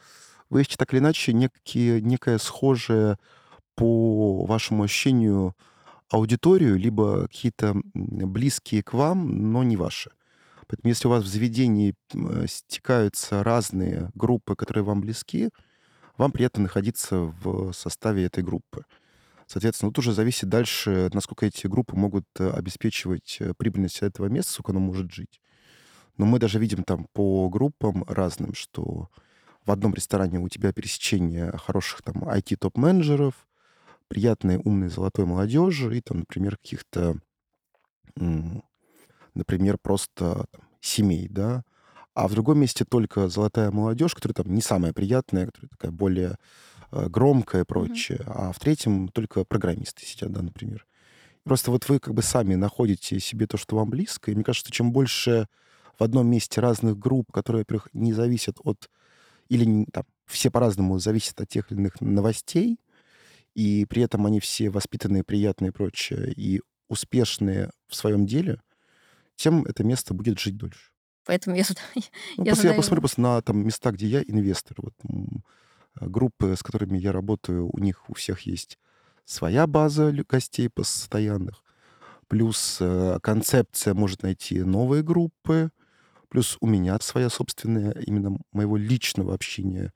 вы 0.50 0.62
ищете 0.62 0.78
так 0.78 0.94
или 0.94 1.00
иначе 1.00 1.34
некие, 1.34 2.02
некое 2.02 2.38
схожее 2.38 3.18
по 3.76 4.46
вашему 4.46 4.84
ощущению 4.84 5.56
аудиторию, 6.10 6.78
либо 6.78 7.24
какие-то 7.24 7.76
близкие 7.94 8.84
к 8.84 8.94
вам, 8.94 9.52
но 9.52 9.64
не 9.64 9.78
ваши. 9.78 10.12
Поэтому 10.68 10.90
если 10.90 11.08
у 11.08 11.12
вас 11.12 11.24
в 11.24 11.28
заведении 11.28 11.96
э, 12.14 12.46
стекаются 12.48 13.44
разные 13.44 14.10
группы, 14.16 14.56
которые 14.56 14.84
вам 14.84 15.02
близки, 15.02 15.50
вам 16.18 16.32
приятно 16.32 16.64
находиться 16.64 17.34
в 17.44 17.72
составе 17.74 18.26
этой 18.26 18.44
группы. 18.44 18.86
Соответственно, 19.48 19.92
тут 19.92 20.00
уже 20.00 20.14
зависит 20.14 20.50
дальше, 20.50 21.10
насколько 21.14 21.46
эти 21.46 21.68
группы 21.68 21.96
могут 21.96 22.26
э, 22.40 22.50
обеспечивать 22.50 23.38
э, 23.40 23.54
прибыльность 23.58 24.02
этого 24.02 24.28
места, 24.28 24.54
сколько 24.54 24.72
оно 24.72 24.80
может 24.80 25.12
жить. 25.12 25.40
Но 26.18 26.26
мы 26.26 26.40
даже 26.40 26.58
видим 26.60 26.84
там 26.84 27.08
по 27.14 27.50
группам 27.50 28.04
разным, 28.08 28.54
что 28.56 29.10
в 29.66 29.72
одном 29.72 29.94
ресторане 29.94 30.40
у 30.40 30.48
тебя 30.50 30.72
пересечение 30.72 31.52
хороших 31.58 32.02
там 32.02 32.24
IT-топ-менеджеров, 32.24 33.34
приятной, 34.08 34.58
умной, 34.58 34.90
золотой 34.90 35.26
молодежи 35.26 35.98
и 35.98 36.02
там, 36.02 36.20
например, 36.20 36.58
каких-то, 36.58 37.18
например, 39.34 39.78
просто 39.82 40.46
там, 40.52 40.62
семей, 40.82 41.28
да. 41.28 41.64
А 42.14 42.28
в 42.28 42.34
другом 42.34 42.60
месте 42.60 42.86
только 42.86 43.28
золотая 43.28 43.72
молодежь, 43.72 44.16
которая 44.16 44.36
там 44.36 44.54
не 44.54 44.62
самая 44.62 44.94
приятная, 44.94 45.48
которая 45.48 45.70
такая 45.70 45.92
более 45.92 46.38
э, 46.92 47.10
громкая 47.10 47.64
и 47.64 47.66
прочее. 47.66 48.22
А 48.26 48.54
в 48.54 48.60
третьем 48.60 49.10
только 49.10 49.44
программисты 49.44 50.06
сидят, 50.06 50.32
да, 50.32 50.42
например. 50.42 50.86
Просто 51.44 51.72
вот 51.72 51.90
вы 51.90 52.00
как 52.00 52.14
бы 52.14 52.22
сами 52.22 52.56
находите 52.56 53.20
себе 53.20 53.48
то, 53.48 53.58
что 53.58 53.76
вам 53.76 53.90
близко. 53.90 54.32
И 54.32 54.36
мне 54.36 54.44
кажется, 54.46 54.72
чем 54.72 54.94
больше 54.94 55.48
в 56.00 56.04
одном 56.04 56.28
месте 56.28 56.62
разных 56.62 56.98
групп, 56.98 57.32
которые, 57.32 57.62
во-первых, 57.62 57.90
не 57.94 58.14
зависят 58.14 58.58
от... 58.64 58.90
Или 59.50 59.86
там, 59.92 60.06
все 60.26 60.52
по-разному 60.52 60.98
зависят 61.00 61.40
от 61.42 61.50
тех 61.50 61.72
или 61.72 61.80
иных 61.80 62.02
новостей, 62.02 62.80
и 63.56 63.86
при 63.90 64.04
этом 64.04 64.26
они 64.26 64.40
все 64.40 64.70
воспитанные, 64.70 65.24
приятные 65.24 65.70
и 65.70 65.74
прочее, 65.74 66.34
и 66.34 66.62
успешные 66.90 67.72
в 67.88 67.96
своем 67.96 68.26
деле, 68.26 68.62
тем 69.36 69.66
это 69.66 69.84
место 69.84 70.14
будет 70.14 70.40
жить 70.40 70.58
дольше. 70.58 70.92
Поэтому 71.26 71.56
я, 71.56 71.64
зада- 71.64 71.82
Ну, 72.38 72.46
я 72.46 72.52
просто 72.54 72.68
я 72.68 72.74
посмотрю 72.76 73.02
просто 73.02 73.22
на 73.22 73.42
там, 73.42 73.66
места, 73.66 73.92
где 73.92 74.08
я 74.08 74.22
инвестор. 74.22 74.78
Вот, 74.80 74.94
э, 76.00 76.06
группы, 76.08 76.56
с 76.56 76.64
которыми 76.64 76.98
я 76.98 77.12
работаю, 77.12 77.70
у 77.72 77.80
них 77.80 78.10
у 78.10 78.14
всех 78.14 78.42
есть 78.42 78.78
своя 79.26 79.66
база 79.68 80.12
гостей 80.30 80.70
постоянных, 80.70 81.64
плюс 82.28 82.78
э, 82.82 83.20
концепция 83.24 83.94
может 83.94 84.24
найти 84.24 84.62
новые 84.64 85.04
группы, 85.04 85.72
плюс 86.36 86.58
у 86.60 86.68
меня 86.68 87.00
своя 87.00 87.30
собственная, 87.30 87.92
именно 87.92 88.38
моего 88.52 88.76
личного 88.76 89.34
общения, 89.34 89.94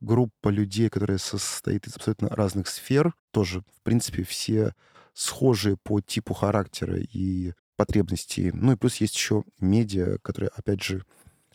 группа 0.00 0.48
людей, 0.48 0.88
которая 0.88 1.18
состоит 1.18 1.86
из 1.86 1.94
абсолютно 1.94 2.28
разных 2.28 2.66
сфер, 2.66 3.14
тоже, 3.30 3.60
в 3.60 3.82
принципе, 3.84 4.24
все 4.24 4.74
схожие 5.14 5.76
по 5.76 6.00
типу 6.00 6.34
характера 6.34 6.98
и 6.98 7.52
потребностей. 7.76 8.50
Ну 8.50 8.72
и 8.72 8.76
плюс 8.76 8.96
есть 8.96 9.14
еще 9.14 9.44
медиа, 9.60 10.18
которые, 10.22 10.50
опять 10.56 10.82
же, 10.82 11.04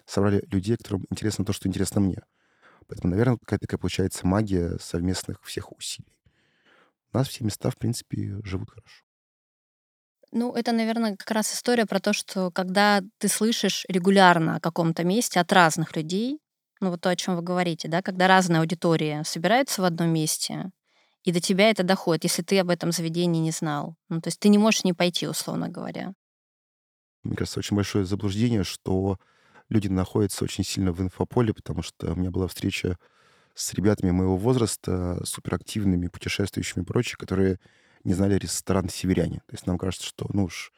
собрали 0.05 0.47
людей, 0.49 0.77
которым 0.77 1.05
интересно 1.09 1.43
то, 1.43 1.51
что 1.51 1.67
интересно 1.67 1.99
мне. 1.99 2.23
Поэтому, 2.87 3.11
наверное, 3.11 3.37
какая-то 3.37 3.67
такая 3.67 3.79
получается 3.79 4.25
магия 4.25 4.77
совместных 4.79 5.43
всех 5.43 5.73
усилий. 5.73 6.17
У 7.11 7.17
нас 7.17 7.27
все 7.27 7.43
места, 7.43 7.69
в 7.69 7.75
принципе, 7.75 8.39
живут 8.45 8.69
хорошо. 8.69 9.03
Ну, 10.33 10.53
это, 10.53 10.71
наверное, 10.71 11.17
как 11.17 11.29
раз 11.31 11.53
история 11.53 11.85
про 11.85 11.99
то, 11.99 12.13
что 12.13 12.51
когда 12.51 13.01
ты 13.17 13.27
слышишь 13.27 13.85
регулярно 13.89 14.55
о 14.55 14.59
каком-то 14.61 15.03
месте 15.03 15.39
от 15.39 15.51
разных 15.51 15.95
людей, 15.95 16.39
ну 16.79 16.89
вот 16.89 17.01
то, 17.01 17.09
о 17.09 17.15
чем 17.15 17.35
вы 17.35 17.41
говорите, 17.41 17.87
да, 17.89 18.01
когда 18.01 18.27
разные 18.27 18.61
аудитории 18.61 19.21
собираются 19.25 19.81
в 19.81 19.85
одном 19.85 20.09
месте, 20.09 20.71
и 21.23 21.31
до 21.31 21.41
тебя 21.41 21.69
это 21.69 21.83
доходит, 21.83 22.23
если 22.25 22.43
ты 22.43 22.59
об 22.59 22.69
этом 22.69 22.91
заведении 22.91 23.41
не 23.41 23.51
знал. 23.51 23.95
Ну, 24.09 24.21
то 24.21 24.29
есть 24.29 24.39
ты 24.39 24.49
не 24.49 24.57
можешь 24.57 24.83
не 24.85 24.93
пойти, 24.93 25.27
условно 25.27 25.69
говоря. 25.69 26.13
Мне 27.23 27.35
кажется, 27.35 27.59
очень 27.59 27.75
большое 27.75 28.05
заблуждение, 28.05 28.63
что 28.63 29.17
люди 29.69 29.87
находятся 29.87 30.43
очень 30.43 30.63
сильно 30.63 30.91
в 30.91 31.01
инфополе, 31.01 31.53
потому 31.53 31.81
что 31.83 32.13
у 32.13 32.15
меня 32.15 32.31
была 32.31 32.47
встреча 32.47 32.97
с 33.55 33.73
ребятами 33.73 34.11
моего 34.11 34.37
возраста, 34.37 35.21
суперактивными, 35.25 36.07
путешествующими 36.07 36.83
и 36.83 36.85
прочее, 36.85 37.17
которые 37.17 37.59
не 38.03 38.13
знали 38.13 38.35
ресторан 38.35 38.89
«Северяне». 38.89 39.41
То 39.47 39.53
есть 39.53 39.67
нам 39.67 39.77
кажется, 39.77 40.07
что, 40.07 40.27
ну 40.33 40.45
уж, 40.45 40.71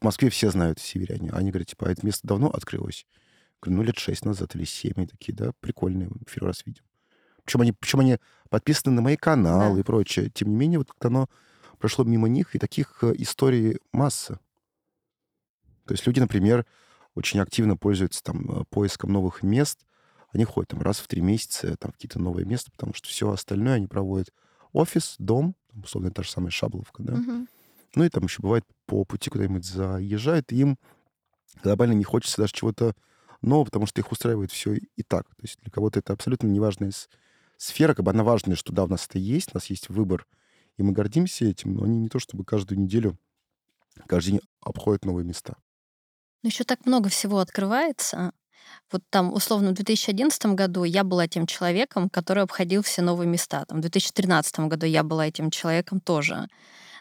в 0.00 0.04
Москве 0.04 0.30
все 0.30 0.50
знают 0.50 0.78
«Северяне». 0.78 1.30
Они 1.30 1.50
говорят, 1.50 1.68
типа, 1.68 1.88
а 1.88 1.92
это 1.92 2.04
место 2.04 2.26
давно 2.26 2.48
открылось? 2.50 3.06
говорю, 3.60 3.78
ну, 3.78 3.82
лет 3.86 3.98
шесть 3.98 4.24
назад 4.24 4.54
или 4.54 4.64
семь. 4.64 5.02
И 5.02 5.06
такие, 5.06 5.34
да, 5.34 5.52
прикольные, 5.60 6.10
первый 6.32 6.48
раз 6.48 6.64
видим. 6.64 6.84
Причем 7.44 7.60
они, 7.60 7.72
причем 7.72 8.00
они 8.00 8.18
подписаны 8.50 8.94
на 8.94 9.02
мои 9.02 9.16
каналы 9.16 9.76
Да. 9.76 9.80
и 9.80 9.82
прочее. 9.82 10.30
Тем 10.30 10.48
не 10.48 10.56
менее, 10.56 10.78
вот 10.78 10.90
как 10.92 11.06
оно 11.06 11.28
прошло 11.78 12.04
мимо 12.04 12.28
них, 12.28 12.54
и 12.54 12.58
таких 12.58 12.98
э, 13.02 13.12
историй 13.18 13.78
масса. 13.92 14.40
То 15.84 15.92
есть 15.94 16.06
люди, 16.06 16.20
например, 16.20 16.66
очень 17.14 17.40
активно 17.40 17.76
пользуются 17.76 18.22
там 18.22 18.50
э, 18.50 18.64
поиском 18.70 19.12
новых 19.12 19.42
мест. 19.42 19.80
Они 20.32 20.44
ходят 20.44 20.70
там 20.70 20.82
раз 20.82 20.98
в 20.98 21.06
три 21.06 21.20
месяца 21.20 21.76
там, 21.76 21.92
в 21.92 21.94
какие-то 21.94 22.18
новые 22.18 22.44
места, 22.44 22.70
потому 22.72 22.94
что 22.94 23.08
все 23.08 23.30
остальное 23.30 23.74
они 23.74 23.86
проводят 23.86 24.30
офис, 24.76 25.16
дом, 25.18 25.56
условно, 25.82 26.10
та 26.10 26.22
же 26.22 26.30
самая 26.30 26.50
Шабловка, 26.50 27.02
да. 27.02 27.14
Мгм. 27.14 27.48
Ну 27.94 28.04
и 28.04 28.08
там 28.10 28.24
еще 28.24 28.42
бывает 28.42 28.64
по 28.86 29.04
пути 29.04 29.30
куда-нибудь 29.30 29.64
заезжают, 29.64 30.52
и 30.52 30.56
им 30.56 30.78
глобально 31.62 31.94
не 31.94 32.04
хочется 32.04 32.42
даже 32.42 32.52
чего-то 32.52 32.94
нового, 33.42 33.64
потому 33.64 33.86
что 33.86 34.00
их 34.00 34.12
устраивает 34.12 34.52
все 34.52 34.74
и 34.74 35.02
так. 35.02 35.26
То 35.28 35.42
есть 35.42 35.60
для 35.60 35.70
кого-то 35.70 35.98
это 36.00 36.12
абсолютно 36.12 36.48
неважная 36.48 36.92
сфера, 37.56 37.94
как 37.94 38.04
бы 38.04 38.10
она 38.10 38.22
важная, 38.22 38.56
что 38.56 38.72
да, 38.72 38.84
у 38.84 38.88
нас 38.88 39.06
это 39.06 39.18
есть, 39.18 39.50
у 39.52 39.56
нас 39.56 39.66
есть 39.66 39.88
выбор, 39.88 40.26
и 40.76 40.82
мы 40.82 40.92
гордимся 40.92 41.46
этим, 41.46 41.74
но 41.74 41.84
они 41.84 41.98
не 41.98 42.08
то 42.08 42.18
чтобы 42.18 42.44
каждую 42.44 42.78
неделю, 42.78 43.18
каждый 44.06 44.32
день 44.32 44.40
обходят 44.60 45.04
новые 45.04 45.24
места. 45.24 45.56
Но 46.42 46.48
еще 46.48 46.64
так 46.64 46.86
много 46.86 47.08
всего 47.08 47.38
открывается. 47.38 48.32
Вот 48.92 49.02
там, 49.10 49.32
условно, 49.32 49.70
в 49.70 49.74
2011 49.74 50.46
году 50.46 50.84
я 50.84 51.04
была 51.04 51.26
тем 51.26 51.46
человеком, 51.46 52.08
который 52.08 52.42
обходил 52.42 52.82
все 52.82 53.02
новые 53.02 53.28
места. 53.28 53.64
Там, 53.66 53.78
в 53.78 53.80
2013 53.82 54.60
году 54.60 54.86
я 54.86 55.02
была 55.02 55.26
этим 55.26 55.50
человеком 55.50 56.00
тоже. 56.00 56.48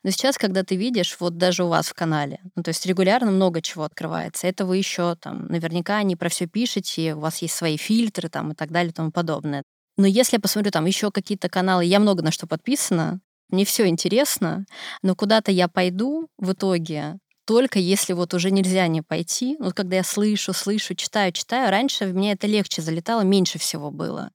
Но 0.03 0.11
сейчас, 0.11 0.37
когда 0.37 0.63
ты 0.63 0.75
видишь, 0.75 1.17
вот 1.19 1.37
даже 1.37 1.63
у 1.63 1.67
вас 1.67 1.87
в 1.87 1.93
канале, 1.93 2.39
ну, 2.55 2.61
то 2.61 2.69
есть 2.69 2.85
регулярно 2.85 3.31
много 3.31 3.61
чего 3.61 3.83
открывается. 3.83 4.45
Это 4.47 4.65
вы 4.65 4.77
еще 4.77 5.15
там 5.15 5.47
наверняка 5.47 6.03
не 6.03 6.15
про 6.15 6.29
все 6.29 6.45
пишете, 6.45 7.15
у 7.15 7.19
вас 7.21 7.41
есть 7.41 7.55
свои 7.55 7.75
фильтры 7.75 8.29
там 8.29 8.51
и 8.51 8.55
так 8.55 8.71
далее 8.71 8.91
и 8.91 8.93
тому 8.93 9.11
подобное. 9.11 9.63
Но 9.97 10.05
если 10.05 10.35
я 10.37 10.41
посмотрю 10.41 10.71
там 10.71 10.85
еще 10.85 11.09
какие-то 11.09 11.49
каналы, 11.49 11.85
я 11.85 11.99
много 11.99 12.21
на 12.21 12.31
что 12.31 12.45
подписана, 12.45 13.19
мне 13.49 13.65
все 13.65 13.87
интересно, 13.87 14.65
но 15.01 15.15
куда-то 15.15 15.51
я 15.51 15.67
пойду 15.67 16.27
в 16.37 16.51
итоге 16.51 17.17
только 17.45 17.79
если 17.79 18.13
вот 18.13 18.33
уже 18.33 18.51
нельзя 18.51 18.87
не 18.87 19.01
пойти. 19.01 19.57
Вот 19.59 19.73
когда 19.73 19.97
я 19.97 20.03
слышу, 20.03 20.53
слышу, 20.53 20.95
читаю, 20.95 21.31
читаю, 21.31 21.69
раньше 21.69 22.05
в 22.05 22.13
меня 22.15 22.33
это 22.33 22.47
легче 22.47 22.81
залетало, 22.81 23.21
меньше 23.21 23.59
всего 23.59 23.91
было. 23.91 24.31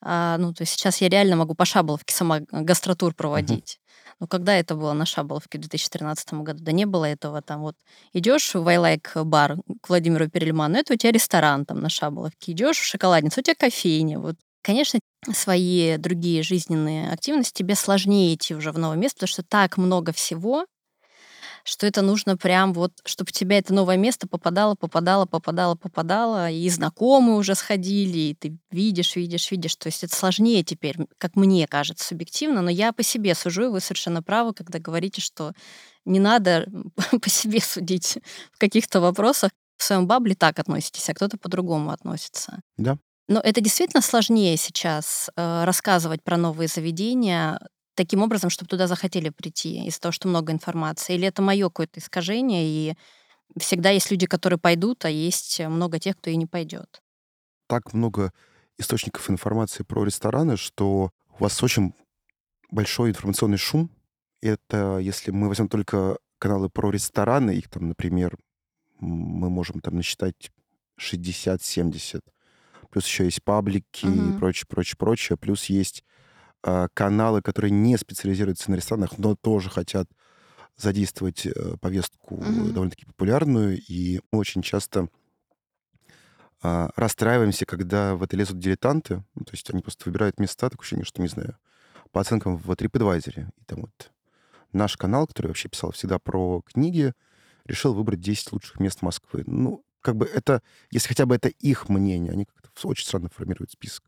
А, 0.00 0.38
ну, 0.38 0.52
то 0.54 0.62
есть 0.62 0.74
сейчас 0.74 1.00
я 1.00 1.08
реально 1.08 1.36
могу 1.36 1.54
по 1.54 1.64
Шаболовке 1.64 2.14
сама 2.14 2.40
гастротур 2.50 3.14
проводить. 3.14 3.80
Но 4.20 4.26
когда 4.26 4.54
это 4.56 4.74
было 4.74 4.92
на 4.92 5.06
Шаболовке 5.06 5.58
в 5.58 5.60
2013 5.62 6.32
году? 6.34 6.62
Да 6.62 6.72
не 6.72 6.86
было 6.86 7.04
этого 7.04 7.42
там 7.42 7.62
вот. 7.62 7.76
Идешь 8.12 8.54
в 8.54 8.66
I 8.66 8.76
Like 8.76 9.24
бар 9.24 9.56
к 9.80 9.88
Владимиру 9.88 10.28
Перельману, 10.28 10.76
это 10.78 10.94
у 10.94 10.96
тебя 10.96 11.12
ресторан 11.12 11.64
там 11.64 11.80
на 11.80 11.88
Шаболовке. 11.88 12.52
Идешь 12.52 12.78
в 12.78 12.84
шоколадницу, 12.84 13.40
у 13.40 13.42
тебя 13.42 13.54
кофейня. 13.56 14.18
Вот. 14.18 14.36
Конечно, 14.62 15.00
свои 15.32 15.96
другие 15.98 16.42
жизненные 16.42 17.10
активности 17.12 17.58
тебе 17.58 17.74
сложнее 17.74 18.34
идти 18.34 18.54
уже 18.54 18.72
в 18.72 18.78
новое 18.78 18.96
место, 18.96 19.16
потому 19.16 19.28
что 19.28 19.42
так 19.42 19.76
много 19.76 20.12
всего, 20.12 20.66
что 21.68 21.86
это 21.86 22.00
нужно 22.00 22.36
прям 22.36 22.72
вот, 22.72 22.92
чтобы 23.04 23.30
тебя 23.30 23.58
это 23.58 23.74
новое 23.74 23.98
место 23.98 24.26
попадало, 24.26 24.74
попадало, 24.74 25.26
попадало, 25.26 25.74
попадало, 25.74 26.50
и 26.50 26.68
знакомые 26.70 27.36
уже 27.36 27.54
сходили, 27.54 28.18
и 28.18 28.34
ты 28.34 28.56
видишь, 28.70 29.16
видишь, 29.16 29.50
видишь. 29.50 29.76
То 29.76 29.88
есть 29.88 30.02
это 30.02 30.16
сложнее 30.16 30.64
теперь, 30.64 30.96
как 31.18 31.36
мне 31.36 31.66
кажется, 31.66 32.06
субъективно, 32.06 32.62
но 32.62 32.70
я 32.70 32.92
по 32.92 33.02
себе 33.02 33.34
сужу, 33.34 33.66
и 33.66 33.68
вы 33.68 33.80
совершенно 33.80 34.22
правы, 34.22 34.54
когда 34.54 34.78
говорите, 34.78 35.20
что 35.20 35.52
не 36.06 36.20
надо 36.20 36.66
по 37.22 37.28
себе 37.28 37.60
судить 37.60 38.18
в 38.52 38.58
каких-то 38.58 39.00
вопросах. 39.00 39.50
В 39.76 39.84
своем 39.84 40.08
бабле 40.08 40.34
так 40.34 40.58
относитесь, 40.58 41.08
а 41.08 41.14
кто-то 41.14 41.36
по-другому 41.36 41.90
относится. 41.90 42.60
Да. 42.78 42.98
Но 43.28 43.40
это 43.40 43.60
действительно 43.60 44.00
сложнее 44.00 44.56
сейчас 44.56 45.30
э, 45.36 45.64
рассказывать 45.64 46.24
про 46.24 46.36
новые 46.36 46.66
заведения 46.66 47.60
таким 47.98 48.22
образом, 48.22 48.50
чтобы 48.50 48.68
туда 48.70 48.86
захотели 48.86 49.30
прийти 49.30 49.86
из-за 49.86 50.00
того, 50.00 50.12
что 50.12 50.28
много 50.28 50.52
информации? 50.52 51.14
Или 51.16 51.28
это 51.28 51.42
мое 51.42 51.66
какое-то 51.68 52.00
искажение, 52.00 52.64
и 52.66 52.94
всегда 53.60 53.90
есть 53.90 54.10
люди, 54.10 54.26
которые 54.26 54.58
пойдут, 54.60 55.04
а 55.06 55.10
есть 55.10 55.60
много 55.60 55.98
тех, 56.00 56.16
кто 56.18 56.30
и 56.30 56.36
не 56.36 56.46
пойдет? 56.46 57.02
Так 57.66 57.92
много 57.92 58.32
источников 58.78 59.30
информации 59.30 59.82
про 59.82 60.04
рестораны, 60.04 60.56
что 60.56 61.10
у 61.38 61.42
вас 61.42 61.62
очень 61.62 61.94
большой 62.70 63.10
информационный 63.10 63.58
шум. 63.58 63.90
Это 64.42 64.98
если 64.98 65.32
мы 65.32 65.48
возьмем 65.48 65.68
только 65.68 66.18
каналы 66.38 66.70
про 66.70 66.90
рестораны, 66.90 67.52
их 67.52 67.68
там, 67.70 67.88
например, 67.88 68.38
мы 69.00 69.50
можем 69.50 69.80
там 69.80 69.96
насчитать 69.96 70.52
60-70. 70.98 72.24
Плюс 72.90 73.06
еще 73.06 73.24
есть 73.24 73.44
паблики 73.44 74.06
и 74.06 74.32
Мгм. 74.32 74.32
прочее, 74.32 74.66
прочее, 74.68 74.96
прочее. 74.98 75.38
Плюс 75.38 75.66
есть 75.66 76.04
каналы, 76.94 77.42
которые 77.42 77.70
не 77.70 77.96
специализируются 77.96 78.70
на 78.70 78.76
ресторанах, 78.76 79.18
но 79.18 79.34
тоже 79.36 79.70
хотят 79.70 80.08
задействовать 80.76 81.44
э, 81.46 81.76
повестку 81.80 82.36
Мгм. 82.36 82.72
довольно-таки 82.72 83.04
популярную. 83.04 83.80
И 83.88 84.20
мы 84.32 84.38
очень 84.38 84.62
часто 84.62 85.08
а, 86.62 86.90
расстраиваемся, 86.96 87.66
когда 87.66 88.14
в 88.14 88.22
это 88.22 88.36
лезут 88.36 88.58
дилетанты. 88.58 89.24
Ну, 89.34 89.44
то 89.44 89.52
есть 89.52 89.68
они 89.70 89.82
просто 89.82 90.04
выбирают 90.06 90.40
места, 90.40 90.70
такое 90.70 90.82
ощущение, 90.82 91.04
что, 91.04 91.22
не 91.22 91.28
знаю, 91.28 91.56
по 92.12 92.20
оценкам 92.20 92.56
в 92.56 92.70
TripAdvisor. 92.70 93.50
И 93.56 93.64
там 93.64 93.82
вот 93.82 94.12
наш 94.72 94.96
канал, 94.96 95.26
который 95.26 95.48
вообще 95.48 95.68
писал 95.68 95.92
всегда 95.92 96.18
про 96.18 96.62
книги, 96.62 97.12
решил 97.64 97.94
выбрать 97.94 98.20
10 98.20 98.52
лучших 98.52 98.80
мест 98.80 99.02
Москвы. 99.02 99.44
Ну, 99.46 99.84
как 100.00 100.16
бы 100.16 100.26
это, 100.26 100.62
если 100.90 101.08
хотя 101.08 101.26
бы 101.26 101.34
это 101.34 101.48
их 101.48 101.88
мнение, 101.88 102.32
они 102.32 102.44
как-то 102.44 102.70
очень 102.88 103.04
странно 103.04 103.30
формируют 103.34 103.70
список. 103.70 104.04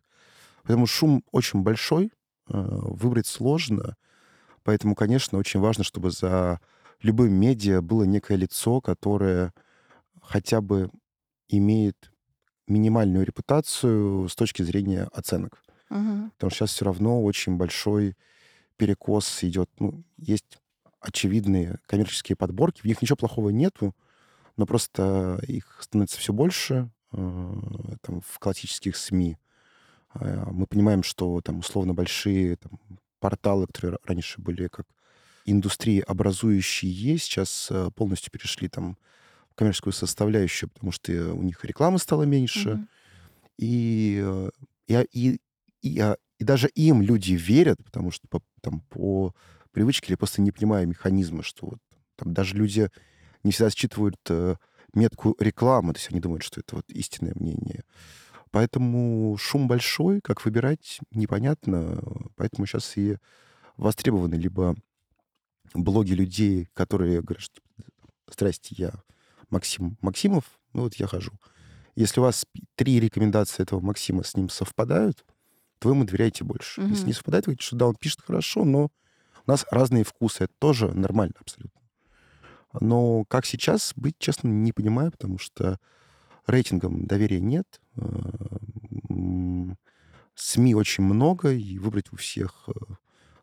Поэтому 0.62 0.86
шум 0.86 1.24
очень 1.30 1.62
большой, 1.62 2.06
э, 2.06 2.10
выбрать 2.52 3.26
сложно. 3.26 3.96
Поэтому, 4.62 4.94
конечно, 4.94 5.38
очень 5.38 5.60
важно, 5.60 5.84
чтобы 5.84 6.10
за 6.10 6.60
любым 7.02 7.32
медиа 7.32 7.80
было 7.80 8.04
некое 8.04 8.36
лицо, 8.36 8.80
которое 8.80 9.52
хотя 10.22 10.60
бы 10.60 10.90
имеет 11.48 12.12
минимальную 12.66 13.26
репутацию 13.26 14.28
с 14.28 14.34
точки 14.36 14.62
зрения 14.62 15.08
оценок. 15.12 15.62
Мгм. 15.88 16.30
Потому 16.32 16.50
что 16.50 16.58
сейчас 16.58 16.70
все 16.74 16.84
равно 16.84 17.22
очень 17.22 17.56
большой 17.56 18.16
перекос 18.76 19.42
идет. 19.42 19.68
Ну, 19.78 20.04
есть 20.16 20.58
очевидные 21.00 21.78
коммерческие 21.86 22.36
подборки, 22.36 22.82
в 22.82 22.84
них 22.84 23.02
ничего 23.02 23.16
плохого 23.16 23.50
нету, 23.50 23.94
но 24.56 24.66
просто 24.66 25.40
их 25.46 25.78
становится 25.80 26.18
все 26.18 26.32
больше 26.32 26.90
э, 27.12 27.52
там, 28.02 28.20
в 28.20 28.38
классических 28.38 28.96
СМИ. 28.96 29.38
А, 30.14 30.50
Мы 30.50 30.66
понимаем, 30.66 31.02
что 31.02 31.40
там 31.40 31.58
условно 31.60 31.94
большие 31.94 32.56
там, 32.56 32.78
порталы, 33.20 33.66
которые 33.66 33.94
ра- 33.96 34.00
раньше 34.04 34.40
были 34.40 34.68
как 34.68 34.86
индустрии 35.44 36.00
образующие, 36.00 37.18
сейчас 37.18 37.68
э, 37.70 37.90
полностью 37.94 38.30
перешли 38.30 38.68
там 38.68 38.96
в 39.50 39.54
коммерческую 39.54 39.92
составляющую, 39.92 40.68
потому 40.70 40.92
что 40.92 41.12
э, 41.12 41.30
у 41.32 41.42
них 41.42 41.64
рекламы 41.64 41.98
стало 41.98 42.24
меньше, 42.24 42.70
Мгм. 42.70 42.88
и, 43.58 44.20
э, 44.22 44.50
и, 44.86 44.94
а- 44.94 45.06
и, 45.12 45.38
и, 45.82 46.02
и 46.38 46.44
даже 46.44 46.68
им 46.68 47.02
люди 47.02 47.32
верят, 47.34 47.82
потому 47.84 48.10
что 48.10 48.26
по, 48.28 48.42
там, 48.60 48.80
по 48.90 49.34
привычке 49.72 50.08
или 50.08 50.16
просто 50.16 50.42
не 50.42 50.52
понимая 50.52 50.86
механизма, 50.86 51.42
что 51.42 51.66
вот, 51.66 51.78
там 52.16 52.34
даже 52.34 52.54
люди 52.54 52.88
не 53.42 53.50
всегда 53.52 53.70
считывают 53.70 54.16
э, 54.28 54.56
метку 54.94 55.36
рекламы, 55.38 55.92
то 55.94 55.98
есть 55.98 56.10
они 56.10 56.20
думают, 56.20 56.42
что 56.42 56.60
это 56.60 56.76
вот 56.76 56.90
истинное 56.90 57.32
мнение. 57.34 57.84
Поэтому 58.50 59.36
шум 59.38 59.68
большой, 59.68 60.20
как 60.20 60.44
выбирать, 60.44 61.00
непонятно. 61.12 62.02
Поэтому 62.36 62.66
сейчас 62.66 62.96
и 62.96 63.18
востребованы 63.76 64.34
либо 64.34 64.76
блоги 65.74 66.12
людей, 66.12 66.68
которые 66.74 67.22
говорят, 67.22 67.42
что 67.42 67.60
«Здрасте, 68.30 68.74
я 68.76 68.92
Максим 69.50 69.98
Максимов, 70.00 70.44
ну 70.72 70.82
вот 70.82 70.94
я 70.96 71.06
хожу». 71.06 71.32
Если 71.96 72.20
у 72.20 72.24
вас 72.24 72.46
три 72.76 73.00
рекомендации 73.00 73.62
этого 73.62 73.80
Максима 73.80 74.22
с 74.24 74.36
ним 74.36 74.48
совпадают, 74.48 75.24
то 75.78 75.88
вы 75.88 75.94
ему 75.94 76.04
доверяете 76.04 76.44
больше. 76.44 76.80
Если 76.82 76.94
Мгм. 77.02 77.06
не 77.08 77.12
совпадает, 77.14 77.46
вы 77.46 77.52
говорите, 77.52 77.66
что 77.66 77.76
да, 77.76 77.86
он 77.86 77.96
пишет 77.96 78.20
хорошо, 78.22 78.64
но 78.64 78.84
у 79.46 79.50
нас 79.50 79.66
разные 79.70 80.04
вкусы. 80.04 80.44
Это 80.44 80.54
тоже 80.58 80.92
нормально 80.92 81.34
абсолютно. 81.40 81.80
Но 82.80 83.24
как 83.24 83.46
сейчас 83.46 83.92
быть, 83.96 84.16
честно, 84.18 84.48
не 84.48 84.72
понимаю, 84.72 85.10
потому 85.10 85.38
что 85.38 85.78
рейтингам 86.50 87.06
доверия 87.06 87.40
нет. 87.40 87.80
э, 87.96 88.02
СМИ 90.34 90.74
очень 90.74 91.04
много, 91.04 91.52
и 91.52 91.78
выбрать 91.78 92.12
у 92.12 92.16
всех 92.16 92.68
э, 92.68 92.94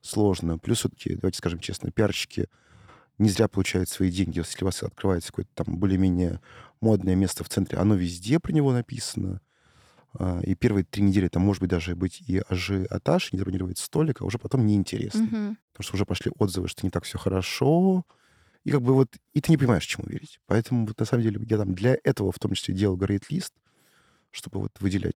сложно. 0.01 0.57
Плюс 0.57 0.79
все-таки, 0.79 1.15
давайте 1.15 1.37
скажем 1.37 1.59
честно, 1.59 1.91
пиарщики 1.91 2.47
не 3.17 3.29
зря 3.29 3.47
получают 3.47 3.89
свои 3.89 4.11
деньги. 4.11 4.39
Если 4.39 4.63
у 4.63 4.65
вас 4.65 4.83
открывается 4.83 5.29
какое-то 5.29 5.51
там 5.63 5.77
более-менее 5.77 6.39
модное 6.81 7.15
место 7.15 7.43
в 7.43 7.49
центре, 7.49 7.77
оно 7.77 7.95
везде 7.95 8.39
про 8.39 8.51
него 8.51 8.71
написано. 8.73 9.41
А, 10.13 10.39
и 10.41 10.55
первые 10.55 10.83
три 10.83 11.03
недели 11.03 11.27
там 11.27 11.43
может 11.43 11.61
быть 11.61 11.69
даже 11.69 11.95
быть 11.95 12.21
и 12.27 12.41
ажиотаж, 12.47 13.33
не 13.33 13.39
забронировать 13.39 13.77
столик, 13.77 14.21
а 14.21 14.25
уже 14.25 14.37
потом 14.37 14.65
неинтересно. 14.65 15.21
Мгм. 15.21 15.57
Потому 15.73 15.83
что 15.83 15.95
уже 15.95 16.05
пошли 16.05 16.31
отзывы, 16.37 16.67
что 16.67 16.85
не 16.85 16.89
так 16.89 17.03
все 17.03 17.17
хорошо. 17.17 18.05
И 18.67 18.71
как 18.71 18.81
бы 18.81 18.93
вот... 18.93 19.07
И 19.33 19.39
ты 19.39 19.49
не 19.49 19.55
понимаешь, 19.57 19.85
чему 19.85 20.07
верить. 20.07 20.41
Поэтому 20.45 20.85
вот 20.85 20.99
на 20.99 21.05
самом 21.05 21.23
деле 21.23 21.39
я 21.49 21.57
там 21.57 21.73
для 21.73 21.95
этого 22.03 22.33
в 22.33 22.37
том 22.37 22.51
числе 22.51 22.75
делал 22.75 22.97
грейд-лист, 22.97 23.53
чтобы 24.29 24.59
вот 24.59 24.73
выделять. 24.81 25.13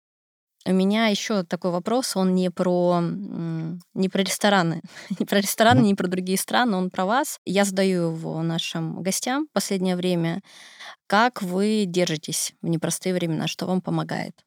У 0.67 0.71
меня 0.71 1.07
еще 1.07 1.41
такой 1.41 1.71
вопрос, 1.71 2.15
он 2.15 2.35
не 2.35 2.51
про, 2.51 3.01
не 3.01 4.09
про 4.09 4.21
рестораны, 4.21 4.83
не 5.19 5.25
про 5.25 5.39
рестораны, 5.39 5.79
не 5.79 5.95
про 5.95 6.07
другие 6.07 6.37
страны, 6.37 6.77
он 6.77 6.91
про 6.91 7.05
вас. 7.05 7.39
Я 7.43 7.65
задаю 7.65 8.11
его 8.11 8.43
нашим 8.43 9.01
гостям 9.01 9.47
в 9.47 9.51
последнее 9.51 9.95
время. 9.95 10.41
Как 11.07 11.41
вы 11.41 11.85
держитесь 11.87 12.53
в 12.61 12.67
непростые 12.67 13.15
времена? 13.15 13.47
Что 13.47 13.65
вам 13.65 13.81
помогает? 13.81 14.45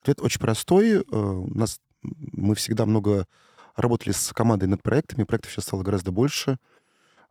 Ответ 0.00 0.20
очень 0.20 0.40
простой. 0.40 0.96
Э, 0.96 1.00
У 1.12 1.54
нас 1.54 1.78
мы 2.02 2.56
всегда 2.56 2.86
много 2.86 3.28
работали 3.76 4.10
с 4.10 4.32
командой 4.32 4.64
над 4.64 4.82
проектами. 4.82 5.22
Проектов 5.22 5.52
сейчас 5.52 5.66
стало 5.66 5.84
гораздо 5.84 6.10
больше. 6.10 6.58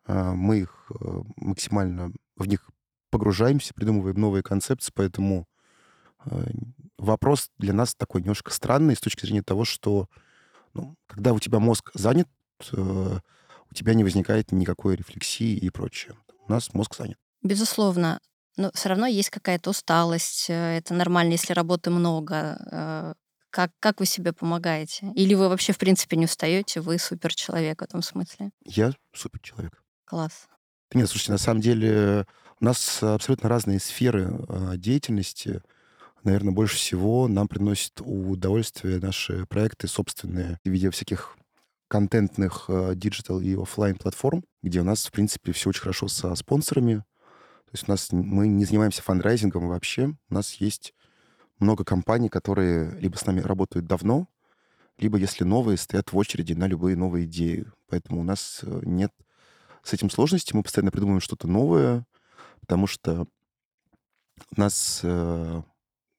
А, 0.06 0.34
Мы 0.34 0.60
их 0.60 0.92
э, 1.00 1.22
максимально 1.38 2.12
в 2.36 2.48
них 2.48 2.70
погружаемся, 3.10 3.74
придумываем 3.74 4.20
новые 4.20 4.44
концепции, 4.44 4.92
поэтому 4.94 5.48
э, 6.26 6.46
вопрос 6.98 7.50
для 7.58 7.74
нас 7.74 7.94
такой 7.96 8.22
немножко 8.22 8.52
странный 8.52 8.96
с 8.96 9.02
точки 9.02 9.26
зрения 9.26 9.44
того, 9.44 9.66
что 9.66 10.08
ну, 10.74 10.96
когда 11.08 11.34
у 11.34 11.40
тебя 11.40 11.60
мозг 11.60 11.92
занят, 11.94 12.28
э, 12.72 12.76
у 12.78 13.74
тебя 13.74 13.94
не 13.94 14.04
возникает 14.04 14.52
никакой 14.52 14.96
рефлексии 14.96 15.56
и 15.56 15.70
прочее. 15.70 16.16
У 16.48 16.52
нас 16.52 16.74
мозг 16.74 16.96
занят. 16.96 17.18
Безусловно, 17.42 18.20
но 18.58 18.72
все 18.74 18.90
равно 18.90 19.06
есть 19.06 19.30
какая-то 19.30 19.70
усталость. 19.70 20.48
Это 20.50 20.94
нормально, 20.94 21.34
если 21.34 21.54
работы 21.54 21.90
много. 21.90 23.16
Как, 23.50 23.72
как 23.80 24.00
вы 24.00 24.06
себе 24.06 24.32
помогаете? 24.32 25.12
Или 25.14 25.34
вы 25.34 25.50
вообще, 25.50 25.74
в 25.74 25.78
принципе, 25.78 26.16
не 26.16 26.26
устаете? 26.26 26.80
Вы 26.80 26.98
супер 26.98 27.34
человек 27.36 27.82
в 27.82 27.84
этом 27.84 28.02
смысле? 28.02 28.52
Я 28.64 28.94
супер 29.14 29.40
человек. 29.42 29.81
Класс. 30.12 30.50
Нет, 30.94 31.08
слушайте, 31.08 31.32
на 31.32 31.38
самом 31.38 31.62
деле 31.62 32.26
у 32.60 32.66
нас 32.66 33.02
абсолютно 33.02 33.48
разные 33.48 33.80
сферы 33.80 34.44
а, 34.50 34.76
деятельности. 34.76 35.62
Наверное, 36.26 36.52
больше 36.52 36.76
всего 36.76 37.30
нам 37.30 37.48
приносят 37.48 38.02
удовольствие 38.02 39.00
наши 39.00 39.46
проекты 39.46 39.88
собственные 39.88 40.60
в 40.66 40.70
виде 40.70 40.90
всяких 40.90 41.38
контентных 41.88 42.66
а, 42.68 42.94
digital 42.94 43.40
и 43.40 43.56
оффлайн 43.56 43.96
платформ, 43.96 44.44
где 44.62 44.82
у 44.82 44.84
нас, 44.84 45.06
в 45.06 45.12
принципе, 45.14 45.54
все 45.54 45.70
очень 45.70 45.84
хорошо 45.84 46.10
со 46.10 46.36
спонсорами. 46.36 46.96
То 46.96 47.72
есть 47.72 47.88
у 47.88 47.92
нас 47.92 48.12
мы 48.12 48.50
не 48.50 48.66
занимаемся 48.66 49.02
фандрайзингом 49.04 49.70
вообще. 49.70 50.14
У 50.30 50.34
нас 50.34 50.56
есть 50.56 50.94
много 51.58 51.86
компаний, 51.86 52.28
которые 52.28 53.00
либо 53.00 53.16
с 53.16 53.26
нами 53.26 53.40
работают 53.40 53.88
давно, 53.88 54.28
либо, 54.98 55.18
если 55.18 55.46
новые, 55.46 55.78
стоят 55.78 56.12
в 56.12 56.18
очереди 56.18 56.52
на 56.52 56.68
любые 56.68 56.98
новые 56.98 57.28
идеи. 57.28 57.66
Поэтому 57.88 58.20
у 58.20 58.24
нас 58.26 58.60
э, 58.64 58.82
нет 58.84 59.14
с 59.84 59.94
этим 59.94 60.10
сложностей. 60.10 60.56
Мы 60.56 60.64
постоянно 60.64 60.92
придумываем 60.92 61.22
что-то 61.22 61.48
новое, 61.48 62.06
потому 62.60 62.88
что 62.88 63.28
нас, 64.56 65.02
э, 65.04 65.62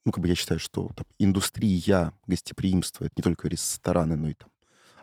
ну, 0.04 0.12
как 0.12 0.22
бы 0.22 0.28
я 0.28 0.34
считаю, 0.34 0.60
что 0.60 0.90
там, 0.96 1.06
индустрия 1.18 2.12
гостеприимства, 2.26 3.04
это 3.04 3.14
не 3.16 3.22
только 3.22 3.48
рестораны, 3.48 4.16
но 4.16 4.28
и 4.28 4.34
там 4.34 4.50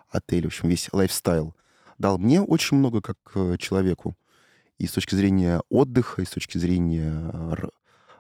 отели, 0.09 0.43
в 0.43 0.47
общем, 0.47 0.69
весь 0.69 0.89
лайфстайл, 0.91 1.55
дал 1.97 2.17
мне 2.17 2.41
очень 2.41 2.77
много 2.77 3.01
как 3.01 3.17
э, 3.35 3.57
человеку. 3.57 4.15
И 4.77 4.87
с 4.87 4.93
точки 4.93 5.13
зрения 5.15 5.61
отдыха, 5.69 6.21
и 6.21 6.25
с 6.25 6.29
точки 6.29 6.57
зрения 6.57 7.11
э, 7.33 7.53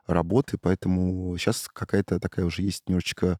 работы. 0.05 0.57
Поэтому 0.57 1.37
сейчас 1.37 1.69
какая-то 1.71 2.19
такая 2.19 2.45
уже 2.45 2.61
есть 2.61 2.87
немножечко 2.87 3.39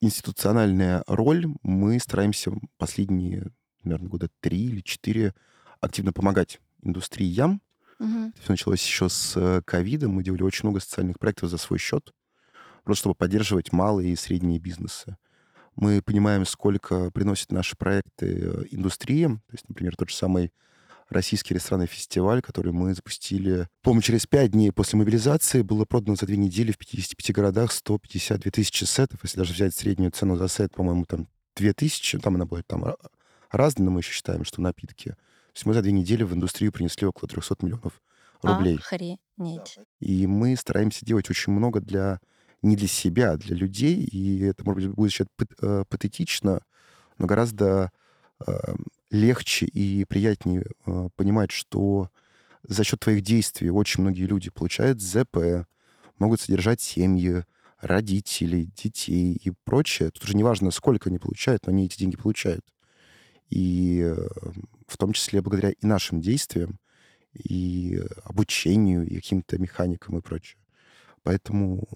институциональная 0.00 1.04
роль. 1.06 1.46
Мы 1.62 1.98
стараемся 1.98 2.52
последние, 2.78 3.50
наверное, 3.82 4.08
года 4.08 4.28
три 4.40 4.66
или 4.66 4.80
четыре 4.80 5.34
активно 5.80 6.12
помогать 6.12 6.60
индустриям. 6.82 7.60
Мгм. 7.98 8.34
Все 8.40 8.52
началось 8.52 8.82
еще 8.84 9.08
с 9.08 9.34
э, 9.36 9.62
ковида. 9.64 10.08
Мы 10.08 10.22
делали 10.22 10.42
очень 10.42 10.64
много 10.64 10.80
социальных 10.80 11.18
проектов 11.18 11.50
за 11.50 11.56
свой 11.56 11.78
счет, 11.78 12.12
просто 12.84 13.02
чтобы 13.02 13.14
поддерживать 13.14 13.72
малые 13.72 14.12
и 14.12 14.16
средние 14.16 14.58
бизнесы. 14.58 15.16
Мы 15.74 16.02
понимаем, 16.02 16.44
сколько 16.46 17.10
приносят 17.10 17.52
наши 17.52 17.76
проекты 17.76 18.26
э, 18.26 18.64
индустриям. 18.70 19.38
То 19.48 19.54
есть, 19.54 19.68
например, 19.68 19.96
тот 19.96 20.10
же 20.10 20.16
самый 20.16 20.52
российский 21.08 21.54
ресторанный 21.54 21.86
фестиваль, 21.86 22.42
который 22.42 22.72
мы 22.72 22.94
запустили, 22.94 23.68
по-моему, 23.82 24.02
через 24.02 24.26
пять 24.26 24.50
дней 24.50 24.72
после 24.72 24.98
мобилизации 24.98 25.62
было 25.62 25.84
продано 25.84 26.16
за 26.16 26.26
две 26.26 26.36
недели 26.36 26.72
в 26.72 26.78
55 26.78 27.32
городах 27.32 27.72
152 27.72 28.50
тысячи 28.50 28.84
сетов. 28.84 29.20
Если 29.22 29.38
даже 29.38 29.52
взять 29.52 29.74
среднюю 29.74 30.10
цену 30.10 30.36
за 30.36 30.48
сет, 30.48 30.74
по-моему, 30.74 31.04
там 31.04 31.28
2000, 31.56 32.18
там 32.18 32.34
она 32.34 32.44
будет 32.44 32.66
там 32.66 32.84
ра- 32.84 32.96
разная, 33.50 33.84
но 33.84 33.92
мы 33.92 34.00
еще 34.00 34.12
считаем, 34.12 34.44
что 34.44 34.60
напитки. 34.60 35.16
То 35.56 35.60
есть 35.60 35.66
мы 35.68 35.72
за 35.72 35.80
две 35.80 35.92
недели 35.92 36.22
в 36.22 36.34
индустрию 36.34 36.70
принесли 36.70 37.06
около 37.06 37.30
300 37.30 37.56
миллионов 37.62 38.02
рублей. 38.42 38.76
Охренеть. 38.76 39.78
И 40.00 40.26
мы 40.26 40.54
стараемся 40.54 41.02
делать 41.02 41.30
очень 41.30 41.50
много 41.50 41.80
для 41.80 42.20
не 42.60 42.76
для 42.76 42.88
себя, 42.88 43.32
а 43.32 43.36
для 43.38 43.56
людей. 43.56 44.04
И 44.04 44.40
это, 44.42 44.62
может 44.66 44.90
быть, 44.90 44.94
будет 44.94 45.12
сейчас 45.12 45.28
патетично, 45.88 46.60
но 47.16 47.26
гораздо 47.26 47.90
э, 48.46 48.52
легче 49.10 49.64
и 49.64 50.04
приятнее 50.04 50.66
э, 50.84 51.08
понимать, 51.16 51.52
что 51.52 52.10
за 52.62 52.84
счет 52.84 53.00
твоих 53.00 53.22
действий 53.22 53.70
очень 53.70 54.02
многие 54.02 54.24
люди 54.24 54.50
получают 54.50 55.00
ЗП, 55.00 55.66
могут 56.18 56.42
содержать 56.42 56.82
семьи, 56.82 57.44
родителей, 57.80 58.70
детей 58.76 59.40
и 59.42 59.52
прочее. 59.64 60.10
Тут 60.10 60.24
уже 60.24 60.36
неважно, 60.36 60.70
сколько 60.70 61.08
они 61.08 61.18
получают, 61.18 61.64
но 61.64 61.72
они 61.72 61.86
эти 61.86 61.96
деньги 61.96 62.18
получают. 62.18 62.66
И 63.48 64.02
э, 64.02 64.28
в 64.86 64.96
том 64.96 65.12
числе 65.12 65.40
благодаря 65.40 65.70
и 65.70 65.86
нашим 65.86 66.20
действиям, 66.20 66.78
и 67.32 68.00
обучению, 68.24 69.06
и 69.06 69.16
каким-то 69.16 69.58
механикам 69.58 70.18
и 70.18 70.22
прочее. 70.22 70.58
Поэтому 71.22 71.88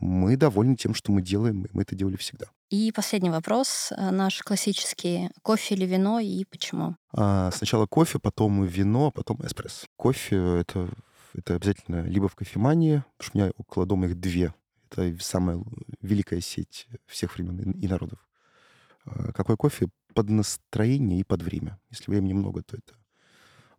мы 0.00 0.36
довольны 0.36 0.74
тем, 0.74 0.94
что 0.94 1.12
мы 1.12 1.22
делаем, 1.22 1.64
и 1.64 1.68
мы 1.72 1.82
это 1.82 1.94
делали 1.94 2.16
всегда. 2.16 2.46
И 2.68 2.90
последний 2.90 3.30
вопрос, 3.30 3.92
э, 3.92 4.10
наш 4.10 4.42
классический. 4.42 5.30
Кофе 5.42 5.76
или 5.76 5.84
вино 5.84 6.18
и 6.18 6.44
почему? 6.44 6.96
А 7.12 7.52
сначала 7.52 7.86
кофе, 7.86 8.18
потом 8.18 8.64
вино, 8.64 9.06
а 9.06 9.10
потом 9.12 9.38
эспрессо. 9.46 9.86
Кофе 9.96 10.60
это, 10.60 10.88
это 11.32 11.54
обязательно 11.54 12.02
либо 12.06 12.28
в 12.28 12.34
кофемании, 12.34 13.04
потому 13.16 13.28
что 13.28 13.38
у 13.38 13.40
меня 13.40 13.52
около 13.56 13.86
дома 13.86 14.06
их 14.06 14.18
две. 14.18 14.52
Это 14.90 15.14
самая 15.20 15.62
великая 16.00 16.40
сеть 16.40 16.88
всех 17.06 17.36
времен 17.36 17.70
и 17.70 17.86
народов. 17.86 18.18
А 19.04 19.32
Какой 19.32 19.56
кофе? 19.56 19.88
Под 20.14 20.28
настроение 20.28 21.20
и 21.20 21.24
под 21.24 21.42
время. 21.42 21.80
Если 21.90 22.10
времени 22.10 22.34
много, 22.34 22.62
то 22.62 22.76
это 22.76 22.94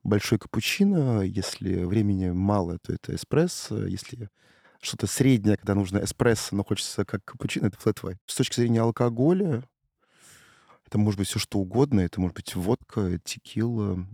большой 0.04 0.40
капучино. 0.40 1.22
Если 1.22 1.84
времени 1.84 2.32
мало, 2.32 2.80
то 2.80 2.94
это 2.94 3.16
эспрессо. 3.16 3.86
Если 3.86 4.30
что-то 4.82 5.08
среднее, 5.08 5.58
когда 5.58 5.76
нужно 5.76 6.04
эспрессо, 6.04 6.56
но 6.56 6.64
хочется 6.64 7.06
как 7.06 7.24
капучино, 7.24 7.68
это 7.68 7.78
флэт 7.78 8.00
white. 8.00 8.18
С 8.26 8.36
точки 8.36 8.56
зрения 8.56 8.82
алкоголя, 8.82 9.64
это 10.86 10.98
может 10.98 11.18
быть 11.18 11.28
все 11.28 11.40
что 11.40 11.60
угодно. 11.60 12.02
Это 12.02 12.20
может 12.20 12.36
быть 12.36 12.54
водка, 12.56 13.20
текила, 13.24 14.06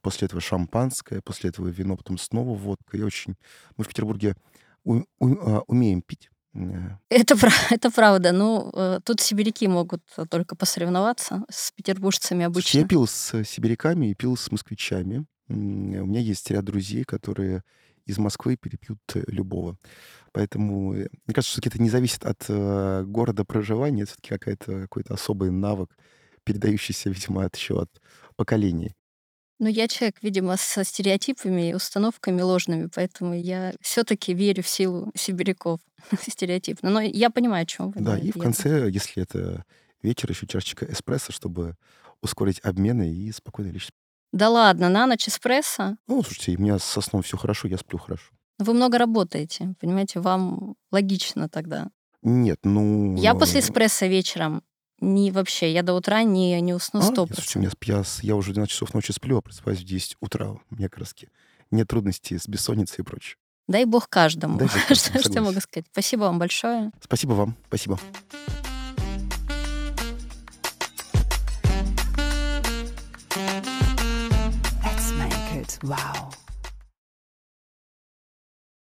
после 0.00 0.26
этого 0.26 0.40
шампанское, 0.40 1.20
после 1.20 1.50
этого 1.50 1.68
вино, 1.68 1.96
потом 1.96 2.18
снова 2.18 2.56
водка. 2.56 2.96
Я 2.96 3.04
очень... 3.04 3.36
Мы 3.76 3.84
в 3.84 3.88
Петербурге 3.88 4.36
у- 4.84 5.04
у- 5.18 5.38
а, 5.40 5.62
умеем 5.66 6.02
пить. 6.02 6.30
Э, 6.54 6.96
Это, 7.08 7.36
это 7.70 7.90
правда. 7.90 8.32
Ну, 8.32 8.70
э, 8.74 9.00
тут 9.04 9.20
сибиряки 9.20 9.68
могут 9.68 10.02
э, 10.16 10.24
только 10.28 10.56
посоревноваться 10.56 11.44
с 11.50 11.72
петербуржцами 11.72 12.44
Слушайте, 12.44 12.78
я 12.78 12.84
обычно. 12.84 12.88
пил 12.88 13.06
с 13.06 13.44
сибиряками 13.44 14.06
и 14.10 14.14
пил 14.14 14.36
с 14.36 14.50
москвичами. 14.50 15.24
М, 15.48 16.02
У 16.02 16.06
меня 16.06 16.20
есть 16.20 16.50
ряд 16.50 16.64
друзей, 16.64 17.04
которые 17.04 17.62
из 18.06 18.18
Москвы 18.18 18.56
перепьют 18.56 18.98
э, 19.14 19.22
любого. 19.28 19.76
Поэтому 20.32 20.94
э, 20.94 21.08
мне 21.26 21.34
кажется, 21.34 21.60
что 21.60 21.68
это 21.68 21.80
не 21.80 21.90
зависит 21.90 22.24
от 22.24 22.44
э, 22.48 23.04
города 23.06 23.44
проживания. 23.44 24.02
Это 24.02 24.12
все-таки 24.12 24.56
какой-то 24.82 25.14
особый 25.14 25.50
навык, 25.50 25.96
передающийся, 26.44 27.10
видимо, 27.10 27.44
от, 27.44 27.56
еще 27.56 27.80
от 27.80 27.90
поколений. 28.36 28.94
Но 29.62 29.68
я 29.68 29.86
человек, 29.86 30.16
видимо, 30.22 30.56
со 30.56 30.82
стереотипами 30.82 31.70
и 31.70 31.72
установками 31.74 32.40
ложными, 32.40 32.88
поэтому 32.92 33.32
я 33.32 33.72
все-таки 33.80 34.34
верю 34.34 34.64
в 34.64 34.66
силу 34.66 35.12
сибиряков 35.14 35.78
стереотипно. 36.20 36.90
Но 36.90 37.00
я 37.00 37.30
понимаю, 37.30 37.62
о 37.62 37.66
чем 37.66 37.92
вы. 37.92 38.00
Да, 38.00 38.18
и 38.18 38.32
в 38.32 38.38
конце, 38.40 38.90
если 38.90 39.22
это 39.22 39.64
вечер, 40.02 40.28
еще 40.28 40.48
чашечка 40.48 40.84
эспрессо, 40.86 41.30
чтобы 41.30 41.76
ускорить 42.22 42.58
обмены 42.64 43.08
и 43.08 43.30
спокойно 43.30 43.70
лечь. 43.70 43.90
Да 44.32 44.50
ладно, 44.50 44.88
на 44.88 45.06
ночь 45.06 45.28
эспрессо? 45.28 45.96
Ну, 46.08 46.24
слушайте, 46.24 46.56
у 46.56 46.60
меня 46.60 46.80
со 46.80 47.00
сном 47.00 47.22
все 47.22 47.36
хорошо, 47.36 47.68
я 47.68 47.78
сплю 47.78 48.00
хорошо. 48.00 48.32
Вы 48.58 48.74
много 48.74 48.98
работаете, 48.98 49.74
понимаете, 49.78 50.18
вам 50.18 50.74
логично 50.90 51.48
тогда. 51.48 51.86
Нет, 52.22 52.58
ну... 52.64 53.14
Я 53.16 53.36
после 53.36 53.60
эспрессо 53.60 54.06
вечером 54.06 54.64
не 55.02 55.30
вообще, 55.30 55.72
я 55.72 55.82
до 55.82 55.94
утра 55.94 56.22
не, 56.22 56.58
не 56.60 56.72
усну 56.72 57.00
а, 57.00 57.02
сто 57.02 57.24
а, 57.28 57.58
я, 57.58 57.70
я, 57.82 58.04
я 58.22 58.36
уже 58.36 58.52
12 58.52 58.72
часов 58.72 58.94
ночи 58.94 59.10
сплю, 59.10 59.38
а 59.38 59.42
просыпаюсь 59.42 59.80
в 59.80 59.84
10 59.84 60.16
утра. 60.20 60.50
У 60.50 60.60
меня 60.70 60.88
как 60.88 61.04
нет 61.70 61.88
трудностей 61.88 62.38
с 62.38 62.46
бессонницей 62.46 63.02
и 63.02 63.02
прочее. 63.02 63.36
Дай 63.66 63.84
бог 63.84 64.08
каждому. 64.08 64.58
Дай 64.58 64.68
бог 64.68 64.74
каждому 64.88 64.94
что, 64.94 65.04
согласен. 65.04 65.30
что 65.30 65.40
я 65.40 65.42
могу 65.42 65.60
сказать? 65.60 65.86
Спасибо 65.90 66.22
вам 66.22 66.38
большое. 66.38 66.92
Спасибо 67.00 67.32
вам. 67.32 67.56
Спасибо. 67.68 67.98
Let's. 75.84 76.41